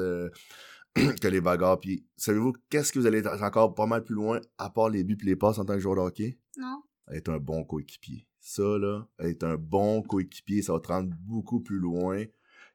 que 1.21 1.29
les 1.29 1.43
bagarres. 1.43 1.79
Puis, 1.79 2.07
savez-vous, 2.17 2.55
qu'est-ce 2.71 2.91
que 2.91 2.99
vous 2.99 3.07
allez 3.07 3.19
être 3.19 3.43
encore 3.43 3.75
pas 3.75 3.85
mal 3.85 4.03
plus 4.03 4.15
loin, 4.15 4.41
à 4.57 4.71
part 4.71 4.89
les 4.89 5.05
buts 5.05 5.19
et 5.21 5.27
les 5.27 5.37
passes 5.37 5.59
en 5.59 5.67
tant 5.67 5.75
que 5.75 5.81
joueur 5.81 5.97
de 5.97 6.01
hockey? 6.01 6.39
Non. 6.57 6.83
Être 7.13 7.29
un 7.29 7.39
bon 7.39 7.65
coéquipier. 7.65 8.27
Ça, 8.41 8.79
là, 8.79 9.07
être 9.19 9.45
un 9.45 9.57
bon 9.57 10.01
coéquipier, 10.01 10.63
ça 10.63 10.73
va 10.73 10.81
te 10.81 10.89
rendre 10.89 11.15
beaucoup 11.21 11.61
plus 11.61 11.79
loin 11.79 12.25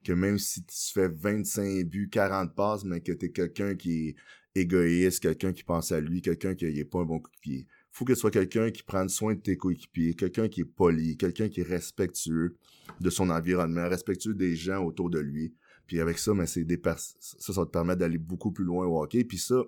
que 0.03 0.13
même 0.13 0.37
si 0.37 0.63
tu 0.63 0.93
fais 0.93 1.07
25 1.07 1.85
buts, 1.85 2.09
40 2.11 2.53
passes, 2.53 2.83
mais 2.83 3.01
que 3.01 3.11
t'es 3.11 3.31
quelqu'un 3.31 3.75
qui 3.75 4.09
est 4.09 4.15
égoïste, 4.55 5.21
quelqu'un 5.21 5.53
qui 5.53 5.63
pense 5.63 5.91
à 5.91 5.99
lui, 5.99 6.21
quelqu'un 6.21 6.55
qui 6.55 6.65
n'est 6.65 6.85
pas 6.85 6.99
un 6.99 7.05
bon 7.05 7.19
coéquipier. 7.19 7.67
Faut 7.91 8.05
que 8.05 8.13
ce 8.13 8.21
soit 8.21 8.31
quelqu'un 8.31 8.71
qui 8.71 8.83
prenne 8.83 9.09
soin 9.09 9.35
de 9.35 9.39
tes 9.39 9.57
coéquipiers, 9.57 10.13
quelqu'un 10.13 10.47
qui 10.47 10.61
est 10.61 10.65
poli, 10.65 11.17
quelqu'un 11.17 11.49
qui 11.49 11.61
est 11.61 11.67
respectueux 11.67 12.55
de 12.99 13.09
son 13.09 13.29
environnement, 13.29 13.87
respectueux 13.87 14.33
des 14.33 14.55
gens 14.55 14.83
autour 14.83 15.09
de 15.09 15.19
lui. 15.19 15.53
Puis 15.87 15.99
avec 15.99 16.17
ça, 16.17 16.33
mais 16.33 16.47
c'est 16.47 16.63
des 16.63 16.79
ça, 16.83 17.53
ça 17.53 17.65
te 17.65 17.71
permettre 17.71 17.99
d'aller 17.99 18.17
beaucoup 18.17 18.51
plus 18.51 18.63
loin 18.63 18.85
au 18.85 19.01
hockey. 19.01 19.23
Puis 19.25 19.39
ça, 19.39 19.63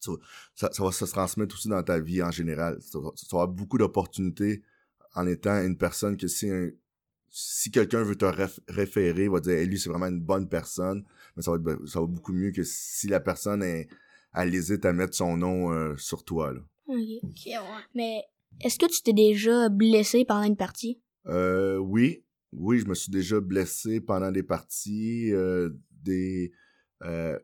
ça, 0.00 0.70
va 0.78 0.92
se 0.92 1.04
transmettre 1.04 1.54
aussi 1.54 1.68
dans 1.68 1.82
ta 1.82 1.98
vie 1.98 2.22
en 2.22 2.30
général. 2.30 2.78
Tu 2.90 2.98
vas, 2.98 3.10
avoir 3.32 3.48
beaucoup 3.48 3.78
d'opportunités 3.78 4.62
en 5.14 5.26
étant 5.26 5.62
une 5.62 5.76
personne 5.76 6.16
que 6.16 6.28
si 6.28 6.48
si 7.40 7.70
quelqu'un 7.70 8.02
veut 8.02 8.16
te 8.16 8.24
référer, 8.68 9.24
il 9.24 9.30
va 9.30 9.40
dire 9.40 9.66
lui 9.66 9.78
c'est 9.78 9.90
vraiment 9.90 10.06
une 10.06 10.20
bonne 10.20 10.48
personne, 10.48 11.04
mais 11.36 11.42
ça 11.42 11.52
va, 11.52 11.56
être, 11.58 11.86
ça 11.86 12.00
va 12.00 12.06
beaucoup 12.06 12.32
mieux 12.32 12.50
que 12.50 12.62
si 12.64 13.06
la 13.08 13.20
personne 13.20 13.62
est, 13.62 13.88
elle 14.34 14.54
hésite 14.54 14.84
à 14.84 14.92
mettre 14.92 15.14
son 15.14 15.36
nom 15.36 15.72
euh, 15.72 15.96
sur 15.96 16.24
toi. 16.24 16.52
Là. 16.52 16.60
Ok. 16.88 17.48
Mais 17.94 18.24
est-ce 18.60 18.78
que 18.78 18.86
tu 18.86 19.02
t'es 19.02 19.12
déjà 19.12 19.68
blessé 19.68 20.24
pendant 20.24 20.44
une 20.44 20.56
partie? 20.56 21.00
Euh, 21.26 21.76
oui 21.76 22.24
oui, 22.52 22.80
je 22.80 22.86
me 22.86 22.94
suis 22.94 23.10
déjà 23.10 23.40
blessé 23.40 24.00
pendant 24.00 24.32
des 24.32 24.42
parties, 24.42 25.32
euh, 25.32 25.70
des, 26.02 26.52
euh, 27.04 27.38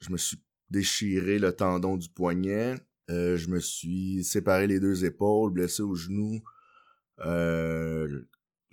je 0.00 0.10
me 0.10 0.16
suis 0.16 0.38
déchiré 0.70 1.38
le 1.38 1.52
tendon 1.52 1.96
du 1.96 2.08
poignet, 2.08 2.74
euh, 3.10 3.36
je 3.36 3.48
me 3.48 3.60
suis 3.60 4.24
séparé 4.24 4.66
les 4.66 4.80
deux 4.80 5.04
épaules, 5.04 5.52
blessé 5.52 5.82
au 5.82 5.94
genou. 5.94 6.40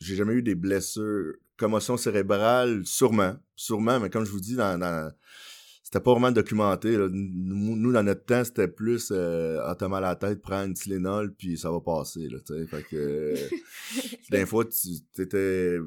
J'ai 0.03 0.15
jamais 0.15 0.33
eu 0.33 0.43
des 0.43 0.55
blessures, 0.55 1.33
commotion 1.57 1.97
cérébrale, 1.97 2.81
sûrement, 2.85 3.35
sûrement, 3.55 3.99
mais 3.99 4.09
comme 4.09 4.25
je 4.25 4.31
vous 4.31 4.39
dis, 4.39 4.55
dans, 4.55 4.77
dans 4.77 5.11
c'était 5.93 6.03
pas 6.03 6.13
vraiment 6.13 6.31
documenté. 6.31 6.97
Nous, 6.97 7.91
dans 7.91 8.01
notre 8.01 8.25
temps, 8.25 8.43
c'était 8.43 8.67
plus 8.67 9.11
euh, 9.11 9.59
ah, 9.63 9.75
t'as 9.77 9.87
mal 9.87 10.03
à 10.03 10.09
la 10.09 10.15
tête, 10.15 10.41
prends 10.41 10.65
une 10.65 10.73
Tylenol, 10.73 11.35
puis 11.35 11.55
ça 11.55 11.69
va 11.69 11.81
passer. 11.81 12.29
Là, 12.29 12.39
fait 12.65 12.83
que 12.89 12.95
euh, 12.95 13.35
des 14.31 14.47
fois, 14.47 14.65
tu 14.65 15.21
étais, 15.21 15.77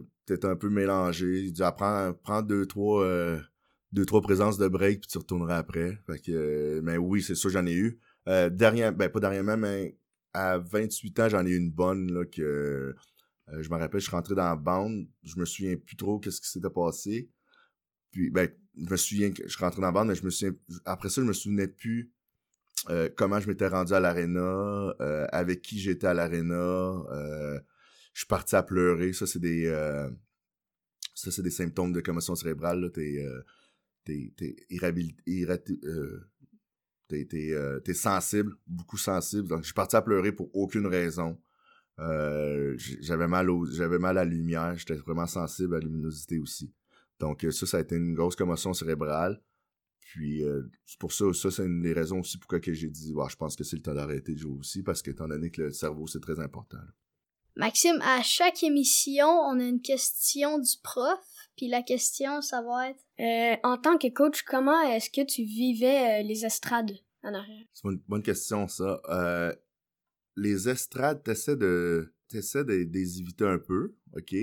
un 0.45 0.55
peu 0.55 0.69
mélangé. 0.69 1.47
Tu 1.47 1.51
dis, 1.51 1.63
prends, 1.77 2.13
prends 2.23 2.41
deux, 2.41 2.67
trois, 2.67 3.03
euh, 3.03 3.41
deux, 3.91 4.05
trois 4.05 4.21
présences 4.21 4.59
de 4.59 4.69
break, 4.69 5.01
puis 5.01 5.09
tu 5.11 5.19
retourneras 5.19 5.57
après. 5.57 5.99
Fait 6.07 6.21
que, 6.21 6.31
euh, 6.31 6.81
mais 6.85 6.99
oui, 6.99 7.21
c'est 7.21 7.35
sûr, 7.35 7.51
j'en 7.51 7.67
ai 7.67 7.75
eu. 7.75 7.99
Euh, 8.29 8.49
dernière, 8.49 8.93
ben 8.93 9.09
pas 9.09 9.19
dernièrement, 9.19 9.57
mais 9.57 9.97
à 10.33 10.59
28 10.59 11.19
ans, 11.19 11.29
j'en 11.29 11.45
ai 11.47 11.51
eu 11.51 11.57
une 11.57 11.73
bonne 11.73 12.13
là, 12.13 12.25
que 12.27 12.95
je 13.49 13.69
me 13.71 13.77
rappelle, 13.77 14.01
je 14.01 14.07
suis 14.07 14.17
rentré 14.17 14.35
dans 14.35 14.45
la 14.45 14.57
bande. 14.57 15.07
Je 15.23 15.39
me 15.39 15.45
souviens 15.45 15.77
plus 15.77 15.97
trop 15.97 16.19
qu'est-ce 16.19 16.41
qui 16.41 16.49
s'était 16.49 16.71
passé. 16.71 17.31
Puis, 18.11 18.31
ben, 18.31 18.49
je 18.77 18.91
me 18.91 18.97
souviens 18.97 19.31
que 19.31 19.45
je 19.45 19.55
suis 19.55 19.65
rentré 19.65 19.81
dans 19.81 19.89
la 19.89 19.93
bande, 19.93 20.09
mais 20.09 20.15
je 20.15 20.25
me 20.25 20.31
souviens, 20.31 20.55
après 20.85 21.09
ça, 21.09 21.21
je 21.21 21.27
me 21.27 21.33
souvenais 21.33 21.69
plus 21.69 22.13
euh, 22.89 23.09
comment 23.17 23.41
je 23.41 23.49
m'étais 23.49 23.67
rendu 23.67 23.93
à 23.93 24.01
l'aréna, 24.01 24.95
euh, 25.01 25.27
avec 25.33 25.63
qui 25.63 25.79
j'étais 25.79 26.07
à 26.07 26.15
l'aréna. 26.15 26.55
Euh, 26.55 27.59
je 28.13 28.21
suis 28.21 28.27
parti 28.27 28.55
à 28.55 28.63
pleurer. 28.63 29.13
Ça, 29.13 29.27
c'est 29.27 29.39
des, 29.39 29.67
ça, 31.15 31.31
c'est 31.31 31.43
des 31.43 31.51
symptômes 31.51 31.93
de 31.93 32.01
commotion 32.01 32.35
cérébrale. 32.35 32.81
Là. 32.81 32.91
T'es, 32.91 33.27
t'es, 34.05 34.33
t'es, 37.09 37.27
t'es, 37.85 37.95
sensible, 37.95 38.57
beaucoup 38.67 38.99
sensible. 38.99 39.49
Donc, 39.49 39.61
je 39.61 39.67
suis 39.67 39.75
parti 39.75 39.97
à 39.97 40.03
pleurer 40.03 40.33
pour 40.33 40.55
aucune 40.55 40.87
raison. 40.87 41.39
J'avais 41.99 43.29
mal 43.29 43.49
j'avais 43.73 43.99
mal 43.99 44.19
à 44.19 44.25
la 44.25 44.31
lumière. 44.31 44.77
J'étais 44.77 44.97
vraiment 44.97 45.27
sensible 45.27 45.75
à 45.77 45.79
la 45.79 45.85
luminosité 45.85 46.39
aussi. 46.39 46.73
Donc, 47.19 47.45
euh, 47.45 47.51
ça, 47.51 47.67
ça 47.67 47.79
a 47.79 47.81
été 47.81 47.97
une 47.97 48.15
grosse 48.15 48.37
commotion 48.37 48.73
cérébrale. 48.73 49.41
Puis, 50.01 50.45
euh, 50.45 50.63
c'est 50.85 50.99
pour 50.99 51.13
ça, 51.13 51.33
ça, 51.33 51.51
c'est 51.51 51.65
une 51.65 51.83
des 51.83 51.93
raisons 51.93 52.21
aussi 52.21 52.39
pourquoi 52.39 52.61
que 52.61 52.73
j'ai 52.73 52.89
dit, 52.89 53.13
je 53.29 53.37
pense 53.37 53.57
que 53.57 53.65
c'est 53.65 53.77
le 53.77 53.83
temps 53.83 53.95
d'arrêter 53.95 54.33
de 54.33 54.39
jouer 54.39 54.57
aussi, 54.59 54.83
parce 54.83 55.03
qu'étant 55.03 55.27
donné 55.27 55.51
que 55.51 55.63
le 55.63 55.73
cerveau, 55.73 56.07
c'est 56.07 56.21
très 56.21 56.39
important. 56.39 56.79
Maxime, 57.57 58.01
à 58.03 58.23
chaque 58.23 58.63
émission, 58.63 59.27
on 59.27 59.59
a 59.59 59.65
une 59.65 59.81
question 59.81 60.59
du 60.59 60.71
prof. 60.83 61.19
Puis 61.57 61.69
la 61.69 61.83
question, 61.83 62.43
ça 62.43 62.63
va 62.63 62.91
être... 62.91 63.03
Euh, 63.19 63.57
en 63.65 63.79
tant 63.79 63.97
que 63.97 64.09
coach, 64.09 64.43
comment 64.43 64.81
est-ce 64.83 65.09
que 65.09 65.25
tu 65.25 65.43
vivais 65.43 66.23
les 66.23 66.45
estrades 66.45 66.93
en 67.23 67.33
arrière? 67.33 67.65
C'est 67.73 67.89
une 67.89 68.01
bonne 68.07 68.23
question, 68.23 68.69
ça. 68.69 69.01
Les 70.37 70.69
estrades, 70.69 71.23
t'essaies 71.23 71.57
de, 71.57 72.15
t'essaies 72.29 72.65
de, 72.65 72.85
de 72.85 72.93
les 72.93 73.21
éviter 73.21 73.45
un 73.45 73.59
peu, 73.59 73.95
OK? 74.15 74.35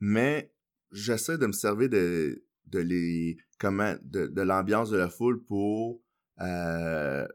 Mais 0.00 0.52
j'essaie 0.92 1.38
de 1.38 1.46
me 1.46 1.52
servir 1.52 1.88
de, 1.88 2.44
de 2.66 2.78
les 2.78 3.36
comment 3.58 3.94
de, 4.02 4.26
de 4.26 4.42
l'ambiance 4.42 4.90
de 4.90 4.96
la 4.96 5.08
foule 5.08 5.42
pour 5.44 6.02
euh, 6.40 7.26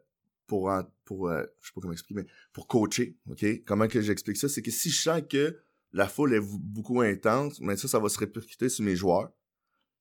pour 0.47 0.71
pour 1.05 1.29
euh, 1.29 1.43
je 1.61 1.67
sais 1.67 1.73
pas 1.73 1.81
comment 1.81 1.93
exprimer 1.93 2.25
pour 2.53 2.67
coacher 2.67 3.17
ok? 3.29 3.63
Comment 3.65 3.87
que 3.87 4.01
j'explique 4.01 4.37
ça? 4.37 4.49
C'est 4.49 4.61
que 4.61 4.71
si 4.71 4.89
je 4.89 5.01
sens 5.01 5.21
que 5.29 5.57
la 5.93 6.07
foule 6.07 6.33
est 6.33 6.41
beaucoup 6.41 7.01
intense 7.01 7.59
mais 7.61 7.77
ça 7.77 7.87
ça 7.87 7.99
va 7.99 8.09
se 8.09 8.19
répercuter 8.19 8.69
sur 8.69 8.83
mes 8.83 8.95
joueurs 8.95 9.31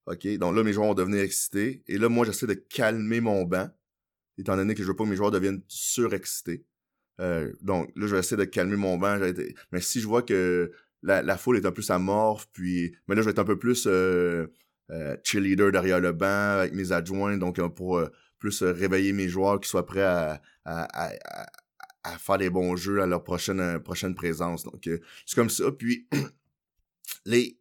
ok? 0.07 0.27
Donc 0.39 0.55
là 0.55 0.63
mes 0.63 0.73
joueurs 0.73 0.89
vont 0.89 0.95
devenir 0.95 1.21
excités 1.21 1.83
et 1.87 1.99
là 1.99 2.09
moi 2.09 2.27
j'essaie 2.27 2.47
de 2.47 2.55
calmer 2.55 3.21
mon 3.21 3.45
banc 3.45 3.71
étant 4.39 4.57
donné 4.57 4.75
que 4.75 4.83
je 4.83 4.89
veux 4.89 4.97
pas 4.97 5.05
que 5.05 5.11
mes 5.11 5.17
joueurs 5.17 5.31
deviennent 5.31 5.63
surexcités 5.69 6.67
euh, 7.21 7.53
donc 7.61 7.91
là 7.97 8.07
je 8.07 8.15
vais 8.15 8.21
essayer 8.21 8.37
de 8.37 8.45
calmer 8.45 8.77
mon 8.77 8.97
banc 8.97 9.19
mais 9.73 9.81
si 9.81 10.01
je 10.01 10.07
vois 10.07 10.23
que 10.23 10.73
la, 11.03 11.37
foule 11.37 11.57
est 11.57 11.67
un 11.67 11.73
peu 11.73 11.83
amorphe, 11.89 12.49
puis 12.53 12.95
mais 13.09 13.15
là 13.15 13.23
je 13.23 13.27
vais 13.27 13.33
être 13.33 13.39
un 13.39 13.45
peu 13.45 13.59
plus 13.59 13.87
euh, 13.87 14.47
euh, 14.91 15.17
cheerleader 15.25 15.73
derrière 15.73 16.01
le 16.01 16.13
banc 16.13 16.59
avec 16.59 16.75
mes 16.75 16.93
adjoints, 16.93 17.37
donc 17.37 17.61
pour 17.75 18.03
plus 18.39 18.63
réveiller 18.63 19.13
mes 19.13 19.29
joueurs 19.29 19.61
qui 19.61 19.69
soient 19.69 19.87
prêts 19.87 20.03
à, 20.03 20.41
faire 22.19 22.39
les 22.39 22.51
bons 22.51 22.77
jeux 22.77 23.03
à 23.03 23.07
leur 23.07 23.23
prochaine 23.23 23.81
prochaine 23.81 24.15
présence. 24.15 24.65
Donc 24.65 24.83
c'est 24.85 25.35
comme 25.35 25.51
ça. 25.51 25.71
Puis 25.73 26.09
les 27.27 27.55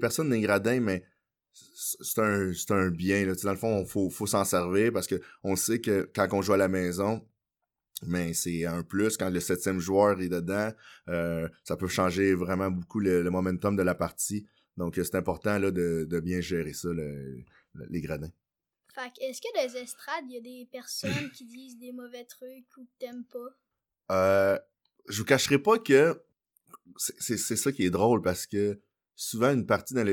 personnes 0.00 0.30
d'un 0.30 0.40
gradin, 0.40 0.80
mais 0.80 1.04
c'est 1.54 2.18
un, 2.20 2.52
un 2.70 2.90
bien. 2.90 3.24
Là. 3.26 3.34
Dans 3.34 3.52
le 3.52 3.56
fond, 3.56 3.82
il 3.82 3.86
faut, 3.86 4.10
faut 4.10 4.26
s'en 4.26 4.44
servir 4.44 4.92
parce 4.92 5.06
que 5.06 5.20
on 5.42 5.56
sait 5.56 5.80
que 5.80 6.10
quand 6.14 6.28
on 6.32 6.42
joue 6.42 6.52
à 6.52 6.56
la 6.56 6.68
maison, 6.68 7.24
mais 8.02 8.34
c'est 8.34 8.64
un 8.64 8.82
plus 8.82 9.16
quand 9.16 9.30
le 9.30 9.40
septième 9.40 9.78
joueur 9.78 10.20
est 10.20 10.28
dedans. 10.28 10.72
Euh, 11.08 11.48
ça 11.62 11.76
peut 11.76 11.88
changer 11.88 12.34
vraiment 12.34 12.70
beaucoup 12.70 13.00
le, 13.00 13.28
momentum 13.30 13.76
de 13.76 13.82
la 13.82 13.94
partie. 13.94 14.46
Donc, 14.76 14.96
c'est 14.96 15.14
important 15.14 15.58
là, 15.58 15.70
de, 15.70 16.04
de, 16.08 16.20
bien 16.20 16.40
gérer 16.40 16.72
ça, 16.72 16.88
les 17.88 18.00
gradins. 18.00 18.32
Fait 18.94 19.12
est-ce 19.20 19.40
que 19.40 19.48
dans 19.54 19.72
les 19.72 19.80
estrades, 19.80 20.24
il 20.28 20.34
y 20.34 20.38
a 20.38 20.40
des 20.40 20.68
personnes 20.70 21.30
qui 21.32 21.44
disent 21.46 21.78
des 21.78 21.92
mauvais 21.92 22.24
trucs 22.24 22.76
ou 22.76 22.84
que 22.84 22.90
t'aimes 22.98 23.24
pas? 23.24 23.48
Euh, 24.14 24.58
je 25.08 25.18
vous 25.18 25.24
cacherai 25.24 25.58
pas 25.58 25.78
que 25.78 26.20
c'est 26.96 27.38
ça 27.38 27.72
qui 27.72 27.84
est 27.84 27.90
drôle 27.90 28.22
parce 28.22 28.46
que 28.46 28.78
souvent 29.16 29.52
une 29.52 29.66
partie 29.66 29.94
dans 29.94 30.04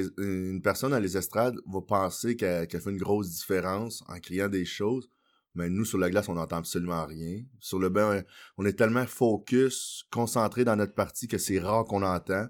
personne 0.62 0.92
dans 0.92 1.00
les 1.00 1.18
estrades 1.18 1.56
va 1.66 1.82
penser 1.82 2.36
qu'elle 2.36 2.70
fait 2.70 2.90
une 2.90 2.98
grosse 2.98 3.30
différence 3.30 4.04
en 4.08 4.20
criant 4.20 4.50
des 4.50 4.66
choses 4.66 5.10
mais 5.56 5.70
nous, 5.70 5.86
sur 5.86 5.98
la 5.98 6.10
glace, 6.10 6.30
on 6.30 6.36
n'entend 6.36 6.58
absolument 6.58 7.06
rien. 7.06 7.44
Sur 7.60 7.80
le 7.80 7.90
banc, 7.90 8.22
on 8.58 8.66
est 8.66 8.78
tellement 8.78 9.06
focus, 9.06 10.06
concentré 10.10 10.64
dans 10.64 10.76
notre 10.76 10.94
partie 10.94 11.28
que 11.28 11.38
c'est 11.38 11.60
rare 11.60 11.86
qu'on 11.86 12.04
entend. 12.04 12.48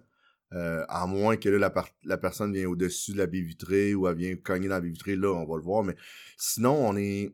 Euh, 0.54 0.84
à 0.90 1.08
moins 1.08 1.38
que 1.38 1.48
la, 1.48 2.18
personne 2.18 2.52
vienne 2.52 2.68
au-dessus 2.68 3.14
de 3.14 3.20
la 3.20 3.26
baie 3.26 3.40
vitrée 3.40 3.96
ou 3.96 4.06
elle 4.08 4.18
vient 4.18 4.36
cogner 4.36 4.68
dans 4.68 4.76
la 4.76 4.82
baie 4.82 4.90
vitrée, 4.90 5.16
là, 5.16 5.30
on 5.30 5.46
va 5.46 5.56
le 5.56 5.64
voir. 5.64 5.84
Mais 5.84 5.96
sinon, 6.38 6.74
on 6.74 6.96
est... 6.98 7.34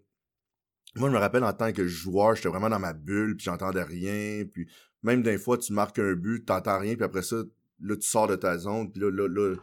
Moi, 0.96 1.10
je 1.10 1.14
me 1.14 1.20
rappelle 1.20 1.44
en 1.44 1.54
tant 1.54 1.74
que 1.74 1.88
joueur, 1.88 2.36
j'étais 2.36 2.50
vraiment 2.50 2.70
dans 2.70 2.80
ma 2.80 2.94
bulle, 2.94 3.36
puis 3.36 3.46
j'entendais 3.46 3.84
rien. 3.84 4.46
Puis 4.46 4.68
même 5.04 5.22
des 5.22 5.38
fois, 5.38 5.58
tu 5.58 5.74
marques 5.74 6.00
un 6.00 6.14
but, 6.14 6.46
t'entends 6.46 6.80
rien, 6.80 6.96
puis 6.96 7.04
après 7.04 7.24
ça, 7.24 7.38
là, 7.82 7.96
tu 7.96 8.08
sors 8.08 8.28
de 8.28 8.36
ta 8.36 8.58
zone, 8.58 8.92
puis 8.92 9.02
là, 9.02 9.12
là, 9.12 9.28
là, 9.28 9.56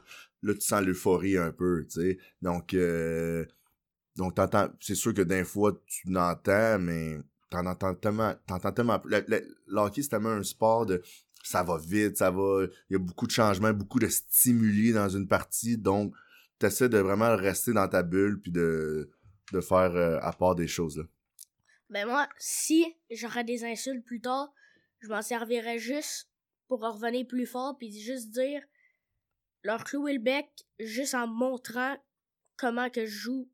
là 0.43 0.55
tu 0.55 0.61
sens 0.61 0.83
l'euphorie 0.83 1.37
un 1.37 1.53
peu, 1.53 1.85
tu 1.87 2.01
sais. 2.01 2.19
Donc... 2.43 2.75
Euh 2.75 3.45
donc, 4.17 4.37
t'entends, 4.37 4.69
c'est 4.81 4.95
sûr 4.95 5.13
que 5.13 5.23
d'un 5.23 5.45
fois, 5.45 5.73
tu 5.87 6.09
l'entends, 6.09 6.79
mais 6.79 7.19
t'en 7.51 7.67
entends 7.67 7.95
tellement, 7.95 8.35
t'entends 8.47 8.73
tellement, 8.73 9.03
le, 9.05 9.43
hockey, 9.77 10.03
c'est 10.03 10.09
tellement 10.09 10.31
un 10.31 10.45
sport 10.45 10.87
de, 10.87 11.03
ça 11.43 11.63
va 11.63 11.79
vite, 11.79 12.17
ça 12.17 12.31
va, 12.31 12.67
il 12.91 12.93
y 12.93 12.97
a 12.97 12.99
beaucoup 12.99 13.27
de 13.27 13.33
changements, 13.33 13.73
beaucoup 13.73 13.99
de 13.99 14.07
stimuli 14.07 14.93
dans 14.93 15.09
une 15.09 15.27
partie, 15.27 15.77
donc, 15.77 16.15
t'essaies 16.59 16.89
de 16.89 16.99
vraiment 16.99 17.35
rester 17.37 17.73
dans 17.73 17.89
ta 17.89 18.03
bulle, 18.03 18.41
puis 18.41 18.53
de, 18.53 19.11
de 19.53 19.61
faire 19.61 19.97
euh, 19.97 20.19
à 20.23 20.33
part 20.33 20.55
des 20.55 20.69
choses, 20.69 20.99
là. 20.99 21.05
Ben 21.91 22.07
moi, 22.07 22.29
si 22.39 22.87
j'aurais 23.11 23.45
des 23.45 23.65
insultes 23.65 24.05
plus 24.05 24.21
tard, 24.21 24.53
je 25.01 25.09
m'en 25.09 25.23
servirais 25.23 25.79
juste 25.79 26.31
pour 26.69 26.81
revenir 26.81 27.27
plus 27.27 27.47
fort 27.47 27.77
puis 27.79 27.93
juste 27.93 28.31
dire 28.31 28.63
leur 29.63 29.85
clouer 29.85 30.15
le 30.15 30.21
bec 30.21 30.49
juste 30.79 31.15
en 31.15 31.27
montrant 31.27 31.97
comment 32.57 32.91
que 32.91 33.07
je 33.07 33.17
joue 33.17 33.49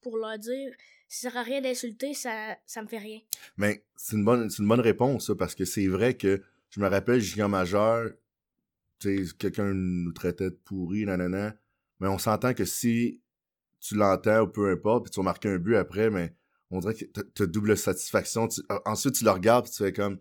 pour 0.00 0.16
leur 0.16 0.38
dire 0.38 0.72
ça 1.08 1.30
sert 1.30 1.36
à 1.36 1.42
rien 1.42 1.60
d'insulter, 1.60 2.14
ça 2.14 2.56
ça 2.66 2.82
me 2.82 2.88
fait 2.88 2.98
rien. 2.98 3.20
Mais 3.56 3.84
c'est 3.96 4.16
une 4.16 4.24
bonne 4.24 4.48
c'est 4.50 4.62
une 4.62 4.68
bonne 4.68 4.80
réponse 4.80 5.30
parce 5.38 5.54
que 5.54 5.64
c'est 5.64 5.86
vrai 5.86 6.16
que 6.16 6.42
je 6.70 6.80
me 6.80 6.88
rappelle 6.88 7.20
junior 7.20 7.48
majeur, 7.48 8.10
tu 8.98 9.28
quelqu'un 9.38 9.72
nous 9.74 10.12
traitait 10.12 10.50
de 10.50 10.58
pourri 10.64 11.04
nanana, 11.04 11.54
mais 12.00 12.08
on 12.08 12.18
s'entend 12.18 12.54
que 12.54 12.64
si 12.64 13.20
tu 13.80 13.94
l'entends 13.94 14.42
ou 14.42 14.48
peu 14.48 14.70
importe 14.70 15.04
puis 15.04 15.10
tu 15.10 15.20
vas 15.20 15.24
marquer 15.24 15.50
un 15.50 15.58
but 15.58 15.76
après 15.76 16.08
mais 16.08 16.34
on 16.70 16.80
dirait 16.80 16.94
que 16.94 17.04
t'as 17.04 17.46
double 17.46 17.76
satisfaction. 17.76 18.48
Tu, 18.48 18.62
ensuite, 18.86 19.14
tu 19.16 19.24
le 19.24 19.30
regardes 19.30 19.66
puis 19.66 19.74
tu 19.74 19.84
fais 19.84 19.92
comme 19.92 20.18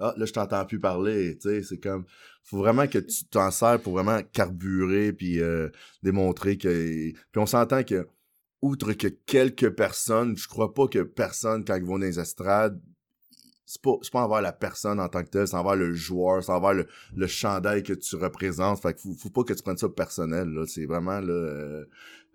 Ah, 0.00 0.14
là, 0.16 0.24
je 0.24 0.32
t'entends 0.32 0.64
plus 0.64 0.80
parler. 0.80 1.36
Tu 1.36 1.48
sais, 1.48 1.62
c'est 1.62 1.78
comme. 1.78 2.04
Faut 2.44 2.58
vraiment 2.58 2.86
que 2.86 2.98
tu 2.98 3.24
t'en 3.26 3.50
sers 3.50 3.80
pour 3.80 3.94
vraiment 3.94 4.20
carburer 4.32 5.12
puis 5.12 5.40
euh, 5.40 5.68
démontrer 6.02 6.58
que. 6.58 6.68
Puis 7.12 7.16
on 7.36 7.46
s'entend 7.46 7.84
que, 7.84 8.08
outre 8.62 8.92
que 8.94 9.08
quelques 9.08 9.70
personnes, 9.70 10.36
je 10.36 10.48
crois 10.48 10.74
pas 10.74 10.88
que 10.88 11.02
personne, 11.02 11.64
quand 11.64 11.76
ils 11.76 11.84
vont 11.84 11.98
dans 11.98 12.06
les 12.06 12.18
estrades, 12.18 12.80
c'est 13.64 13.80
pas, 13.80 13.92
c'est 14.02 14.12
pas 14.12 14.24
envers 14.24 14.42
la 14.42 14.52
personne 14.52 15.00
en 15.00 15.08
tant 15.08 15.22
que 15.22 15.30
telle, 15.30 15.48
c'est 15.48 15.56
envers 15.56 15.76
le 15.76 15.94
joueur, 15.94 16.42
c'est 16.42 16.52
envers 16.52 16.74
le, 16.74 16.86
le 17.14 17.26
chandail 17.26 17.82
que 17.82 17.92
tu 17.92 18.16
représentes. 18.16 18.82
Fait 18.82 18.94
que 18.94 19.00
faut, 19.00 19.14
faut 19.14 19.30
pas 19.30 19.44
que 19.44 19.52
tu 19.52 19.62
prennes 19.62 19.78
ça 19.78 19.88
personnel. 19.88 20.48
C'est 20.66 20.84
vraiment, 20.84 21.20
là, 21.20 21.32
euh, 21.32 21.84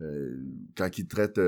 euh, 0.02 0.38
quand 0.76 0.98
ils 0.98 1.08
traitent, 1.08 1.40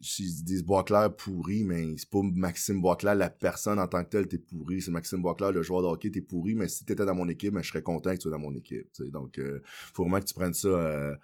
s'ils 0.00 0.44
disent 0.44 0.64
Boisclair 0.64 1.14
pourri, 1.14 1.64
mais 1.64 1.96
c'est 1.96 2.08
pas 2.08 2.20
Maxime 2.22 2.80
Boisclair, 2.80 3.14
la 3.14 3.30
personne 3.30 3.78
en 3.78 3.86
tant 3.86 4.04
que 4.04 4.10
telle, 4.10 4.28
t'es 4.28 4.38
pourri. 4.38 4.80
C'est 4.80 4.90
Maxime 4.90 5.22
Boisclair, 5.22 5.52
le 5.52 5.62
joueur 5.62 5.82
de 5.82 5.86
hockey, 5.86 6.10
t'es 6.10 6.20
pourri, 6.20 6.54
mais 6.54 6.68
si 6.68 6.84
t'étais 6.84 7.04
dans 7.04 7.14
mon 7.14 7.28
équipe, 7.28 7.54
ben, 7.54 7.62
je 7.62 7.68
serais 7.68 7.82
content 7.82 8.10
que 8.10 8.16
tu 8.16 8.22
sois 8.22 8.30
dans 8.30 8.38
mon 8.38 8.54
équipe. 8.54 8.90
T'sais. 8.92 9.10
Donc, 9.10 9.38
euh, 9.38 9.60
faut 9.64 10.04
vraiment 10.04 10.20
que 10.20 10.26
tu 10.26 10.34
prennes 10.34 10.54
ça 10.54 10.68
euh, 10.68 11.14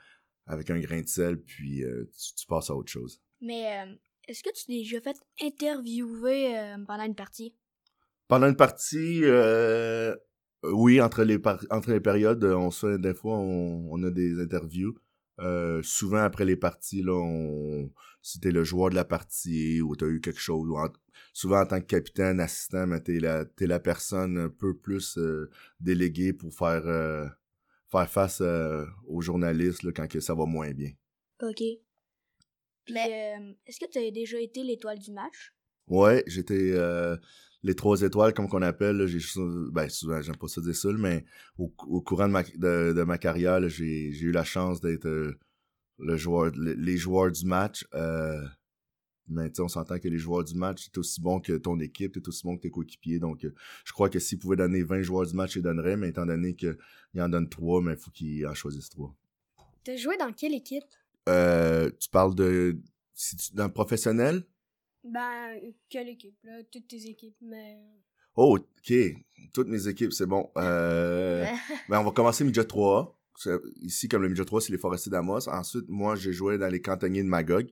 avec 0.47 0.71
un 0.71 0.79
grain 0.79 1.01
de 1.01 1.09
sel, 1.09 1.41
puis 1.41 1.85
euh, 1.85 2.11
tu, 2.17 2.35
tu, 2.35 2.47
passes 2.47 2.71
à 2.71 2.75
autre 2.75 2.91
chose. 2.91 3.21
Mais 3.41 3.81
euh, 3.81 3.95
est-ce 4.29 4.43
que 4.43 4.51
tu 4.55 4.67
t'es 4.67 4.79
déjà 4.79 5.01
fait 5.01 5.17
interviewer 5.43 6.77
pendant 6.87 7.05
une 7.05 7.15
partie? 7.15 7.55
Pendant 8.29 8.49
une 8.49 8.57
partie, 8.57 9.23
oui, 10.63 11.01
entre 11.01 11.25
les, 11.25 11.39
entre 11.71 11.91
les 11.91 12.01
périodes, 12.01 12.45
on 12.45 12.71
se 12.71 12.87
fait, 12.87 12.99
des 12.99 13.15
fois, 13.15 13.37
on, 13.37 13.89
on 13.91 14.03
a 14.03 14.11
des 14.11 14.41
interviews. 14.41 14.95
Euh, 15.41 15.83
souvent 15.83 16.23
après 16.23 16.45
les 16.45 16.57
parties, 16.57 17.03
là, 17.03 17.13
on... 17.13 17.91
si 18.23 18.39
t'es 18.41 18.53
le 18.53 18.63
joueur 18.63 18.91
de 18.91 18.95
la 18.95 19.05
partie 19.05 19.81
ou 19.81 19.97
t'as 19.97 20.07
eu 20.07 20.21
quelque 20.21 20.41
chose, 20.41 20.69
ou 20.69 20.77
en... 20.77 20.89
souvent 21.33 21.61
en 21.61 21.67
tant 21.67 21.81
que 21.81 21.87
capitaine, 21.87 22.41
assistant, 22.41 22.87
mais 22.87 23.01
t'es 23.01 23.19
la, 23.19 23.45
t'es 23.45 23.67
la 23.67 23.81
personne 23.81 24.39
un 24.39 24.49
peu 24.49 24.77
plus 24.77 25.19
euh, 25.19 25.51
déléguée 25.81 26.33
pour 26.33 26.55
faire, 26.55 26.87
euh, 26.87 27.27
faire 27.91 28.09
face 28.09 28.43
aux 29.07 29.21
journalistes 29.21 29.83
là, 29.83 29.93
quand 29.93 30.07
que 30.07 30.21
ça 30.21 30.35
va 30.35 30.47
moins 30.47 30.73
bien. 30.73 30.93
OK. 31.43 31.57
Puis, 31.57 32.95
mais... 32.95 33.57
est-ce 33.67 33.81
que 33.81 33.91
tu 33.91 33.99
as 33.99 34.11
déjà 34.11 34.39
été 34.41 34.63
l'étoile 34.63 34.99
du 34.99 35.11
match? 35.11 35.55
Ouais, 35.89 36.23
j'étais 36.27 36.75
les 37.65 37.75
trois 37.75 38.03
étoiles, 38.03 38.35
comme 38.35 38.47
qu'on 38.47 38.63
appelle, 38.63 39.07
j'ai 39.07 39.19
ben 39.73 39.89
souvent 39.89 40.21
j'aime 40.21 40.37
pas 40.37 40.49
ça 40.49 40.61
dire 40.61 40.77
ça, 40.77 40.91
mais 40.93 41.25
au, 41.59 41.73
au 41.89 42.03
courant 42.03 42.29
de 42.29 42.33
ma, 42.33 42.43
de, 42.43 42.93
de 42.93 43.03
ma 43.03 43.17
carrière, 43.17 43.67
j'ai 43.69 44.11
eu 44.11 44.33
la 44.33 44.45
chance 44.45 44.83
d'être 44.83 45.07
euh, 45.07 45.39
le 45.99 46.17
joueur 46.19 46.53
le, 46.55 46.75
les 46.75 46.99
joueurs 46.99 47.33
du 47.33 47.47
match. 47.47 47.87
Euh, 47.95 48.45
mais 49.29 49.51
on 49.59 49.69
s'entend 49.69 49.99
que 49.99 50.09
les 50.09 50.19
joueurs 50.19 50.45
du 50.45 50.55
match, 50.55 50.85
c'est 50.85 50.99
aussi 50.99 51.19
bon 51.23 51.41
que 51.41 51.55
ton 51.55 51.81
équipe, 51.81 52.13
c'est 52.15 52.29
aussi 52.29 52.43
bon 52.45 52.59
que 52.59 52.63
tes 52.63 52.71
coéquipiers. 52.71 53.19
Donc, 53.19 53.47
euh, 53.47 53.55
je 53.87 53.93
crois 53.93 54.11
que 54.11 54.19
s'il 54.19 54.39
pouvait 54.39 54.57
donner 54.57 54.83
20 54.83 55.01
joueurs 55.01 55.27
du 55.27 55.35
match, 55.35 55.57
il 55.57 55.63
donnerait, 55.63 55.97
mais 55.97 56.11
étant 56.11 56.27
donné 56.27 56.55
qu'il 56.55 56.77
en 57.19 57.31
donne 57.31 57.49
3, 57.49 57.81
mais 57.81 57.93
il 57.93 57.99
faut 57.99 58.11
qu'il 58.11 58.47
en 58.47 58.53
choisisse 58.53 58.91
3. 58.91 59.15
T'as 59.85 59.97
joué 59.97 60.19
dans 60.19 60.31
quelle 60.33 60.53
équipe? 60.53 60.85
Euh, 61.31 61.91
tu 61.99 62.11
parles 62.11 62.35
de... 62.35 62.77
Si 63.15 63.37
tu, 63.37 63.55
dans 63.55 63.65
le 63.65 63.73
professionnel? 63.73 64.45
Ben, 65.05 65.61
quelle 65.91 66.09
équipe, 66.09 66.39
là? 66.45 66.63
Toutes 66.73 66.89
tes 66.89 67.07
équipes, 67.07 67.37
mais... 67.43 67.79
Oh, 68.37 68.59
OK. 68.59 68.95
Toutes 69.53 69.69
mes 69.69 69.87
équipes, 69.87 70.13
c'est 70.13 70.27
bon. 70.27 70.51
Euh, 70.57 71.45
ben, 71.89 72.01
on 72.01 72.05
va 72.05 72.11
commencer 72.11 72.45
midget 72.45 72.65
3 72.65 73.21
Ici, 73.83 74.09
comme 74.09 74.23
le 74.23 74.29
midget 74.29 74.45
3, 74.45 74.63
c'est 74.63 74.73
les 74.73 74.79
Forestiers 74.79 75.11
d'Amos. 75.11 75.49
Ensuite, 75.49 75.89
moi, 75.89 76.17
j'ai 76.17 76.33
joué 76.33 76.57
dans 76.57 76.69
les 76.69 76.81
Cantonniers 76.81 77.23
de 77.23 77.29
Magog. 77.29 77.69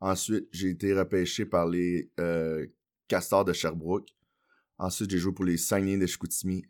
Ensuite, 0.00 0.48
j'ai 0.52 0.70
été 0.70 0.92
repêché 0.92 1.46
par 1.46 1.68
les 1.68 2.10
euh, 2.18 2.66
Castors 3.08 3.44
de 3.44 3.52
Sherbrooke. 3.52 4.08
Ensuite, 4.78 5.10
j'ai 5.10 5.18
joué 5.18 5.32
pour 5.32 5.44
les 5.44 5.56
Saguenay 5.56 5.98
de 5.98 6.06
Chicoutimi. 6.06 6.64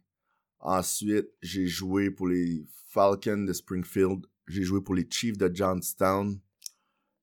Ensuite, 0.61 1.29
j'ai 1.41 1.67
joué 1.67 2.11
pour 2.11 2.29
les 2.29 2.67
Falcons 2.89 3.45
de 3.45 3.53
Springfield. 3.53 4.27
J'ai 4.47 4.63
joué 4.63 4.81
pour 4.81 4.95
les 4.95 5.07
Chiefs 5.11 5.39
de 5.39 5.51
Johnstown. 5.53 6.39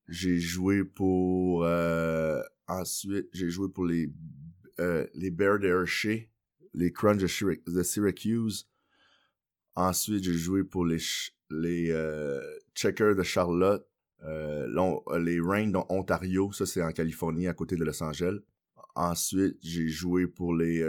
J'ai 0.07 0.39
joué 0.39 0.83
pour... 0.83 1.63
Euh, 1.63 2.41
Ensuite, 2.67 3.27
j'ai 3.33 3.49
joué 3.49 3.69
pour 3.69 3.85
les, 3.85 4.11
euh, 4.79 5.05
les 5.13 5.31
Bears 5.31 5.59
les 6.73 6.91
Crunch 6.91 7.19
de, 7.19 7.83
Syracuse. 7.83 8.69
Ensuite, 9.75 10.23
j'ai 10.23 10.33
joué 10.33 10.63
pour 10.63 10.85
les, 10.85 10.99
les 11.49 11.91
euh, 11.91 12.41
Checkers 12.73 13.15
de 13.15 13.23
Charlotte, 13.23 13.87
euh, 14.23 14.67
les 15.19 15.39
Rains 15.39 15.71
d'Ontario, 15.71 16.51
ça 16.51 16.65
c'est 16.65 16.81
en 16.81 16.91
Californie, 16.91 17.47
à 17.47 17.53
côté 17.53 17.75
de 17.75 17.83
Los 17.83 18.01
Angeles. 18.01 18.39
Ensuite, 18.95 19.57
j'ai 19.61 19.87
joué 19.87 20.27
pour 20.27 20.55
les 20.55 20.79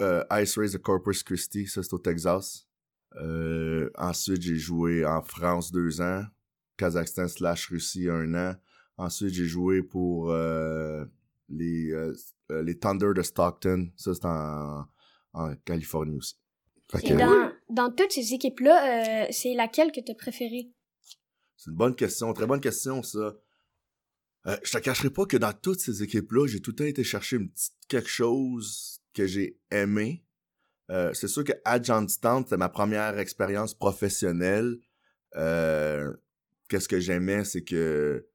Ice 0.00 0.58
Rays 0.58 0.70
de 0.70 0.78
Corpus 0.78 1.22
Christi, 1.22 1.66
ça 1.66 1.82
c'est 1.82 1.94
au 1.94 1.98
Texas. 1.98 2.68
ensuite, 3.96 4.42
j'ai 4.42 4.56
joué 4.56 5.04
en 5.04 5.22
France 5.22 5.72
deux 5.72 6.00
ans, 6.00 6.24
Kazakhstan 6.76 7.28
slash 7.28 7.68
Russie 7.68 8.08
un 8.08 8.34
an. 8.34 8.54
Ensuite, 8.98 9.34
j'ai 9.34 9.44
joué 9.44 9.82
pour 9.82 10.30
euh, 10.30 11.04
les, 11.48 11.90
euh, 11.92 12.14
les 12.50 12.78
Thunder 12.78 13.12
de 13.14 13.22
Stockton. 13.22 13.90
Ça, 13.96 14.14
c'est 14.14 14.24
en, 14.24 14.86
en, 15.32 15.54
Californie 15.64 16.16
aussi. 16.16 16.36
Et 17.02 17.14
dans, 17.14 17.52
dans 17.68 17.90
toutes 17.90 18.12
ces 18.12 18.32
équipes-là, 18.32 19.24
euh, 19.24 19.26
c'est 19.30 19.54
laquelle 19.54 19.92
que 19.92 20.00
tu 20.00 20.12
as 20.12 20.14
préférée? 20.14 20.70
C'est 21.56 21.70
une 21.70 21.76
bonne 21.76 21.96
question. 21.96 22.32
Très 22.32 22.46
bonne 22.46 22.60
question, 22.60 23.02
ça. 23.02 23.36
Euh, 24.46 24.56
je 24.62 24.70
te 24.70 24.78
cacherai 24.78 25.10
pas 25.10 25.26
que 25.26 25.36
dans 25.36 25.52
toutes 25.52 25.80
ces 25.80 26.02
équipes-là, 26.02 26.46
j'ai 26.46 26.60
tout 26.60 26.70
le 26.70 26.76
temps 26.76 26.84
été 26.84 27.02
chercher 27.02 27.36
une 27.36 27.50
petite 27.50 27.74
quelque 27.88 28.08
chose 28.08 29.00
que 29.12 29.26
j'ai 29.26 29.58
aimé. 29.70 30.24
Euh, 30.90 31.12
c'est 31.14 31.28
sûr 31.28 31.42
que 31.42 31.52
à 31.64 31.82
Johnstown, 31.82 32.44
c'était 32.44 32.56
ma 32.56 32.68
première 32.68 33.18
expérience 33.18 33.74
professionnelle. 33.74 34.78
Euh, 35.34 36.12
Qu'est-ce 36.68 36.88
que 36.88 36.98
j'aimais, 36.98 37.44
c'est 37.44 37.62
que 37.62 38.26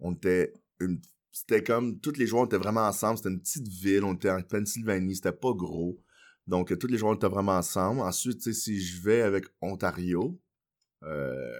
on 0.00 0.12
était 0.12 0.52
une 0.80 1.00
c'était 1.32 1.62
comme 1.62 2.00
tous 2.00 2.16
les 2.16 2.26
joueurs 2.26 2.46
étaient 2.46 2.58
vraiment 2.58 2.86
ensemble. 2.86 3.18
C'était 3.18 3.30
une 3.30 3.40
petite 3.40 3.68
ville 3.68 4.04
on 4.04 4.14
était 4.14 4.30
en 4.30 4.42
Pennsylvanie 4.42 5.16
c'était 5.16 5.32
pas 5.32 5.52
gros. 5.52 6.00
Donc 6.46 6.76
tous 6.78 6.88
les 6.88 6.98
joueurs 6.98 7.14
étaient 7.14 7.28
vraiment 7.28 7.56
ensemble. 7.56 8.00
Ensuite 8.00 8.52
si 8.52 8.80
je 8.80 9.02
vais 9.02 9.22
avec 9.22 9.46
Ontario 9.60 10.40
euh, 11.04 11.52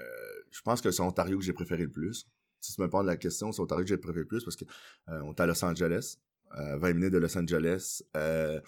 je 0.50 0.60
pense 0.62 0.80
que 0.80 0.90
c'est 0.90 1.02
Ontario 1.02 1.38
que 1.38 1.44
j'ai 1.44 1.52
préféré 1.52 1.84
le 1.84 1.90
plus. 1.90 2.26
Si 2.60 2.74
tu 2.74 2.80
me 2.82 2.90
parles 2.90 3.06
la 3.06 3.16
question 3.16 3.52
c'est 3.52 3.60
Ontario 3.60 3.84
que 3.84 3.88
j'ai 3.88 3.96
préféré 3.96 4.20
le 4.20 4.28
plus 4.28 4.44
parce 4.44 4.56
que 4.56 4.64
euh, 5.08 5.22
on 5.24 5.32
était 5.32 5.42
à 5.42 5.46
Los 5.46 5.64
Angeles 5.64 6.18
euh, 6.58 6.78
20 6.78 6.94
minutes 6.94 7.12
de 7.12 7.18
Los 7.18 7.36
Angeles. 7.38 8.02
Euh, 8.16 8.60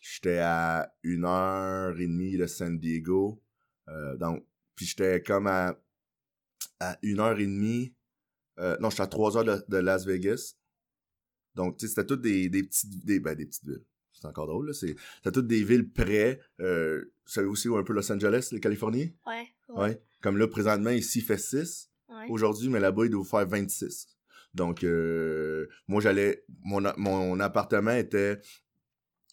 j'étais 0.00 0.38
à 0.38 0.94
une 1.02 1.24
heure 1.24 1.98
et 1.98 2.06
demie 2.06 2.36
de 2.36 2.46
San 2.46 2.78
Diego. 2.78 3.42
Euh, 3.88 4.16
donc 4.16 4.46
puis 4.76 4.86
j'étais 4.86 5.22
comme 5.22 5.46
à 5.46 5.76
une 7.02 7.20
heure 7.20 7.38
et 7.38 7.46
demie 7.46 7.94
euh, 8.58 8.76
non, 8.80 8.90
j'étais 8.90 9.02
à 9.02 9.06
3 9.06 9.36
heures 9.36 9.44
de, 9.44 9.64
de, 9.68 9.76
Las 9.78 10.06
Vegas. 10.06 10.54
Donc, 11.54 11.76
tu 11.76 11.86
sais, 11.86 11.94
c'était 11.94 12.06
toutes 12.06 12.22
des, 12.22 12.48
des 12.48 12.62
petites, 12.62 13.04
des, 13.04 13.20
ben, 13.20 13.34
des 13.34 13.46
petites 13.46 13.64
villes. 13.64 13.84
C'est 14.12 14.26
encore 14.26 14.46
drôle, 14.46 14.68
là. 14.68 14.72
C'était 14.72 14.96
toutes 15.32 15.46
des 15.46 15.64
villes 15.64 15.90
près. 15.90 16.40
Euh, 16.60 17.12
vous 17.26 17.32
savez 17.32 17.48
aussi 17.48 17.68
où 17.68 17.76
un 17.76 17.82
peu 17.82 17.92
Los 17.92 18.10
Angeles, 18.12 18.48
les 18.52 18.60
Californie? 18.60 19.14
Ouais, 19.26 19.48
ouais. 19.68 19.76
Ouais. 19.76 20.02
Comme 20.22 20.38
là, 20.38 20.46
présentement, 20.46 20.90
ici, 20.90 21.18
il 21.18 21.24
fait 21.24 21.38
6. 21.38 21.90
Ouais. 22.08 22.26
Aujourd'hui, 22.28 22.68
mais 22.68 22.80
là-bas, 22.80 23.04
il 23.06 23.10
doit 23.10 23.24
faire 23.24 23.46
26. 23.46 24.06
Donc, 24.54 24.84
euh, 24.84 25.66
moi, 25.88 26.00
j'allais... 26.00 26.44
Mon, 26.62 26.80
mon 26.96 27.40
appartement 27.40 27.90
était, 27.90 28.40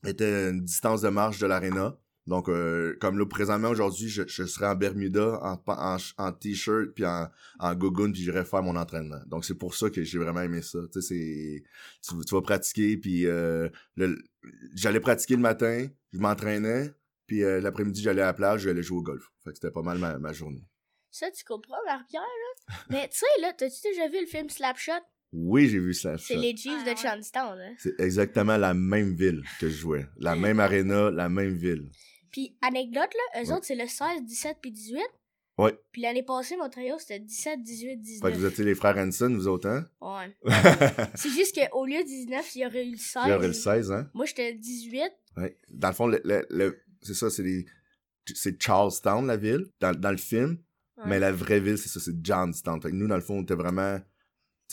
était 0.06 0.50
une 0.50 0.62
distance 0.62 1.02
de 1.02 1.10
marche 1.10 1.40
de 1.40 1.46
l'aréna. 1.46 1.98
Donc, 2.32 2.48
euh, 2.48 2.96
comme 3.02 3.20
là, 3.20 3.26
présentement, 3.26 3.68
aujourd'hui, 3.68 4.08
je, 4.08 4.24
je 4.26 4.46
serais 4.46 4.68
en 4.68 4.76
Bermuda, 4.76 5.38
en, 5.44 5.62
en, 5.68 5.98
en 6.18 6.32
t-shirt, 6.32 6.92
puis 6.96 7.06
en, 7.06 7.28
en 7.60 7.76
gogoon, 7.76 8.14
puis 8.14 8.22
j'irais 8.22 8.46
faire 8.46 8.64
mon 8.64 8.78
entraînement. 8.78 9.20
Donc, 9.26 9.44
c'est 9.44 9.58
pour 9.58 9.76
ça 9.76 9.90
que 9.90 10.02
j'ai 10.02 10.18
vraiment 10.18 10.40
aimé 10.40 10.62
ça. 10.62 10.80
Tu 10.94 11.02
sais. 11.02 11.64
Tu, 12.02 12.16
tu 12.26 12.34
vas 12.34 12.42
pratiquer, 12.42 12.96
puis 12.96 13.26
euh, 13.28 13.68
j'allais 14.76 15.02
pratiquer 15.02 15.36
le 15.36 15.42
matin, 15.42 15.88
je 16.14 16.20
m'entraînais, 16.20 16.94
puis 17.28 17.44
euh, 17.44 17.60
l'après-midi, 17.60 18.02
j'allais 18.02 18.22
à 18.22 18.28
la 18.28 18.34
plage, 18.34 18.62
j'allais 18.62 18.82
jouer 18.82 19.00
au 19.00 19.04
golf. 19.04 19.30
Fait 19.44 19.50
que 19.50 19.58
c'était 19.58 19.72
pas 19.72 19.82
mal 19.82 19.98
ma, 19.98 20.18
ma 20.18 20.32
journée. 20.32 20.64
Ça, 21.10 21.30
tu 21.32 21.44
comprends, 21.44 21.76
Marie-Pierre, 21.86 22.22
là? 22.22 22.76
Mais 22.90 23.10
tu 23.10 23.18
sais, 23.18 23.42
là, 23.42 23.52
t'as-tu 23.52 23.82
déjà 23.90 24.08
vu 24.08 24.22
le 24.22 24.28
film 24.28 24.50
Slapshot? 24.50 25.04
Oui, 25.34 25.68
j'ai 25.68 25.80
vu 25.80 25.94
ça. 25.94 26.18
C'est 26.18 26.38
les 26.38 26.56
Chiefs 26.56 26.74
Ah, 26.82 26.84
de 26.86 26.90
ouais. 26.92 26.96
Charlestown, 26.96 27.60
hein? 27.60 27.74
C'est 27.78 28.00
exactement 28.00 28.56
la 28.56 28.74
même 28.74 29.16
ville 29.16 29.44
que 29.60 29.68
je 29.68 29.76
jouais. 29.78 30.06
La 30.18 30.38
même 30.38 30.62
aréna, 30.62 31.12
la 31.12 31.28
même 31.28 31.56
ville. 31.56 31.90
Puis, 32.32 32.56
anecdote, 32.62 33.10
là, 33.14 33.42
eux 33.42 33.48
Ouais. 33.48 33.54
autres, 33.54 33.66
c'est 33.66 33.76
le 33.76 33.88
16, 33.88 34.24
17 34.24 34.58
puis 34.62 34.72
18. 34.72 35.00
Ouais. 35.58 35.78
Puis 35.92 36.02
l'année 36.02 36.24
passée, 36.24 36.56
mon 36.58 36.70
trio, 36.70 36.98
c'était 36.98 37.20
17, 37.20 37.62
18, 37.62 37.98
19. 37.98 38.30
Fait 38.32 38.36
que 38.36 38.42
vous 38.42 38.48
étiez 38.48 38.64
les 38.64 38.74
frères 38.74 38.98
Hanson, 38.98 39.30
vous 39.34 39.48
autres, 39.48 39.68
hein? 39.70 39.86
Ouais. 40.02 40.36
il 40.46 40.52
C'est 41.16 41.30
juste 41.30 41.56
qu'au 41.70 41.86
lieu 41.86 42.00
de 42.02 42.08
19, 42.08 42.56
il 42.56 42.62
y 42.62 42.66
aurait 42.66 42.86
eu 42.88 42.92
le 42.92 42.98
16. 42.98 43.24
y 43.28 43.32
aurait 43.34 43.48
le 43.48 43.54
16, 43.54 43.92
hein? 43.92 44.10
Moi, 44.14 44.26
j'étais 44.26 44.54
18. 44.54 45.12
Ouais. 45.38 45.58
Dans 45.70 45.90
le 45.90 45.94
fond, 45.94 46.08
le, 46.08 46.22
le- 46.24 46.46
le- 46.50 46.80
c'est 47.02 47.14
ça, 47.14 47.30
c'est 47.30 47.44
les... 47.44 47.66
C'est 48.34 48.62
Charlestown, 48.62 49.28
la 49.28 49.36
ville, 49.38 49.68
dans, 49.80 49.94
dans 49.94 50.12
le 50.12 50.18
film. 50.18 50.58
Ouais. 50.98 51.04
Mais 51.08 51.20
la 51.20 51.32
vraie 51.32 51.60
ville, 51.60 51.78
c'est 51.78 51.90
ça, 51.90 52.00
c'est 52.00 52.16
Johnstown. 52.24 52.82
Fait 52.82 52.92
que 52.92 52.96
nous, 52.96 53.08
dans 53.08 53.16
le 53.16 53.22
fond, 53.22 53.40
on 53.40 53.44
était 53.44 53.56
vraiment... 53.56 54.00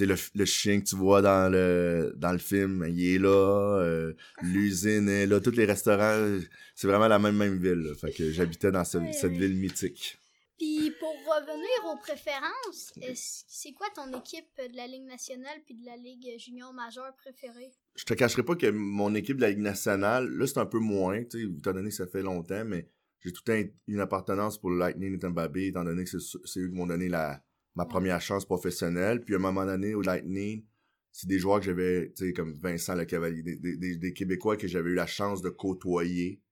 Le, 0.06 0.14
le 0.34 0.44
chien 0.44 0.80
que 0.80 0.86
tu 0.86 0.96
vois 0.96 1.22
dans 1.22 1.50
le, 1.50 2.12
dans 2.16 2.32
le 2.32 2.38
film, 2.38 2.84
il 2.88 3.14
est 3.14 3.18
là. 3.18 3.78
euh, 3.80 4.12
L'usine 4.42 5.08
est 5.08 5.26
là. 5.26 5.40
Tous 5.40 5.50
les 5.52 5.64
restaurants, 5.64 6.38
c'est 6.74 6.86
vraiment 6.86 7.08
la 7.08 7.18
même, 7.18 7.36
même 7.36 7.58
ville. 7.58 7.72
là. 7.88 7.94
Fait 7.94 8.12
que 8.12 8.30
j'habitais 8.30 8.70
dans 8.70 8.84
ce- 8.84 8.98
cette 9.12 9.32
ville 9.32 9.56
mythique. 9.56 10.18
Puis 10.58 10.92
pour 10.98 11.10
revenir 11.12 11.92
aux 11.92 11.96
préférences, 11.98 12.92
c'est 13.14 13.72
quoi 13.72 13.86
ton 13.94 14.12
équipe 14.18 14.46
de 14.58 14.76
la 14.76 14.86
Ligue 14.88 15.04
nationale 15.06 15.56
puis 15.64 15.74
de 15.74 15.86
la 15.86 15.96
Ligue 15.96 16.30
junior 16.38 16.72
majeure 16.72 17.14
préférée? 17.16 17.70
je 17.94 18.04
te 18.04 18.14
cacherai 18.14 18.42
pas 18.44 18.54
que 18.56 18.66
mon 18.68 19.14
équipe 19.14 19.36
de 19.36 19.42
la 19.42 19.50
Ligue 19.50 19.58
nationale, 19.60 20.28
là, 20.28 20.46
c'est 20.46 20.58
un 20.58 20.66
peu 20.66 20.78
moins, 20.78 21.22
tu 21.24 21.40
sais, 21.46 21.52
étant 21.58 21.72
donné 21.72 21.88
que 21.90 21.94
ça 21.94 22.06
fait 22.06 22.22
longtemps, 22.22 22.64
mais 22.64 22.88
j'ai 23.20 23.32
tout 23.32 23.42
un- 23.52 23.64
une 23.88 24.00
appartenance 24.00 24.58
pour 24.58 24.70
le 24.70 24.78
Lightning 24.78 25.14
et 25.14 25.18
Tampa 25.18 25.48
Bay, 25.48 25.66
étant 25.68 25.82
donné 25.84 26.04
que 26.04 26.10
c'est 26.18 26.60
eux 26.60 26.68
qui 26.68 26.74
m'ont 26.74 26.86
donné 26.86 27.08
la, 27.08 27.40
ma 27.78 27.86
première 27.86 28.20
chance 28.20 28.44
professionnelle. 28.44 29.20
Puis 29.24 29.34
à 29.34 29.38
un 29.38 29.40
moment 29.40 29.64
donné, 29.64 29.94
au 29.94 30.02
Lightning, 30.02 30.64
c'est 31.12 31.28
des 31.28 31.38
joueurs 31.38 31.60
que 31.60 31.66
j'avais, 31.66 32.10
tu 32.10 32.26
sais, 32.26 32.32
comme 32.32 32.52
Vincent 32.54 32.96
Le 32.96 33.04
Cavalier, 33.04 33.42
des, 33.42 34.12
Québécois 34.12 34.56
que 34.56 34.66
j'avais 34.66 34.90
eu 34.90 34.94
la 34.94 35.06
chance 35.06 35.42
de 35.42 35.48
côtoyer 35.48 36.42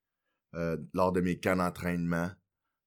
euh, 0.54 0.76
lors 0.94 1.10
de 1.10 1.20
mes 1.20 1.38
camps 1.38 1.56
d'entraînement. 1.56 2.30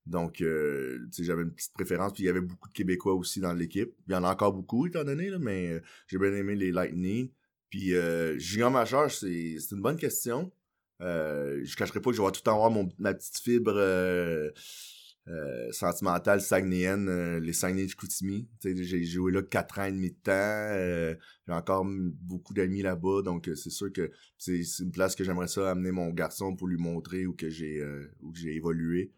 Donc, 0.06 0.42
euh, 0.42 1.06
j'avais 1.20 1.44
une 1.44 1.54
petite 1.54 1.74
préférence. 1.74 2.14
Puis 2.14 2.24
il 2.24 2.28
y 2.28 2.30
avait 2.30 2.40
beaucoup 2.40 2.70
de 2.70 2.74
Québécois 2.74 3.14
aussi 3.14 3.42
dans 3.42 3.54
l'équipe. 3.54 3.94
Il 4.08 4.14
y 4.14 4.16
en 4.16 4.24
a 4.24 4.32
encore 4.32 4.54
beaucoup, 4.54 4.88
étant 4.88 5.04
donné, 5.04 5.30
là, 5.30 5.38
mais 5.38 5.74
euh, 5.74 5.82
j'ai 6.08 6.18
bien 6.18 6.34
aimé 6.34 6.56
les 6.56 6.72
Lightning. 6.72 7.30
Puis 7.70 7.94
euh, 7.94 8.40
junior 8.40 8.72
majeur, 8.72 9.12
c'est 9.12 9.58
une 9.72 9.82
bonne 9.82 9.98
question. 9.98 10.50
Je 11.02 11.76
cacherai 11.76 12.00
pas 12.00 12.10
que 12.10 12.16
je 12.16 12.22
vais 12.22 12.32
tout 12.32 12.50
avoir 12.50 12.72
mon, 12.72 12.90
ma 12.98 13.14
petite 13.14 13.38
fibre 13.40 13.74
euh, 15.30 15.72
sentimentale 15.72 16.42
euh, 17.08 17.40
les 17.40 17.54
Saguenay 17.54 17.86
de 17.86 17.90
sais, 18.62 18.84
J'ai 18.84 19.04
joué 19.04 19.32
là 19.32 19.42
quatre 19.44 19.80
ans 19.80 19.86
et 19.86 19.92
demi 19.92 20.10
de 20.12 20.16
temps. 20.16 20.32
euh, 20.34 21.16
j'ai 21.48 21.54
encore 21.54 21.86
beaucoup 21.86 22.54
d'amis 22.54 22.82
là-bas, 22.82 23.22
donc 23.24 23.48
euh, 23.48 23.56
c'est 23.56 23.70
sûr 23.70 23.92
que 23.92 24.12
c'est 24.38 24.62
une 24.80 24.92
place 24.92 25.16
que 25.16 25.24
j'aimerais 25.24 25.48
ça 25.48 25.72
amener 25.72 25.92
mon 25.92 26.10
garçon 26.10 26.56
pour 26.56 26.68
lui 26.68 26.78
montrer 26.78 27.26
où 27.26 27.34
que 27.34 27.50
j'ai 27.50 27.80
euh, 27.82 28.08
où 28.22 28.34
j'ai 28.36 28.56
évolué. 28.56 29.12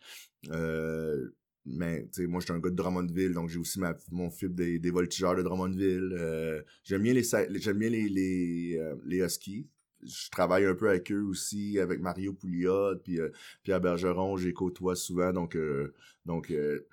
Euh, 0.52 1.30
mais 1.66 2.08
moi, 2.28 2.40
je 2.40 2.46
suis 2.46 2.54
un 2.54 2.60
gars 2.60 2.72
de 2.72 2.76
Drummondville, 2.76 3.34
donc 3.34 3.50
j'ai 3.50 3.60
aussi 3.60 3.80
ma, 3.80 3.96
mon 4.12 4.32
fibre 4.32 4.56
des, 4.56 4.80
des 4.80 4.92
voltigeurs 4.92 5.36
de 5.36 5.44
Drummondville. 5.44 6.64
J'aime 6.84 7.04
bien 7.04 7.14
les 7.14 7.24
j'aime 7.24 7.78
bien 7.78 7.90
les 7.90 8.10
les, 8.10 8.82
les 9.06 9.18
Huskies. 9.20 9.68
Je 10.04 10.30
travaille 10.30 10.66
un 10.66 10.76
peu 10.76 10.90
avec 10.90 11.12
eux 11.12 11.22
aussi, 11.22 11.80
avec 11.80 12.00
Mario 12.00 12.34
Pouliot, 12.34 12.98
puis 13.04 13.20
euh, 13.20 13.30
Pierre 13.64 13.82
Bergeron, 13.82 14.38
j'ai 14.38 14.54
côtoie 14.54 14.96
souvent, 14.96 15.32
donc 15.34 15.56
euh, 15.56 15.94
donc 16.26 16.50
euh, 16.52 16.88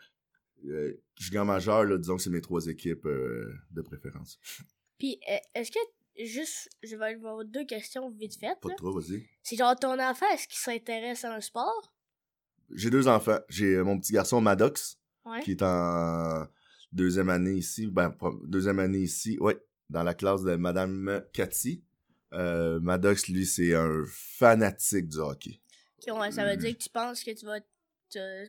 euh, 0.66 0.92
junior 1.16 1.44
majeur, 1.44 1.84
là, 1.84 1.96
disons 1.98 2.16
que 2.16 2.22
c'est 2.22 2.30
mes 2.30 2.40
trois 2.40 2.66
équipes 2.66 3.06
euh, 3.06 3.52
de 3.70 3.80
préférence. 3.82 4.38
Puis, 4.98 5.20
euh, 5.30 5.36
est-ce 5.54 5.70
que, 5.70 5.78
juste, 6.24 6.68
je 6.82 6.96
vais 6.96 7.14
avoir 7.14 7.44
deux 7.44 7.64
questions 7.64 8.10
vite 8.10 8.36
faites. 8.38 8.58
Pas 8.60 8.74
trop, 8.76 8.92
vas-y. 8.92 9.24
C'est 9.42 9.56
genre 9.56 9.76
ton 9.76 9.98
enfant, 10.00 10.26
est-ce 10.34 10.48
qu'il 10.48 10.58
s'intéresse 10.58 11.24
à 11.24 11.34
un 11.34 11.40
sport? 11.40 11.94
J'ai 12.74 12.90
deux 12.90 13.06
enfants. 13.08 13.38
J'ai 13.48 13.76
euh, 13.76 13.84
mon 13.84 13.98
petit 13.98 14.12
garçon 14.12 14.40
Maddox, 14.40 14.98
Ouais. 15.24 15.42
qui 15.42 15.50
est 15.52 15.62
en 15.62 16.46
deuxième 16.90 17.28
année 17.28 17.54
ici, 17.54 17.86
ben 17.86 18.16
deuxième 18.44 18.78
année 18.78 19.00
ici, 19.00 19.36
ouais, 19.40 19.58
dans 19.90 20.02
la 20.02 20.14
classe 20.14 20.42
de 20.42 20.56
Madame 20.56 21.22
Cathy. 21.34 21.84
Euh, 22.34 22.78
Maddox, 22.80 23.28
lui, 23.28 23.46
c'est 23.46 23.74
un 23.74 24.04
fanatique 24.08 25.08
du 25.08 25.18
hockey. 25.18 25.60
Ouais, 26.08 26.30
ça 26.30 26.44
veut 26.44 26.56
Mm. 26.56 26.60
dire 26.60 26.76
que 26.76 26.82
tu 26.82 26.90
penses 26.90 27.24
que 27.24 27.30
tu 27.32 27.46
vas. 27.46 27.60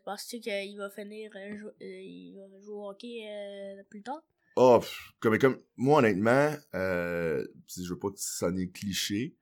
Penses-tu 0.06 0.40
qu'il 0.40 0.78
va 0.78 0.90
finir. 0.90 1.32
euh, 1.36 1.58
jou- 1.58 1.68
euh, 1.68 2.02
il 2.02 2.36
va 2.36 2.60
jouer 2.62 2.74
au 2.76 2.90
hockey 2.90 3.26
euh, 3.28 3.84
plus 3.90 4.02
tard? 4.02 4.22
Oh, 4.56 4.80
pff, 4.80 5.12
comme, 5.20 5.38
comme 5.38 5.58
moi, 5.78 6.00
honnêtement, 6.00 6.54
euh, 6.76 7.46
si 7.68 7.84
je 7.86 7.90
veux 7.94 8.00
pas 8.00 8.10
que 8.10 8.20
ça 8.20 8.48
sonne 8.48 8.72
cliché, 8.72 9.36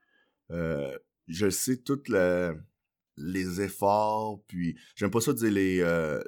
euh, 0.52 0.98
je 1.28 1.50
sais 1.50 1.78
toutes 1.78 2.10
la- 2.10 2.56
les 3.18 3.62
efforts, 3.62 4.42
puis 4.48 4.78
j'aime 4.96 5.12
pas 5.12 5.22
ça 5.22 5.34
dire 5.34 5.52
les, 5.52 5.82
euh, 5.82 6.22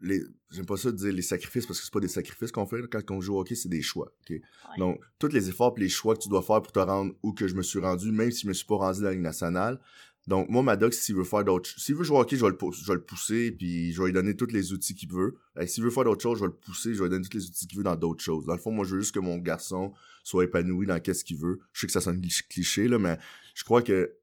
les 0.00 0.22
j'aime 0.50 0.66
pas 0.66 0.76
ça 0.76 0.92
dire 0.92 1.12
les 1.12 1.22
sacrifices 1.22 1.66
parce 1.66 1.78
que 1.78 1.84
c'est 1.84 1.92
pas 1.92 2.00
des 2.00 2.08
sacrifices 2.08 2.52
qu'on 2.52 2.66
fait 2.66 2.82
quand 2.90 3.10
on 3.10 3.20
joue 3.20 3.34
au 3.36 3.40
hockey, 3.40 3.54
c'est 3.54 3.68
des 3.68 3.82
choix. 3.82 4.12
Ouais. 4.30 4.40
Donc, 4.78 5.00
tous 5.18 5.28
les 5.28 5.48
efforts 5.48 5.74
et 5.76 5.80
les 5.80 5.88
choix 5.88 6.14
que 6.14 6.22
tu 6.22 6.28
dois 6.28 6.42
faire 6.42 6.60
pour 6.62 6.72
te 6.72 6.78
rendre 6.78 7.14
où 7.22 7.32
que 7.32 7.48
je 7.48 7.54
me 7.54 7.62
suis 7.62 7.78
rendu, 7.78 8.12
même 8.12 8.30
si 8.30 8.42
je 8.42 8.48
me 8.48 8.52
suis 8.52 8.66
pas 8.66 8.76
rendu 8.76 9.00
dans 9.00 9.06
la 9.06 9.12
Ligue 9.12 9.22
nationale. 9.22 9.80
Donc, 10.26 10.48
moi, 10.48 10.62
Maddox, 10.62 10.98
s'il 10.98 11.14
veut 11.14 11.22
faire 11.24 11.44
d'autres 11.44 11.70
s'il 11.78 11.94
veut 11.94 12.02
jouer 12.02 12.16
au 12.16 12.20
hockey, 12.20 12.36
je 12.36 12.42
vais 12.44 12.50
le, 12.50 12.56
pou- 12.56 12.72
je 12.72 12.84
vais 12.84 12.94
le 12.94 13.04
pousser, 13.04 13.52
puis 13.52 13.92
je 13.92 14.00
vais 14.00 14.06
lui 14.08 14.12
donner 14.12 14.34
tous 14.34 14.48
les 14.52 14.72
outils 14.72 14.94
qu'il 14.96 15.10
veut. 15.12 15.36
Et 15.60 15.68
s'il 15.68 15.84
veut 15.84 15.90
faire 15.90 16.02
d'autres 16.04 16.22
choses, 16.22 16.38
je 16.38 16.44
vais 16.44 16.50
le 16.50 16.56
pousser, 16.56 16.94
je 16.94 16.98
vais 16.98 17.04
lui 17.04 17.10
donner 17.10 17.24
tous 17.28 17.36
les 17.38 17.46
outils 17.46 17.66
qu'il 17.68 17.78
veut 17.78 17.84
dans 17.84 17.94
d'autres 17.94 18.22
choses. 18.24 18.44
Dans 18.44 18.54
le 18.54 18.58
fond, 18.58 18.72
moi, 18.72 18.84
je 18.84 18.96
veux 18.96 19.00
juste 19.00 19.14
que 19.14 19.20
mon 19.20 19.38
garçon 19.38 19.92
soit 20.24 20.42
épanoui 20.44 20.86
dans 20.86 20.98
qu'est-ce 20.98 21.24
qu'il 21.24 21.38
veut. 21.38 21.60
Je 21.72 21.80
sais 21.80 21.86
que 21.86 21.92
ça 21.92 22.00
sonne 22.00 22.20
clich- 22.20 22.46
cliché, 22.48 22.88
là, 22.88 22.98
mais 22.98 23.16
je 23.54 23.62
crois 23.62 23.82
que, 23.82 24.14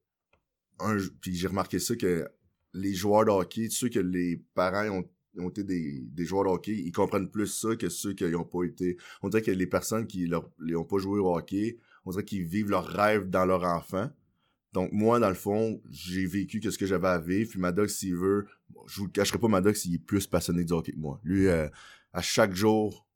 un, 0.79 0.97
puis 1.21 1.35
j'ai 1.35 1.47
remarqué 1.47 1.79
ça, 1.79 1.95
que 1.95 2.27
les 2.73 2.93
joueurs 2.93 3.23
de 3.23 3.31
hockey, 3.31 3.69
ceux 3.69 3.87
que 3.87 3.99
les 3.99 4.43
parents 4.55 4.89
ont 4.89 5.09
ont 5.37 5.49
été 5.49 5.63
des, 5.63 6.01
des 6.01 6.25
joueurs 6.25 6.45
de 6.45 6.49
hockey, 6.49 6.73
ils 6.73 6.91
comprennent 6.91 7.29
plus 7.29 7.47
ça 7.47 7.75
que 7.75 7.89
ceux 7.89 8.13
qui 8.13 8.23
n'ont 8.25 8.43
pas 8.43 8.63
été. 8.63 8.97
On 9.21 9.29
dirait 9.29 9.41
que 9.41 9.51
les 9.51 9.67
personnes 9.67 10.07
qui 10.07 10.29
n'ont 10.29 10.83
pas 10.83 10.97
joué 10.97 11.19
au 11.19 11.35
hockey, 11.35 11.79
on 12.05 12.11
dirait 12.11 12.25
qu'ils 12.25 12.43
vivent 12.43 12.69
leur 12.69 12.85
rêve 12.85 13.29
dans 13.29 13.45
leur 13.45 13.63
enfant. 13.63 14.09
Donc 14.73 14.91
moi, 14.91 15.19
dans 15.19 15.29
le 15.29 15.35
fond, 15.35 15.81
j'ai 15.89 16.25
vécu 16.25 16.61
ce 16.63 16.77
que 16.77 16.85
j'avais 16.85 17.07
à 17.07 17.19
vivre. 17.19 17.51
Puis 17.51 17.59
Maddox, 17.59 17.95
s'il 17.95 18.15
veut, 18.15 18.47
je 18.87 18.99
vous 18.99 19.05
le 19.05 19.11
cacherai 19.11 19.37
pas, 19.37 19.47
Maddox, 19.47 19.85
il 19.85 19.95
est 19.95 19.99
plus 19.99 20.25
passionné 20.27 20.63
du 20.63 20.73
hockey 20.73 20.93
que 20.93 20.97
moi. 20.97 21.19
Lui, 21.23 21.47
euh, 21.47 21.67
à 22.11 22.21
chaque 22.21 22.53
jour 22.53 23.07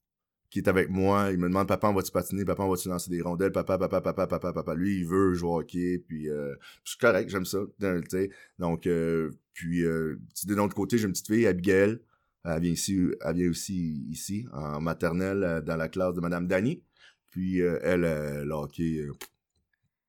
qu'il 0.49 0.63
est 0.63 0.69
avec 0.69 0.89
moi, 0.89 1.29
il 1.31 1.37
me 1.37 1.47
demande 1.47 1.67
Papa, 1.67 1.89
on 1.89 1.93
va-tu 1.93 2.11
patiner, 2.11 2.45
papa, 2.45 2.63
on 2.63 2.69
va-tu 2.69 2.87
lancer 2.89 3.09
des 3.09 3.21
rondelles, 3.21 3.51
papa, 3.51 3.77
papa, 3.77 4.01
papa, 4.01 4.27
papa, 4.27 4.53
papa. 4.53 4.75
Lui, 4.75 4.99
il 4.99 5.05
veut 5.05 5.33
jouer 5.33 5.49
au 5.49 5.59
hockey, 5.59 5.99
puis 6.07 6.29
euh, 6.29 6.55
c'est 6.85 6.99
correct, 6.99 7.29
j'aime 7.29 7.45
ça. 7.45 7.57
euh, 7.83 8.01
tu 8.01 8.09
sais. 8.09 8.29
Donc, 8.59 8.87
euh, 8.87 9.31
puis 9.53 9.83
euh, 9.83 10.17
de 10.45 10.55
l'autre 10.55 10.75
côté, 10.75 10.97
j'ai 10.97 11.05
une 11.05 11.11
petite 11.13 11.27
fille, 11.27 11.47
Abigail. 11.47 11.99
Elle 12.45 12.61
vient 12.61 12.71
ici, 12.71 12.97
elle 13.25 13.35
vient 13.35 13.49
aussi 13.49 14.05
ici, 14.09 14.45
en 14.53 14.79
maternelle, 14.79 15.43
euh, 15.43 15.61
dans 15.61 15.75
la 15.75 15.89
classe 15.89 16.13
de 16.15 16.21
Madame 16.21 16.47
Dany. 16.47 16.81
Puis 17.31 17.59
elle, 17.59 18.01
le 18.01 18.51
hockey, 18.53 19.05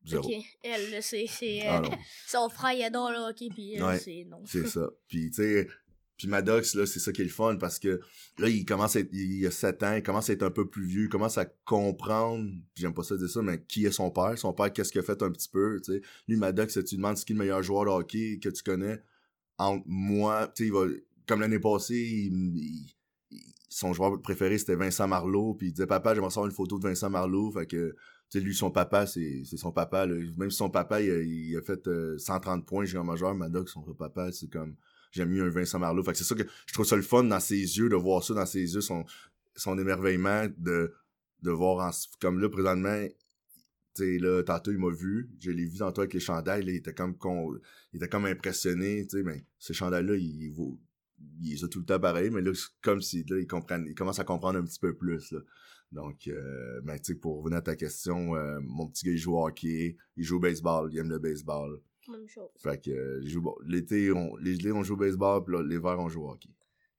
zéro. 0.07 0.25
Ok, 0.25 0.33
elle, 0.63 1.03
c'est. 1.03 1.27
c'est, 1.29 1.61
Ah 1.67 1.83
son 2.27 2.49
frère, 2.49 2.73
il 2.73 2.83
adore 2.85 3.11
le 3.11 3.19
hockey, 3.19 3.49
puis 3.53 3.75
elle, 3.75 3.83
Ouais. 3.83 3.99
c'est 3.99 4.25
non. 4.31 4.41
C'est 4.47 4.67
ça. 4.69 4.89
Puis, 5.09 5.31
tu 5.31 5.43
sais, 5.43 5.69
puis 6.19 6.27
Maddox, 6.27 6.75
là, 6.75 6.85
c'est 6.85 6.99
ça 6.99 7.13
qui 7.13 7.21
est 7.23 7.25
le 7.25 7.31
fun 7.31 7.57
parce 7.57 7.79
que 7.79 8.01
là, 8.39 8.49
il 8.49 8.65
commence 8.65 8.97
à 8.97 9.01
être, 9.01 9.09
il 9.13 9.47
a 9.47 9.53
7 9.53 9.83
ans, 9.85 9.95
il 9.95 10.03
commence 10.03 10.29
à 10.29 10.33
être 10.33 10.43
un 10.43 10.51
peu 10.51 10.69
plus 10.69 10.85
vieux, 10.85 11.05
il 11.05 11.09
commence 11.09 11.39
à 11.39 11.47
comprendre, 11.65 12.51
puis 12.75 12.83
j'aime 12.83 12.93
pas 12.93 13.05
ça 13.05 13.17
dire 13.17 13.31
ça, 13.31 13.41
mais 13.41 13.63
qui 13.63 13.87
est 13.87 13.93
son 13.93 14.11
père, 14.11 14.37
son 14.37 14.53
père, 14.53 14.73
qu'est-ce 14.73 14.91
qu'il 14.91 15.01
a 15.01 15.05
fait 15.05 15.23
un 15.23 15.31
petit 15.31 15.49
peu, 15.49 15.81
tu 15.81 15.93
sais. 15.93 16.03
Lui, 16.27 16.37
Maddox, 16.37 16.77
tu 16.85 16.97
demandes 16.97 17.17
ce 17.17 17.25
qui 17.25 17.33
est 17.33 17.37
le 17.37 17.39
meilleur 17.39 17.63
joueur 17.63 17.85
de 17.85 17.91
hockey 17.91 18.41
que 18.43 18.49
tu 18.49 18.63
connais? 18.65 19.01
Entre 19.59 19.85
moi, 19.87 20.49
tu 20.55 20.65
sais, 20.65 20.69
il 20.69 20.73
va, 20.73 20.87
comme 21.29 21.41
l'année 21.41 21.61
passée, 21.61 21.95
il- 21.95 22.57
il- 22.57 22.95
son 23.69 23.93
joueur 23.93 24.21
préféré, 24.21 24.59
c'était 24.59 24.75
Vincent 24.75 25.07
Marleau, 25.07 25.55
puis 25.55 25.69
il 25.69 25.73
disait, 25.73 25.87
papa, 25.87 26.15
j'aimerais 26.15 26.31
savoir 26.31 26.47
une 26.47 26.53
photo 26.53 26.79
de 26.79 26.89
Vincent 26.89 27.11
Marleau, 27.11 27.53
fait 27.53 27.67
que, 27.67 27.95
tu 28.31 28.39
sais, 28.39 28.41
lui, 28.41 28.55
son 28.55 28.71
papa, 28.71 29.07
c'est 29.07 29.45
son 29.45 29.71
papa. 29.73 30.07
Même 30.07 30.51
si 30.51 30.57
son 30.57 30.71
papa, 30.71 31.01
il 31.01 31.57
a, 31.57 31.63
fait 31.63 31.87
euh, 31.87 32.19
130 32.19 32.67
points, 32.67 32.85
junior 32.87 33.05
majeur, 33.05 33.35
Maddox, 33.35 33.73
son 33.73 33.83
papa, 33.83 34.33
c'est 34.33 34.49
comme, 34.51 34.75
j'aime 35.11 35.31
mieux 35.31 35.43
un 35.43 35.51
Vincent 35.51 35.79
Marleau. 35.79 36.03
Fait 36.03 36.15
c'est 36.15 36.25
ça 36.25 36.35
que 36.35 36.45
je 36.67 36.73
trouve 36.73 36.87
ça 36.87 36.97
le 36.97 37.03
fun 37.03 37.25
dans 37.25 37.41
ses 37.41 37.57
yeux, 37.57 37.89
de 37.89 37.97
voir 37.97 38.23
ça 38.23 38.35
dans 38.35 38.47
ses 38.47 38.75
yeux, 38.75 38.81
son, 38.81 39.05
son 39.57 39.79
émerveillement, 39.79 40.47
de, 40.57 40.93
de 41.43 41.51
voir 41.51 41.89
en, 41.89 41.91
comme 42.21 42.41
là, 42.41 42.49
présentement, 42.49 43.07
tu 43.95 44.19
là, 44.19 44.43
tantôt, 44.43 44.71
il 44.71 44.79
m'a 44.79 44.91
vu. 44.91 45.31
Je 45.41 45.51
l'ai 45.51 45.67
vu 45.67 45.79
tantôt 45.79 46.03
avec 46.03 46.15
les 46.15 46.21
chandails, 46.21 46.63
il 46.63 46.77
était 46.77 46.95
comme, 46.95 47.17
il 47.93 47.97
était 47.97 48.09
comme 48.09 48.27
impressionné, 48.27 49.07
tu 49.07 49.19
sais, 49.19 49.23
mais 49.23 49.45
ces 49.59 49.75
chandails-là, 49.75 50.15
il, 50.15 50.43
il 50.43 50.53
vaut, 50.53 50.79
il 51.41 51.51
les 51.51 51.65
a 51.65 51.69
tout 51.69 51.81
le 51.81 51.85
temps 51.85 51.99
pareil, 52.01 52.31
mais 52.31 52.41
là, 52.41 52.53
c'est 52.55 52.69
comme 52.83 53.01
si, 53.01 53.25
là, 53.25 53.39
il 53.39 53.47
comprenne, 53.47 53.87
il 53.89 53.95
commence 53.95 54.19
à 54.19 54.25
comprendre 54.25 54.59
un 54.59 54.65
petit 54.65 54.79
peu 54.79 54.95
plus. 54.95 55.35
Donc, 55.91 56.29
euh, 56.29 56.81
ben, 56.83 56.99
tu 56.99 57.13
sais, 57.13 57.15
pour 57.15 57.39
revenir 57.39 57.59
à 57.59 57.63
ta 57.63 57.75
question, 57.75 58.37
euh, 58.37 58.61
mon 58.63 58.89
petit 58.89 59.07
gars, 59.07 59.13
il 59.13 59.19
joue 59.19 59.35
au 59.35 59.47
hockey, 59.47 59.97
il 60.17 60.25
joue 60.25 60.37
au 60.37 60.41
baseball, 60.41 60.91
il 60.93 60.99
aime 60.99 61.09
le 61.09 61.19
baseball. 61.19 61.81
Même 62.09 62.27
chose. 62.29 62.49
Fait 62.57 62.83
que, 62.83 62.91
euh, 62.91 63.21
il 63.23 63.29
joue, 63.29 63.43
bon, 63.43 63.55
l'été, 63.67 64.11
on, 64.13 64.35
l'été, 64.37 64.73
on 64.73 64.83
joue 64.83 64.95
au 64.95 64.97
baseball, 64.97 65.45
puis 65.45 65.55
l'hiver, 65.69 65.97
on 65.99 66.09
joue 66.09 66.25
au 66.25 66.31
hockey. 66.31 66.49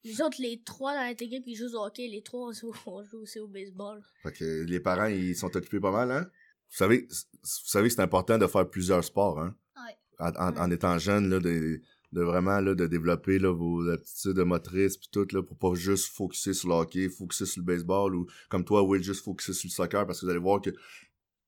Les 0.04 0.22
autres, 0.22 0.38
les 0.40 0.62
trois 0.64 0.94
dans 0.96 1.08
notre 1.08 1.24
équipe, 1.24 1.44
ils 1.46 1.56
jouent 1.56 1.76
au 1.76 1.86
hockey. 1.86 2.08
Les 2.08 2.22
trois, 2.22 2.48
on 2.50 2.52
joue, 2.54 2.72
on 2.86 3.04
joue 3.04 3.20
aussi 3.20 3.40
au 3.40 3.48
baseball. 3.48 4.02
Fait 4.24 4.32
que 4.32 4.64
les 4.64 4.80
parents, 4.80 5.08
ils 5.08 5.36
sont 5.36 5.56
occupés 5.56 5.80
pas 5.80 5.92
mal, 5.92 6.12
hein? 6.12 6.30
Vous 6.72 6.78
savez, 6.78 7.08
vous 7.10 7.18
savez 7.44 7.90
que 7.90 7.96
c'est 7.96 8.02
important 8.02 8.38
de 8.38 8.46
faire 8.48 8.70
plusieurs 8.70 9.04
sports, 9.04 9.40
hein? 9.40 9.56
Ouais. 9.76 9.96
En, 10.20 10.30
en- 10.50 10.58
en 10.58 10.72
étant 10.72 10.98
jeune, 11.00 11.28
là, 11.30 11.40
de, 11.40 11.82
de 12.12 12.22
vraiment, 12.22 12.60
là, 12.60 12.76
de 12.76 12.86
développer, 12.86 13.40
là, 13.40 13.52
vos 13.52 13.90
aptitudes 13.90 14.38
motrices 14.40 14.98
pis 14.98 15.10
tout, 15.12 15.28
là, 15.32 15.42
pour 15.42 15.58
pas 15.58 15.74
juste 15.74 16.14
focuser 16.14 16.54
sur 16.54 16.70
le 16.70 16.76
hockey, 16.76 17.10
focuser 17.10 17.46
sur 17.48 17.62
le 17.62 17.66
baseball, 17.66 18.16
ou, 18.16 18.28
comme 18.50 18.64
toi, 18.64 18.84
Will, 18.84 19.02
juste 19.04 19.24
focuser 19.24 19.54
sur 19.54 19.68
le 19.68 19.72
soccer, 19.72 20.06
parce 20.06 20.20
que 20.22 20.26
vous 20.28 20.30
allez 20.30 20.40
voir 20.40 20.62
que 20.62 20.70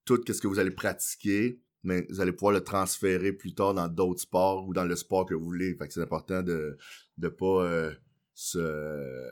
tout 0.05 0.19
ce 0.27 0.41
que 0.41 0.47
vous 0.47 0.57
allez 0.59 0.71
pratiquer, 0.71 1.59
mais 1.83 2.05
vous 2.09 2.21
allez 2.21 2.31
pouvoir 2.31 2.53
le 2.53 2.63
transférer 2.63 3.33
plus 3.33 3.53
tard 3.53 3.73
dans 3.73 3.87
d'autres 3.87 4.21
sports 4.21 4.67
ou 4.67 4.73
dans 4.73 4.85
le 4.85 4.95
sport 4.95 5.25
que 5.25 5.33
vous 5.33 5.45
voulez. 5.45 5.75
Fait 5.75 5.87
que 5.87 5.93
c'est 5.93 6.01
important 6.01 6.43
de, 6.43 6.77
de 7.17 7.27
pas, 7.29 7.63
euh, 7.65 7.91
se, 8.33 9.31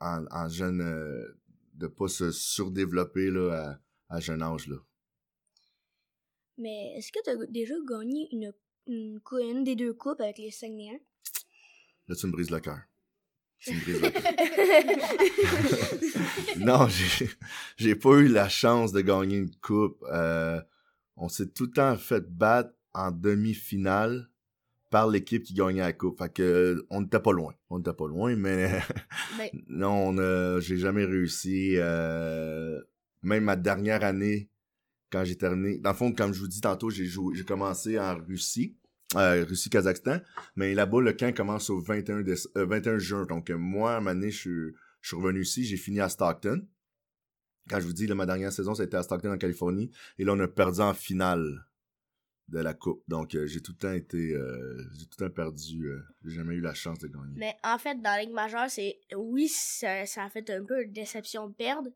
en, 0.00 0.24
en 0.30 0.48
jeune, 0.48 0.80
euh, 0.80 1.38
de 1.74 1.86
pas 1.86 2.08
se 2.08 2.30
surdévelopper, 2.30 3.30
là, 3.30 3.78
à, 4.08 4.16
à 4.16 4.20
jeune 4.20 4.42
âge, 4.42 4.68
là. 4.68 4.76
Mais 6.58 6.94
est-ce 6.96 7.12
que 7.12 7.18
t'as 7.22 7.36
déjà 7.50 7.74
gagné 7.86 8.28
une, 8.32 8.52
une, 8.86 9.64
des 9.64 9.76
deux 9.76 9.92
coupes 9.92 10.20
avec 10.20 10.38
les 10.38 10.50
Saguenayens? 10.50 11.00
Là, 12.08 12.14
tu 12.14 12.26
me 12.26 12.32
brises 12.32 12.50
le 12.50 12.60
cœur. 12.60 12.80
Tu 13.58 13.74
me 13.74 13.80
brises 13.80 14.00
le 14.00 14.10
cœur. 14.10 14.22
non, 16.58 16.88
j'ai, 16.88 17.28
j'ai 17.76 17.94
pas 17.94 18.16
eu 18.16 18.28
la 18.28 18.48
chance 18.48 18.92
de 18.92 19.02
gagner 19.02 19.36
une 19.36 19.54
coupe. 19.56 20.02
Euh, 20.10 20.62
on 21.16 21.28
s'est 21.28 21.48
tout 21.48 21.64
le 21.66 21.70
temps 21.72 21.96
fait 21.96 22.24
battre 22.30 22.72
en 22.94 23.10
demi-finale 23.10 24.28
par 24.90 25.08
l'équipe 25.08 25.42
qui 25.42 25.54
gagnait 25.54 25.80
la 25.80 25.92
coupe. 25.92 26.18
Fait 26.18 26.32
que, 26.32 26.86
on 26.90 27.00
n'était 27.02 27.20
pas 27.20 27.32
loin. 27.32 27.52
On 27.70 27.78
n'était 27.78 27.92
pas 27.92 28.06
loin, 28.06 28.34
mais 28.36 28.80
Mais 29.38 29.50
non, 29.68 30.12
j'ai 30.60 30.78
jamais 30.78 31.04
réussi. 31.04 31.74
euh, 31.76 32.80
même 33.22 33.44
ma 33.44 33.56
dernière 33.56 34.04
année, 34.04 34.48
quand 35.10 35.24
j'ai 35.24 35.36
terminé. 35.36 35.78
Dans 35.78 35.90
le 35.90 35.96
fond, 35.96 36.12
comme 36.12 36.32
je 36.32 36.40
vous 36.40 36.48
dis 36.48 36.60
tantôt, 36.60 36.90
j'ai 36.90 37.06
joué, 37.06 37.34
j'ai 37.36 37.44
commencé 37.44 37.98
en 37.98 38.16
Russie, 38.16 38.76
euh, 39.16 39.44
Russie-Kazakhstan, 39.48 40.18
mais 40.54 40.74
là-bas, 40.74 41.00
le 41.00 41.12
camp 41.12 41.34
commence 41.34 41.68
au 41.70 41.80
21, 41.80 42.20
déce- 42.22 42.48
euh, 42.56 42.66
21 42.66 42.98
juin. 42.98 43.24
Donc, 43.26 43.50
euh, 43.50 43.56
moi, 43.56 43.96
à 43.96 44.00
donné, 44.00 44.30
je 44.30 44.36
suis, 44.38 44.74
je 45.00 45.08
suis 45.08 45.16
revenu 45.16 45.40
ici, 45.42 45.64
j'ai 45.64 45.76
fini 45.76 46.00
à 46.00 46.08
Stockton. 46.08 46.62
Quand 47.68 47.80
je 47.80 47.86
vous 47.86 47.92
dis, 47.92 48.06
là, 48.06 48.14
ma 48.14 48.26
dernière 48.26 48.52
saison, 48.52 48.74
c'était 48.74 48.96
à 48.96 49.02
Stockton, 49.02 49.32
en 49.32 49.38
Californie. 49.38 49.90
Et 50.18 50.24
là, 50.24 50.32
on 50.34 50.40
a 50.40 50.48
perdu 50.48 50.80
en 50.80 50.94
finale 50.94 51.66
de 52.48 52.60
la 52.60 52.74
coupe. 52.74 53.02
Donc, 53.08 53.34
euh, 53.34 53.46
j'ai 53.46 53.60
tout 53.60 53.72
le 53.72 53.78
temps 53.78 53.92
été... 53.92 54.32
euh, 54.34 54.76
j'ai 54.96 55.06
tout 55.06 55.16
le 55.20 55.28
temps 55.28 55.34
perdu. 55.34 55.86
euh, 55.86 56.00
j'ai 56.24 56.36
jamais 56.36 56.54
eu 56.54 56.60
la 56.60 56.74
chance 56.74 56.98
de 57.00 57.08
gagner. 57.08 57.34
Mais 57.36 57.56
en 57.64 57.76
fait, 57.78 57.96
dans 57.96 58.10
la 58.10 58.22
Ligue 58.22 58.32
majeure, 58.32 58.70
c'est. 58.70 59.00
Oui, 59.16 59.48
ça, 59.48 60.06
ça 60.06 60.24
a 60.24 60.30
fait 60.30 60.48
un 60.50 60.64
peu 60.64 60.82
une 60.84 60.92
déception 60.92 61.48
de 61.48 61.54
perdre. 61.54 61.90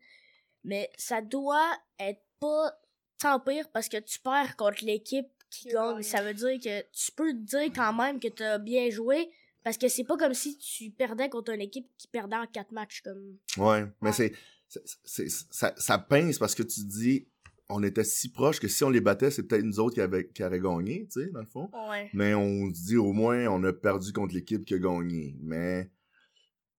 Mais 0.64 0.90
ça 0.98 1.22
doit 1.22 1.70
être 2.00 2.20
pas 2.40 2.72
tant 3.18 3.38
pire 3.38 3.68
parce 3.72 3.88
que 3.88 3.98
tu 3.98 4.18
perds 4.18 4.56
contre 4.56 4.84
l'équipe 4.84 5.28
qui 5.50 5.68
gagne. 5.68 6.02
Ça 6.02 6.22
veut 6.22 6.34
dire 6.34 6.58
que 6.62 6.80
tu 6.92 7.12
peux 7.12 7.30
te 7.32 7.38
dire 7.38 7.72
quand 7.74 7.92
même 7.92 8.18
que 8.18 8.28
t'as 8.28 8.58
bien 8.58 8.90
joué. 8.90 9.30
Parce 9.62 9.76
que 9.78 9.88
c'est 9.88 10.04
pas 10.04 10.16
comme 10.16 10.34
si 10.34 10.56
tu 10.58 10.90
perdais 10.90 11.28
contre 11.28 11.52
une 11.52 11.60
équipe 11.60 11.86
qui 11.98 12.08
perdait 12.08 12.36
en 12.36 12.46
quatre 12.46 12.72
matchs. 12.72 13.02
comme 13.02 13.36
Ouais, 13.58 13.84
mais 14.00 14.08
Ouais. 14.08 14.12
c'est, 14.12 14.32
c'est- 15.04 15.28
ça, 15.50 15.74
ça 15.76 15.98
pince 15.98 16.38
parce 16.38 16.54
que 16.54 16.62
tu 16.62 16.80
te 16.82 16.86
dis, 16.86 17.26
on 17.68 17.82
était 17.82 18.04
si 18.04 18.30
proches 18.30 18.58
que 18.60 18.68
si 18.68 18.82
on 18.84 18.90
les 18.90 19.00
battait, 19.00 19.30
c'est 19.30 19.44
peut-être 19.44 19.62
nous 19.64 19.78
autres 19.80 19.94
qui, 19.94 20.00
avaient, 20.00 20.28
qui 20.28 20.42
auraient 20.42 20.60
gagné, 20.60 21.06
tu 21.12 21.20
sais, 21.22 21.30
dans 21.30 21.40
le 21.40 21.46
fond. 21.46 21.70
Ouais. 21.90 22.10
Mais 22.14 22.34
on 22.34 22.72
se 22.74 22.82
dit, 22.86 22.96
au 22.96 23.12
moins, 23.12 23.46
on 23.48 23.62
a 23.64 23.72
perdu 23.72 24.12
contre 24.12 24.34
l'équipe 24.34 24.64
qui 24.64 24.74
a 24.74 24.78
gagné. 24.78 25.36
Mais 25.40 25.90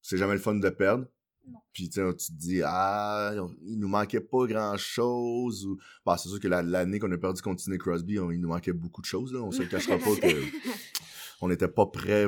c'est 0.02 0.18
jamais 0.18 0.34
le 0.34 0.40
fun 0.40 0.56
de 0.56 0.70
perdre. 0.70 1.06
Non. 1.48 1.60
Puis 1.74 1.90
tu 1.90 2.00
te 2.02 2.32
dis, 2.34 2.62
ah, 2.64 3.34
il 3.66 3.80
nous 3.80 3.88
manquait 3.88 4.20
pas 4.20 4.46
grand-chose. 4.48 5.66
Ou... 5.66 5.78
Bah, 6.06 6.18
c'est 6.18 6.30
sûr 6.30 6.40
que 6.40 6.48
la- 6.48 6.62
l'année 6.62 7.00
qu'on 7.00 7.12
a 7.12 7.18
perdu 7.18 7.42
contre 7.42 7.62
Sidney 7.62 7.78
Crosby, 7.78 8.20
on- 8.20 8.30
il 8.32 8.40
nous 8.42 8.50
manquait 8.50 8.74
beaucoup 8.74 9.02
de 9.02 9.06
choses. 9.08 9.34
Là. 9.34 9.42
On 9.42 9.52
se 9.52 9.62
le 9.64 9.68
cachera 9.70 9.98
pas 9.98 10.16
que 10.16 10.28
on 11.42 11.48
n'était 11.50 11.68
pas 11.68 11.86
prêt 11.88 12.28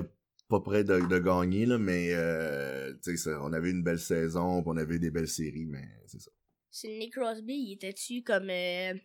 pas 0.53 0.61
prêt 0.61 0.83
de, 0.83 0.99
de 0.99 1.19
gagner 1.19 1.65
là 1.65 1.77
mais 1.77 2.13
euh, 2.13 2.93
ça, 3.15 3.39
on 3.41 3.53
avait 3.53 3.71
une 3.71 3.83
belle 3.83 3.99
saison 3.99 4.63
on 4.65 4.77
avait 4.77 4.99
des 4.99 5.09
belles 5.09 5.27
séries 5.27 5.65
mais 5.65 5.87
c'est 6.05 6.21
ça 6.21 6.31
Sidney 6.73 7.11
Crosby, 7.11 7.53
il 7.53 7.73
était-tu 7.73 8.23
comme, 8.23 8.49
euh, 8.49 8.95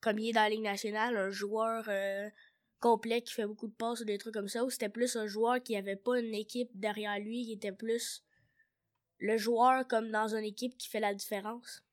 comme 0.00 0.18
il 0.18 0.30
est 0.30 0.32
dans 0.32 0.40
la 0.40 0.48
Ligue 0.48 0.62
nationale, 0.62 1.14
un 1.14 1.30
joueur 1.30 1.84
euh, 1.88 2.26
complet 2.80 3.20
qui 3.20 3.34
fait 3.34 3.46
beaucoup 3.46 3.68
de 3.68 3.74
passes 3.74 4.00
ou 4.00 4.06
des 4.06 4.16
trucs 4.16 4.32
comme 4.32 4.48
ça, 4.48 4.64
ou 4.64 4.70
c'était 4.70 4.88
plus 4.88 5.14
un 5.14 5.26
joueur 5.26 5.62
qui 5.62 5.76
avait 5.76 5.94
pas 5.96 6.18
une 6.18 6.34
équipe 6.34 6.70
derrière 6.72 7.18
lui, 7.18 7.44
qui 7.44 7.52
était 7.52 7.70
plus 7.70 8.24
le 9.18 9.36
joueur 9.36 9.86
comme 9.86 10.10
dans 10.10 10.34
une 10.34 10.44
équipe 10.44 10.78
qui 10.78 10.88
fait 10.88 11.00
la 11.00 11.12
différence? 11.12 11.84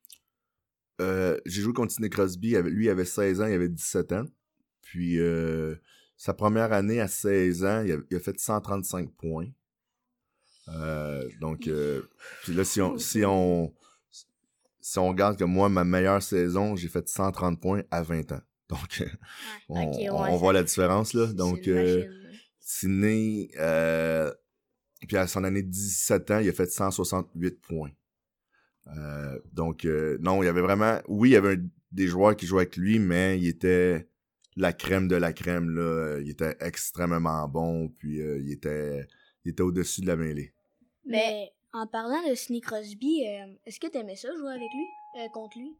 J'ai 1.00 1.62
joué 1.62 1.74
contre 1.74 1.92
Sidney 1.92 2.10
Crosby 2.10 2.56
lui 2.62 2.86
il 2.86 2.90
avait 2.90 3.04
16 3.04 3.42
ans 3.42 3.48
il 3.48 3.54
avait 3.54 3.68
17 3.68 4.14
ans 4.14 4.26
puis 4.82 5.18
sa 6.18 6.34
première 6.34 6.72
année 6.74 7.00
à 7.02 7.08
16 7.08 7.64
ans 7.66 7.84
il 7.86 7.92
a, 7.94 7.98
il 8.10 8.18
a 8.18 8.20
fait 8.20 8.40
135 8.40 9.10
points. 9.12 9.48
Euh, 10.70 11.28
donc 11.42 11.68
euh, 11.68 12.02
puis 12.44 12.54
là 12.54 12.64
si 12.64 12.82
on 12.82 12.98
si 12.98 13.24
on 13.26 13.74
si 14.82 14.98
on 14.98 15.08
regarde 15.10 15.38
que 15.38 15.44
moi 15.44 15.70
ma 15.70 15.84
meilleure 15.84 16.24
saison 16.24 16.76
j'ai 16.76 16.88
fait 16.88 17.08
130 17.08 17.60
points 17.62 17.84
à 17.92 18.02
20 18.04 18.32
ans. 18.32 18.42
Donc 18.70 19.00
ouais, 19.70 20.10
on- 20.10 20.38
voit 20.38 20.52
la 20.54 20.64
différence 20.64 21.14
là. 21.14 21.28
donc 21.28 21.68
euh. 21.68 22.04
Sidney, 22.60 23.52
euh, 23.60 24.34
puis 25.08 25.18
à 25.18 25.28
son 25.28 25.44
année 25.44 25.62
de 25.62 25.70
17 25.70 26.32
ans, 26.32 26.40
il 26.40 26.50
a 26.50 26.52
fait 26.52 26.66
168 26.72 27.62
points. 27.62 27.92
Euh, 28.88 29.40
donc, 29.54 29.86
euh, 29.86 30.18
non, 30.20 30.42
il 30.42 30.48
y 30.48 30.50
avait 30.50 30.62
vraiment... 30.62 31.00
Oui, 31.08 31.30
il 31.30 31.34
y 31.34 31.36
avait 31.36 31.58
un- 31.58 31.68
des 31.92 32.08
joueurs 32.08 32.36
qui 32.36 32.48
jouaient 32.48 32.62
avec 32.64 32.76
lui, 32.78 32.98
mais 32.98 33.38
il 33.38 33.48
était 33.48 34.10
la 34.56 34.74
crème 34.74 35.08
de 35.08 35.16
la 35.16 35.34
crème. 35.34 35.70
Là. 35.70 36.20
Il 36.20 36.30
était 36.30 36.56
extrêmement 36.60 37.48
bon, 37.48 37.90
puis 37.90 38.22
euh, 38.22 38.40
il 38.40 38.52
était, 38.52 39.08
il 39.44 39.52
était 39.52 39.64
au-dessus 39.64 40.02
de 40.02 40.08
la 40.08 40.16
mêlée. 40.16 40.54
Mais 41.06 41.52
en 41.74 41.88
parlant 41.88 42.28
de 42.28 42.36
Sidney 42.36 42.62
Crosby, 42.62 43.26
euh, 43.28 43.54
est-ce 43.66 43.80
que 43.80 43.88
t'aimais 43.88 44.16
ça 44.16 44.30
jouer 44.36 44.52
avec 44.52 44.70
lui? 44.74 45.22
Euh, 45.22 45.30
contre 45.30 45.58
lui? 45.60 45.76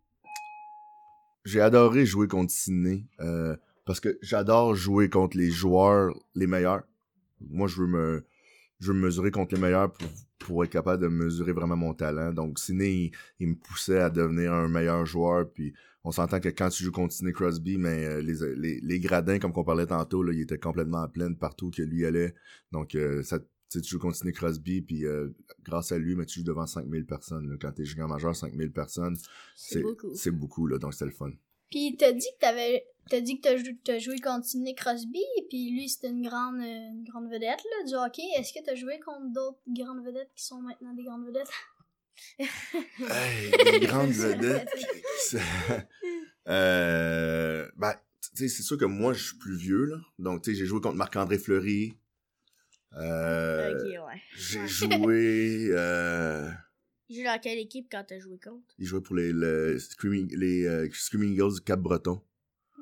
J'ai 1.46 1.62
adoré 1.62 2.06
jouer 2.06 2.28
contre 2.28 2.52
Sidney, 2.52 3.06
euh, 3.20 3.56
parce 3.86 4.00
que 4.00 4.18
j'adore 4.22 4.76
jouer 4.76 5.10
contre 5.10 5.38
les 5.38 5.52
joueurs 5.52 6.14
les 6.34 6.48
meilleurs. 6.48 6.84
Moi, 7.40 7.68
je 7.68 7.82
veux 7.82 7.88
me, 7.88 8.26
je 8.80 8.88
veux 8.88 8.94
me 8.94 9.06
mesurer 9.06 9.32
contre 9.32 9.54
les 9.56 9.62
meilleurs 9.62 9.92
pour, 9.92 10.08
pour 10.40 10.64
être 10.64 10.72
capable 10.72 11.04
de 11.04 11.08
mesurer 11.08 11.52
vraiment 11.52 11.76
mon 11.76 11.94
talent. 11.94 12.34
Donc, 12.34 12.60
Sidney, 12.60 12.94
il, 12.94 13.12
il 13.40 13.48
me 13.50 13.56
poussait 13.56 14.00
à 14.00 14.10
devenir 14.10 14.54
un 14.54 14.68
meilleur 14.68 15.06
joueur. 15.06 15.50
Puis, 15.52 15.74
on 16.06 16.12
s'entend 16.12 16.40
que 16.40 16.50
quand 16.50 16.70
tu 16.70 16.84
joues 16.84 16.92
contre 16.92 17.14
Sidney 17.14 17.34
Crosby, 17.34 17.78
mais 17.78 18.06
euh, 18.06 18.22
les, 18.22 18.36
les, 18.56 18.80
les 18.80 19.00
gradins, 19.00 19.40
comme 19.40 19.52
on 19.56 19.64
parlait 19.64 19.88
tantôt, 19.88 20.24
là, 20.24 20.32
ils 20.34 20.42
étaient 20.42 20.58
complètement 20.60 21.02
en 21.04 21.10
pleine 21.10 21.36
partout 21.36 21.72
que 21.72 21.82
lui 21.82 22.06
allait. 22.06 22.34
Donc, 22.72 22.96
euh, 22.96 23.24
ça, 23.24 23.40
tu 23.70 23.82
joues 23.84 24.00
contre 24.00 24.16
Sidney 24.16 24.32
Crosby, 24.32 24.82
puis 24.82 25.06
euh, 25.06 25.30
grâce 25.64 25.92
à 25.92 25.98
lui, 25.98 26.16
mais 26.16 26.26
tu 26.26 26.40
joues 26.40 26.46
devant 26.46 26.66
5000 26.68 27.06
personnes. 27.06 27.50
Là. 27.50 27.56
Quand 27.60 27.72
t'es 27.72 27.84
joueur 27.86 28.08
majeur, 28.08 28.36
5000 28.36 28.72
personnes, 28.72 29.18
C'est 29.56 29.82
beaucoup. 29.82 30.14
c'est 30.14 30.32
beaucoup. 30.32 30.68
Là, 30.68 30.78
donc, 30.78 30.94
c'était 30.94 31.06
le 31.06 31.12
fun. 31.12 31.32
Puis 31.72 31.96
t'as 31.98 32.12
dit 32.14 32.28
que 32.36 32.40
t'avais 32.40 32.86
t'as 33.10 33.22
dit 33.22 33.38
que 33.38 33.42
t'as 33.42 33.58
jou- 33.58 33.78
t'as 33.84 33.98
joué 34.00 34.20
contre 34.20 34.46
Sidney 34.46 34.76
Crosby 34.76 35.20
puis 35.50 35.72
lui 35.72 35.90
c'était 35.90 36.10
une 36.10 36.22
grande 36.22 36.58
euh, 36.60 36.90
une 36.94 37.04
grande 37.04 37.26
vedette 37.26 37.60
là 37.64 37.88
du 37.88 37.96
hockey. 37.96 38.22
Est-ce 38.38 38.54
que 38.54 38.64
t'as 38.64 38.76
joué 38.76 39.00
contre 39.00 39.34
d'autres 39.34 39.60
grandes 39.68 40.06
vedettes 40.06 40.30
qui 40.36 40.46
sont 40.46 40.62
maintenant 40.62 40.94
des 40.94 41.04
grandes 41.04 41.26
vedettes? 41.26 41.50
Hey, 42.40 43.52
des 43.80 43.88
grandes 43.88 44.12
vedettes. 44.12 44.70
C'est- 45.20 45.40
euh, 46.48 47.68
ben, 47.78 47.94
tu 48.22 48.30
sais, 48.36 48.48
c'est 48.48 48.64
sûr 48.64 48.78
que 48.78 48.86
moi, 48.86 49.14
je 49.14 49.24
suis 49.24 49.38
plus 49.38 49.56
vieux, 49.58 49.86
là. 49.86 49.98
Donc, 50.20 50.44
tu 50.44 50.52
sais, 50.52 50.58
j'ai 50.58 50.66
joué 50.66 50.82
contre 50.82 50.96
Marc-André 50.96 51.38
Fleury. 51.38 51.98
Euh, 52.98 53.74
Ok, 53.74 54.08
ouais. 54.08 54.22
J'ai 54.36 54.68
joué... 54.68 55.68
Euh, 55.72 56.50
Il 57.10 57.24
dans 57.24 57.40
quelle 57.42 57.60
équipe 57.60 57.88
quand 57.92 58.04
t'as 58.08 58.20
joué 58.20 58.40
contre? 58.40 58.64
il 58.78 58.86
jouait 58.86 59.02
pour 59.02 59.16
les, 59.16 59.32
le 59.34 59.78
Screaming, 59.80 60.34
les 60.36 60.66
euh, 60.66 60.90
Screaming 60.92 61.34
Eagles 61.34 61.56
du 61.56 61.62
Cap-Breton. 61.62 62.22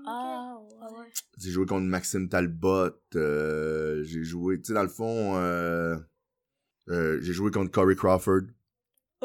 Ah, 0.05 0.57
ouais. 0.81 1.07
J'ai 1.37 1.51
joué 1.51 1.65
contre 1.65 1.85
Maxime 1.85 2.29
Talbot. 2.29 2.91
euh, 3.15 4.03
j'ai 4.03 4.23
joué... 4.23 4.57
Tu 4.59 4.65
sais, 4.67 4.73
dans 4.73 4.83
le 4.83 4.89
fond... 4.89 5.37
euh, 5.37 5.97
euh, 6.89 7.19
j'ai 7.21 7.33
joué 7.33 7.49
contre 7.51 7.71
Corey 7.71 7.95
Crawford. 7.95 8.41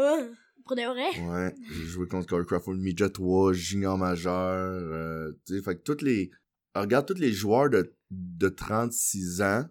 Ah, 0.00 0.20
Pour 0.64 0.76
de 0.76 0.82
vrai? 0.82 1.28
Ouais, 1.28 1.54
j'ai 1.72 1.84
joué 1.84 2.06
contre 2.06 2.26
Corey 2.44 2.76
Midget 2.76 3.10
3, 3.10 3.52
junior 3.52 3.98
majeur. 3.98 4.34
euh, 4.54 5.32
tu 5.44 5.56
sais, 5.56 5.62
fait 5.62 5.76
que 5.76 5.82
tous 5.82 6.04
les. 6.04 6.30
Regarde 6.74 7.06
tous 7.06 7.18
les 7.20 7.32
joueurs 7.32 7.68
de, 7.68 7.92
de 8.10 8.48
36 8.48 9.42
ans 9.42 9.66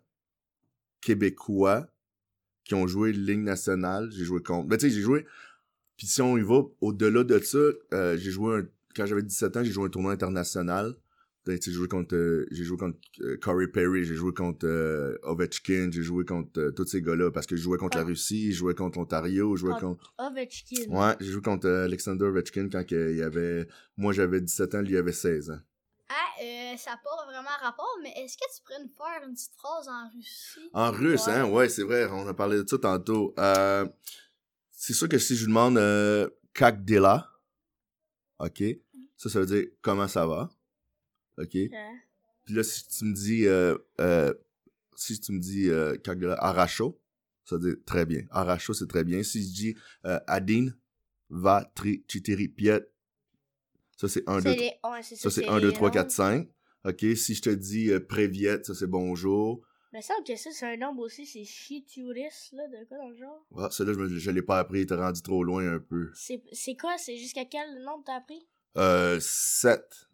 québécois 1.02 1.88
qui 2.66 2.74
ont 2.76 2.88
joué 2.88 3.14
Ligue 3.14 3.40
nationale. 3.40 4.10
J'ai 4.12 4.26
joué 4.26 4.42
contre. 4.44 4.68
Ben, 4.68 4.78
tu 4.78 4.90
sais, 4.90 4.96
j'ai 4.96 5.02
joué. 5.02 5.26
Puis 5.96 6.08
si 6.08 6.22
on 6.22 6.38
y 6.38 6.42
va 6.42 6.62
au-delà 6.82 7.24
de 7.24 7.40
ça, 7.40 7.58
euh, 7.94 8.18
j'ai 8.18 8.32
joué 8.32 8.58
un. 8.58 8.68
Quand 8.96 9.06
j'avais 9.06 9.24
17 9.24 9.58
ans, 9.58 9.64
j'ai 9.64 9.72
joué 9.72 9.86
un 9.86 9.90
tournoi 9.90 10.12
international. 10.12 10.96
J'ai 11.48 11.72
joué 11.72 11.88
contre, 11.88 12.16
euh, 12.16 12.46
j'ai 12.52 12.64
joué 12.64 12.78
contre 12.78 12.98
euh, 13.22 13.38
Corey 13.42 13.68
Perry, 13.68 14.04
j'ai 14.06 14.16
joué 14.16 14.34
contre 14.34 14.66
euh, 14.68 15.18
Ovechkin, 15.24 15.90
j'ai 15.92 16.02
joué 16.04 16.26
contre 16.26 16.60
euh, 16.60 16.72
tous 16.72 16.86
ces 16.86 17.02
gars-là 17.02 17.32
parce 17.32 17.46
que 17.48 17.56
je 17.56 17.62
jouais 17.62 17.78
contre 17.78 17.98
la 17.98 18.04
Ah. 18.04 18.08
Russie, 18.08 18.52
je 18.52 18.58
jouais 18.58 18.76
contre 18.76 18.98
l'Ontario, 19.00 19.56
je 19.56 19.62
jouais 19.62 19.74
Ah. 19.76 19.80
contre. 19.80 20.14
Ovechkin. 20.18 20.90
Ouais, 20.90 21.16
j'ai 21.20 21.32
joué 21.32 21.42
contre 21.42 21.70
Alexander 21.70 22.26
Ovechkin 22.26 22.70
quand 22.70 22.84
il 22.92 23.22
avait. 23.24 23.68
Moi 23.96 24.14
j'avais 24.14 24.42
17 24.42 24.76
ans, 24.76 24.82
lui 24.82 24.92
il 24.94 24.98
avait 24.98 25.12
16 25.14 25.50
ans. 25.52 25.60
Ah, 26.10 26.42
euh, 26.42 26.78
ça 26.78 26.92
n'a 26.92 26.98
pas 27.04 27.26
vraiment 27.26 27.50
rapport, 27.62 27.98
mais 28.02 28.12
est-ce 28.18 28.38
que 28.38 28.44
tu 28.56 28.62
pourrais 28.64 28.82
nous 28.82 28.90
faire 28.96 29.28
une 29.28 29.34
petite 29.34 29.52
phrase 29.58 29.88
en 29.90 30.10
Russie? 30.16 30.70
En 30.74 30.92
russe, 30.92 31.28
Ouais. 31.28 31.34
hein? 31.34 31.46
Ouais, 31.50 31.68
c'est 31.70 31.84
vrai, 31.84 32.08
on 32.12 32.28
a 32.28 32.34
parlé 32.34 32.64
de 32.64 32.68
ça 32.68 32.78
tantôt. 32.78 33.34
Euh, 33.40 33.86
c'est 34.72 34.94
sûr 34.94 35.10
que 35.10 35.18
si 35.18 35.36
je 35.36 35.42
lui 35.46 35.48
demande 35.48 35.78
euh, 35.78 36.30
Kak 36.54 36.86
dela, 36.86 37.30
ok, 38.40 38.64
ça, 39.18 39.30
ça 39.30 39.40
veut 39.40 39.46
dire 39.46 39.66
comment 39.82 40.08
ça 40.08 40.26
va, 40.26 40.50
ok? 41.38 41.52
Puis 42.46 42.56
là, 42.56 42.64
si 42.64 42.88
tu 42.88 43.06
me 43.06 43.14
dis, 43.14 43.46
euh, 43.46 43.78
euh, 44.00 44.34
si 44.96 45.20
tu 45.20 45.32
me 45.34 45.40
dis 45.40 45.70
euh, 45.70 45.96
aracho, 46.38 47.00
ça 47.46 47.58
veut 47.58 47.72
dire 47.74 47.84
très 47.86 48.06
bien. 48.06 48.22
Aracho, 48.32 48.74
c'est 48.74 48.88
très 48.88 49.04
bien. 49.04 49.22
Si 49.24 49.42
je 49.44 49.54
dis 49.54 49.76
euh, 50.06 50.20
Adin, 50.28 50.70
va, 51.30 51.70
tri, 51.76 52.04
chitiri, 52.08 52.48
piet, 52.48 52.90
ça 53.98 54.08
c'est 54.08 54.28
1, 54.28 54.42
2, 54.42 54.52
C'est 54.52 54.56
les... 54.58 54.72
ouais, 54.84 55.04
c'est 55.04 55.16
ça 55.16 55.30
c'est 55.30 55.42
c'est 55.42 55.50
1, 55.50 55.60
2, 55.60 55.68
les 55.68 55.74
3, 55.74 55.92
4, 55.92 56.04
nombres. 56.04 56.12
5. 56.12 56.50
Ok, 56.86 57.06
si 57.18 57.34
je 57.36 57.42
te 57.42 57.50
dis 57.50 57.90
euh, 57.92 58.00
Préviette, 58.00 58.66
ça 58.66 58.74
c'est 58.76 58.88
bonjour. 58.88 59.62
Mais 59.94 60.02
ça, 60.02 60.14
que 60.26 60.36
ça, 60.36 60.52
c'est 60.52 60.66
un 60.66 60.78
nombre 60.78 61.02
aussi, 61.04 61.26
c'est 61.26 61.44
Chituris, 61.46 62.50
là, 62.54 62.68
de 62.68 62.86
quoi 62.88 62.98
dans 62.98 63.10
le 63.10 63.16
genre? 63.18 63.48
Ah, 63.58 63.70
celle-là, 63.72 63.94
je, 63.94 64.00
me- 64.00 64.18
je 64.20 64.32
l'ai 64.32 64.42
pas 64.42 64.60
appris, 64.60 64.86
t'es 64.86 64.94
rendu 64.96 65.22
trop 65.22 65.44
loin 65.44 65.66
un 65.76 65.80
peu. 65.80 66.12
C'est 66.14 66.44
c'est 66.52 66.76
quoi? 66.76 66.98
C'est 66.98 67.18
jusqu'à 67.18 67.46
quel 67.46 67.82
nombre 67.84 68.04
t'as 68.06 68.16
appris? 68.18 68.46
Euh, 68.78 69.18
7. 69.20 70.07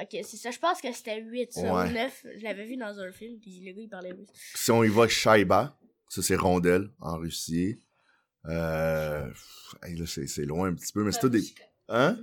Ok, 0.00 0.08
c'est 0.22 0.36
ça. 0.36 0.50
Je 0.50 0.58
pense 0.58 0.80
que 0.80 0.92
c'était 0.92 1.20
8, 1.20 1.52
ça, 1.52 1.60
Ouais. 1.74 1.90
ou 1.90 1.92
9. 1.92 2.26
Je 2.38 2.44
l'avais 2.44 2.66
vu 2.66 2.76
dans 2.76 2.98
un 3.00 3.10
film, 3.12 3.38
puis 3.40 3.60
le 3.64 3.72
gars, 3.72 3.82
il 3.82 3.88
parlait 3.88 4.12
russe. 4.12 4.28
Si 4.54 4.70
on 4.70 4.84
y 4.84 4.88
va, 4.88 5.08
Shaiba, 5.08 5.76
ça 6.08 6.22
c'est 6.22 6.36
rondelle 6.36 6.90
en 7.00 7.16
Russie. 7.18 7.80
Euh, 8.46 9.28
hey, 9.82 9.96
là, 9.96 10.06
c'est 10.06 10.26
c'est 10.26 10.44
loin 10.44 10.68
un 10.68 10.74
petit 10.74 10.92
peu, 10.92 11.02
mais 11.04 11.12
c'est 11.12 11.20
tout 11.20 11.28
des. 11.28 11.42
Hein? 11.88 12.18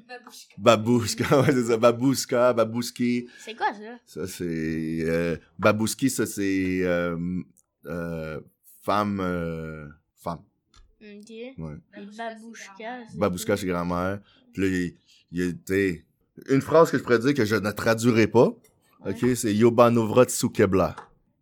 Babouska, 0.57 1.41
ouais, 1.41 1.51
c'est 1.51 1.65
ça. 1.65 1.77
Babouska, 1.77 2.53
Babouski. 2.53 3.27
C'est 3.39 3.55
quoi, 3.55 3.73
ça? 3.73 3.99
Ça, 4.05 4.27
c'est. 4.27 4.43
Euh, 5.03 5.37
Babouski, 5.59 6.09
ça, 6.09 6.25
c'est. 6.25 6.81
Euh, 6.83 7.17
euh, 7.85 8.39
femme. 8.83 9.19
Euh, 9.19 9.87
femme. 10.15 10.43
Ok. 11.01 11.29
Ouais. 11.29 11.75
Et 11.97 12.05
Babouchka. 12.17 13.03
c'est 13.09 13.17
Babouska, 13.17 13.53
quoi? 13.53 13.57
c'est 13.57 13.67
grand-mère. 13.67 14.19
Puis 14.53 14.61
là, 14.61 14.67
il, 14.69 14.97
il 15.31 15.41
était. 15.49 16.05
Une 16.49 16.61
phrase 16.61 16.91
que 16.91 16.97
je 16.97 17.03
pourrais 17.03 17.19
dire 17.19 17.33
que 17.33 17.45
je 17.45 17.55
ne 17.55 17.71
traduirai 17.71 18.27
pas. 18.27 18.53
Ok, 19.05 19.35
c'est 19.35 19.53
Yobanovra 19.53 20.25
Tsukebla. 20.25 20.95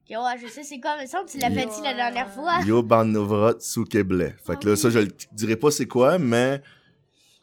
Ouais, 0.10 0.38
je 0.40 0.48
sais 0.48 0.64
c'est 0.64 0.80
quoi, 0.80 0.96
mais 0.98 1.08
ça, 1.08 1.24
tu 1.28 1.40
l'as 1.40 1.50
fait 1.50 1.66
dit 1.66 1.82
la 1.84 1.94
dernière 1.94 2.30
fois. 2.32 2.60
Yobanovra 2.66 3.54
Tsukebla. 3.54 4.32
Fait 4.46 4.60
que 4.60 4.70
là, 4.70 4.76
ça, 4.76 4.90
je 4.90 5.00
le 5.00 5.08
dirai 5.32 5.56
pas 5.56 5.72
c'est 5.72 5.88
quoi, 5.88 6.20
mais. 6.20 6.62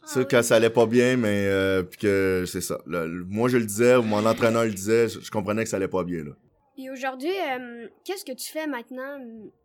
Ça, 0.05 0.21
Ah 0.21 0.25
quand 0.29 0.41
ça 0.41 0.55
allait 0.55 0.69
pas 0.69 0.85
bien, 0.85 1.17
mais. 1.17 1.47
Euh, 1.47 1.83
puis 1.83 1.99
que 1.99 2.45
c'est 2.47 2.61
ça. 2.61 2.79
Là, 2.87 3.05
moi, 3.27 3.49
je 3.49 3.57
le 3.57 3.65
disais, 3.65 3.95
ou 3.97 4.03
mon 4.03 4.25
entraîneur 4.25 4.63
le 4.63 4.71
disait, 4.71 5.09
je, 5.09 5.19
je 5.19 5.29
comprenais 5.29 5.63
que 5.63 5.69
ça 5.69 5.77
allait 5.77 5.87
pas 5.87 6.03
bien, 6.03 6.23
là. 6.23 6.31
Et 6.77 6.89
aujourd'hui, 6.89 7.29
euh, 7.29 7.87
qu'est-ce 8.05 8.25
que 8.25 8.31
tu 8.31 8.51
fais 8.51 8.65
maintenant? 8.65 9.19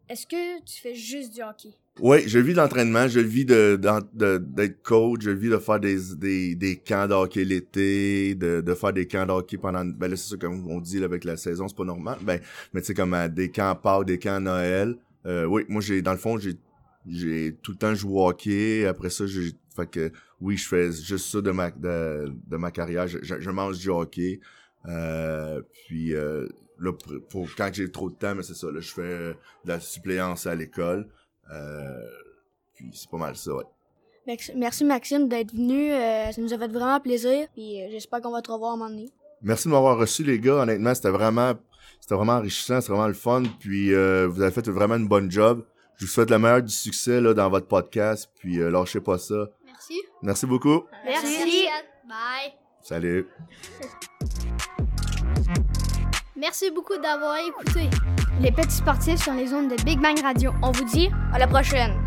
Est-ce 0.09 0.27
que 0.27 0.63
tu 0.65 0.81
fais 0.81 0.95
juste 0.95 1.33
du 1.33 1.43
hockey? 1.43 1.75
Oui, 1.99 2.29
je 2.29 2.39
vis 2.39 2.53
l'entraînement, 2.53 3.09
je 3.09 3.21
vis 3.21 3.47
de, 3.47 3.81
de- 4.13 4.37
d'être 4.37 4.83
coach, 4.83 5.21
je 5.23 5.31
vis 5.31 5.49
de 5.49 5.57
faire 5.57 5.81
des, 5.81 5.97
des, 6.17 6.55
des 6.55 6.77
camps 6.77 7.07
de 7.09 7.15
hockey 7.15 7.43
l'été, 7.45 8.35
de, 8.35 8.61
de 8.61 8.75
faire 8.75 8.93
des 8.93 9.07
camps 9.07 9.25
de 9.25 9.33
hockey 9.33 9.57
pendant, 9.57 9.83
ben 9.83 10.09
là, 10.11 10.17
c'est 10.17 10.29
ça, 10.33 10.37
comme 10.37 10.71
on 10.71 10.79
dit, 10.81 10.99
là, 10.99 11.07
avec 11.07 11.25
la 11.25 11.39
saison, 11.39 11.69
c'est 11.69 11.77
pas 11.77 11.85
normal, 11.85 12.19
ben, 12.21 12.39
mais 12.75 12.83
tu 12.83 12.89
sais, 12.89 12.95
comme 12.95 13.15
à 13.15 13.29
des 13.29 13.51
camps 13.51 13.75
Pâques, 13.75 14.05
des 14.07 14.19
camps 14.19 14.41
Noël, 14.41 14.95
euh, 15.25 15.47
oui, 15.47 15.65
moi, 15.71 15.81
j'ai, 15.81 16.03
dans 16.03 16.13
le 16.13 16.19
fond, 16.19 16.37
j'ai, 16.37 16.57
j'ai 17.09 17.57
tout 17.63 17.73
le 17.73 17.79
temps 17.79 17.95
joué 17.95 18.13
au 18.21 18.29
hockey, 18.29 18.85
après 18.87 19.09
ça, 19.09 19.27
j'ai, 19.27 19.53
fait 19.75 19.87
que, 19.91 20.13
oui, 20.43 20.59
je 20.59 20.69
fais 20.69 20.93
juste 20.93 21.29
ça 21.31 21.41
de 21.41 21.51
ma, 21.51 21.71
de, 21.71 22.31
de 22.47 22.57
ma 22.59 22.71
carrière, 22.73 23.09
je, 23.09 23.19
je, 23.23 23.41
je 23.41 23.51
mange 23.51 23.79
du 23.79 23.89
hockey, 23.89 24.41
euh, 24.87 25.63
puis, 25.89 26.15
euh, 26.15 26.47
là, 26.79 26.93
pour, 27.31 27.49
quand 27.57 27.71
j'ai 27.73 27.91
trop 27.91 28.11
de 28.11 28.17
temps, 28.17 28.35
mais 28.35 28.43
c'est 28.43 28.55
ça, 28.55 28.71
là, 28.71 28.81
je 28.81 28.93
fais 28.93 29.01
euh, 29.01 29.33
de 29.65 29.71
la 29.71 29.81
suppléance 29.81 30.47
à 30.47 30.55
l'école, 30.55 31.01
euh, 31.01 31.13
puis 32.75 32.91
c'est 32.93 33.11
pas 33.11 33.17
mal 33.19 33.37
ça, 33.37 33.55
ouais. 33.55 33.65
Merci 34.57 34.85
Maxime 34.85 35.29
d'être 35.29 35.53
venu. 35.53 35.93
euh, 35.93 36.33
ça 36.33 36.41
nous 36.41 36.53
a 36.53 36.59
fait 36.59 36.69
vraiment 36.69 36.99
plaisir. 37.01 37.47
Puis 37.55 37.81
euh, 37.81 37.89
j'espère 37.91 38.21
qu'on 38.21 38.33
va 38.33 38.43
te 38.43 38.51
revoir 38.51 38.73
un 38.73 38.77
moment 38.77 38.91
donné. 38.91 39.13
Merci 39.43 39.69
de 39.69 39.73
m'avoir 39.73 39.97
reçu, 39.99 40.25
les 40.25 40.41
gars. 40.41 40.55
Honnêtement, 40.57 40.95
c'était 40.95 41.11
vraiment, 41.11 41.55
c'était 42.01 42.17
vraiment 42.17 42.33
enrichissant, 42.35 42.81
c'était 42.81 42.93
vraiment 42.93 43.07
le 43.09 43.15
fun. 43.15 43.45
Puis 43.61 43.95
euh, 43.95 44.27
vous 44.27 44.43
avez 44.43 44.51
fait 44.51 44.69
vraiment 44.69 44.97
une 44.97 45.07
bonne 45.07 45.31
job. 45.31 45.65
Je 45.97 46.07
vous 46.07 46.11
souhaite 46.11 46.31
le 46.31 46.39
meilleur 46.39 46.63
du 46.63 46.73
succès 46.73 47.21
là, 47.21 47.35
dans 47.35 47.49
votre 47.49 47.69
podcast. 47.69 48.29
Puis 48.41 48.59
euh, 48.59 48.69
lâchez 48.71 49.01
pas 49.01 49.19
ça. 49.19 49.49
Merci. 49.65 50.03
Merci 50.23 50.47
beaucoup. 50.47 50.85
Merci. 51.05 51.67
Bye. 52.09 52.53
Salut. 52.83 53.29
Merci 56.37 56.71
beaucoup 56.71 56.97
d'avoir 56.97 57.37
écouté. 57.37 57.89
Les 58.41 58.53
petits 58.53 58.77
sportifs 58.77 59.23
sur 59.23 59.33
les 59.33 59.55
ondes 59.55 59.71
de 59.71 59.83
Big 59.83 59.99
Bang 59.99 60.21
Radio. 60.23 60.53
On 60.63 60.71
vous 60.71 60.85
dit 60.85 61.09
à 61.33 61.39
la 61.39 61.47
prochaine. 61.47 62.06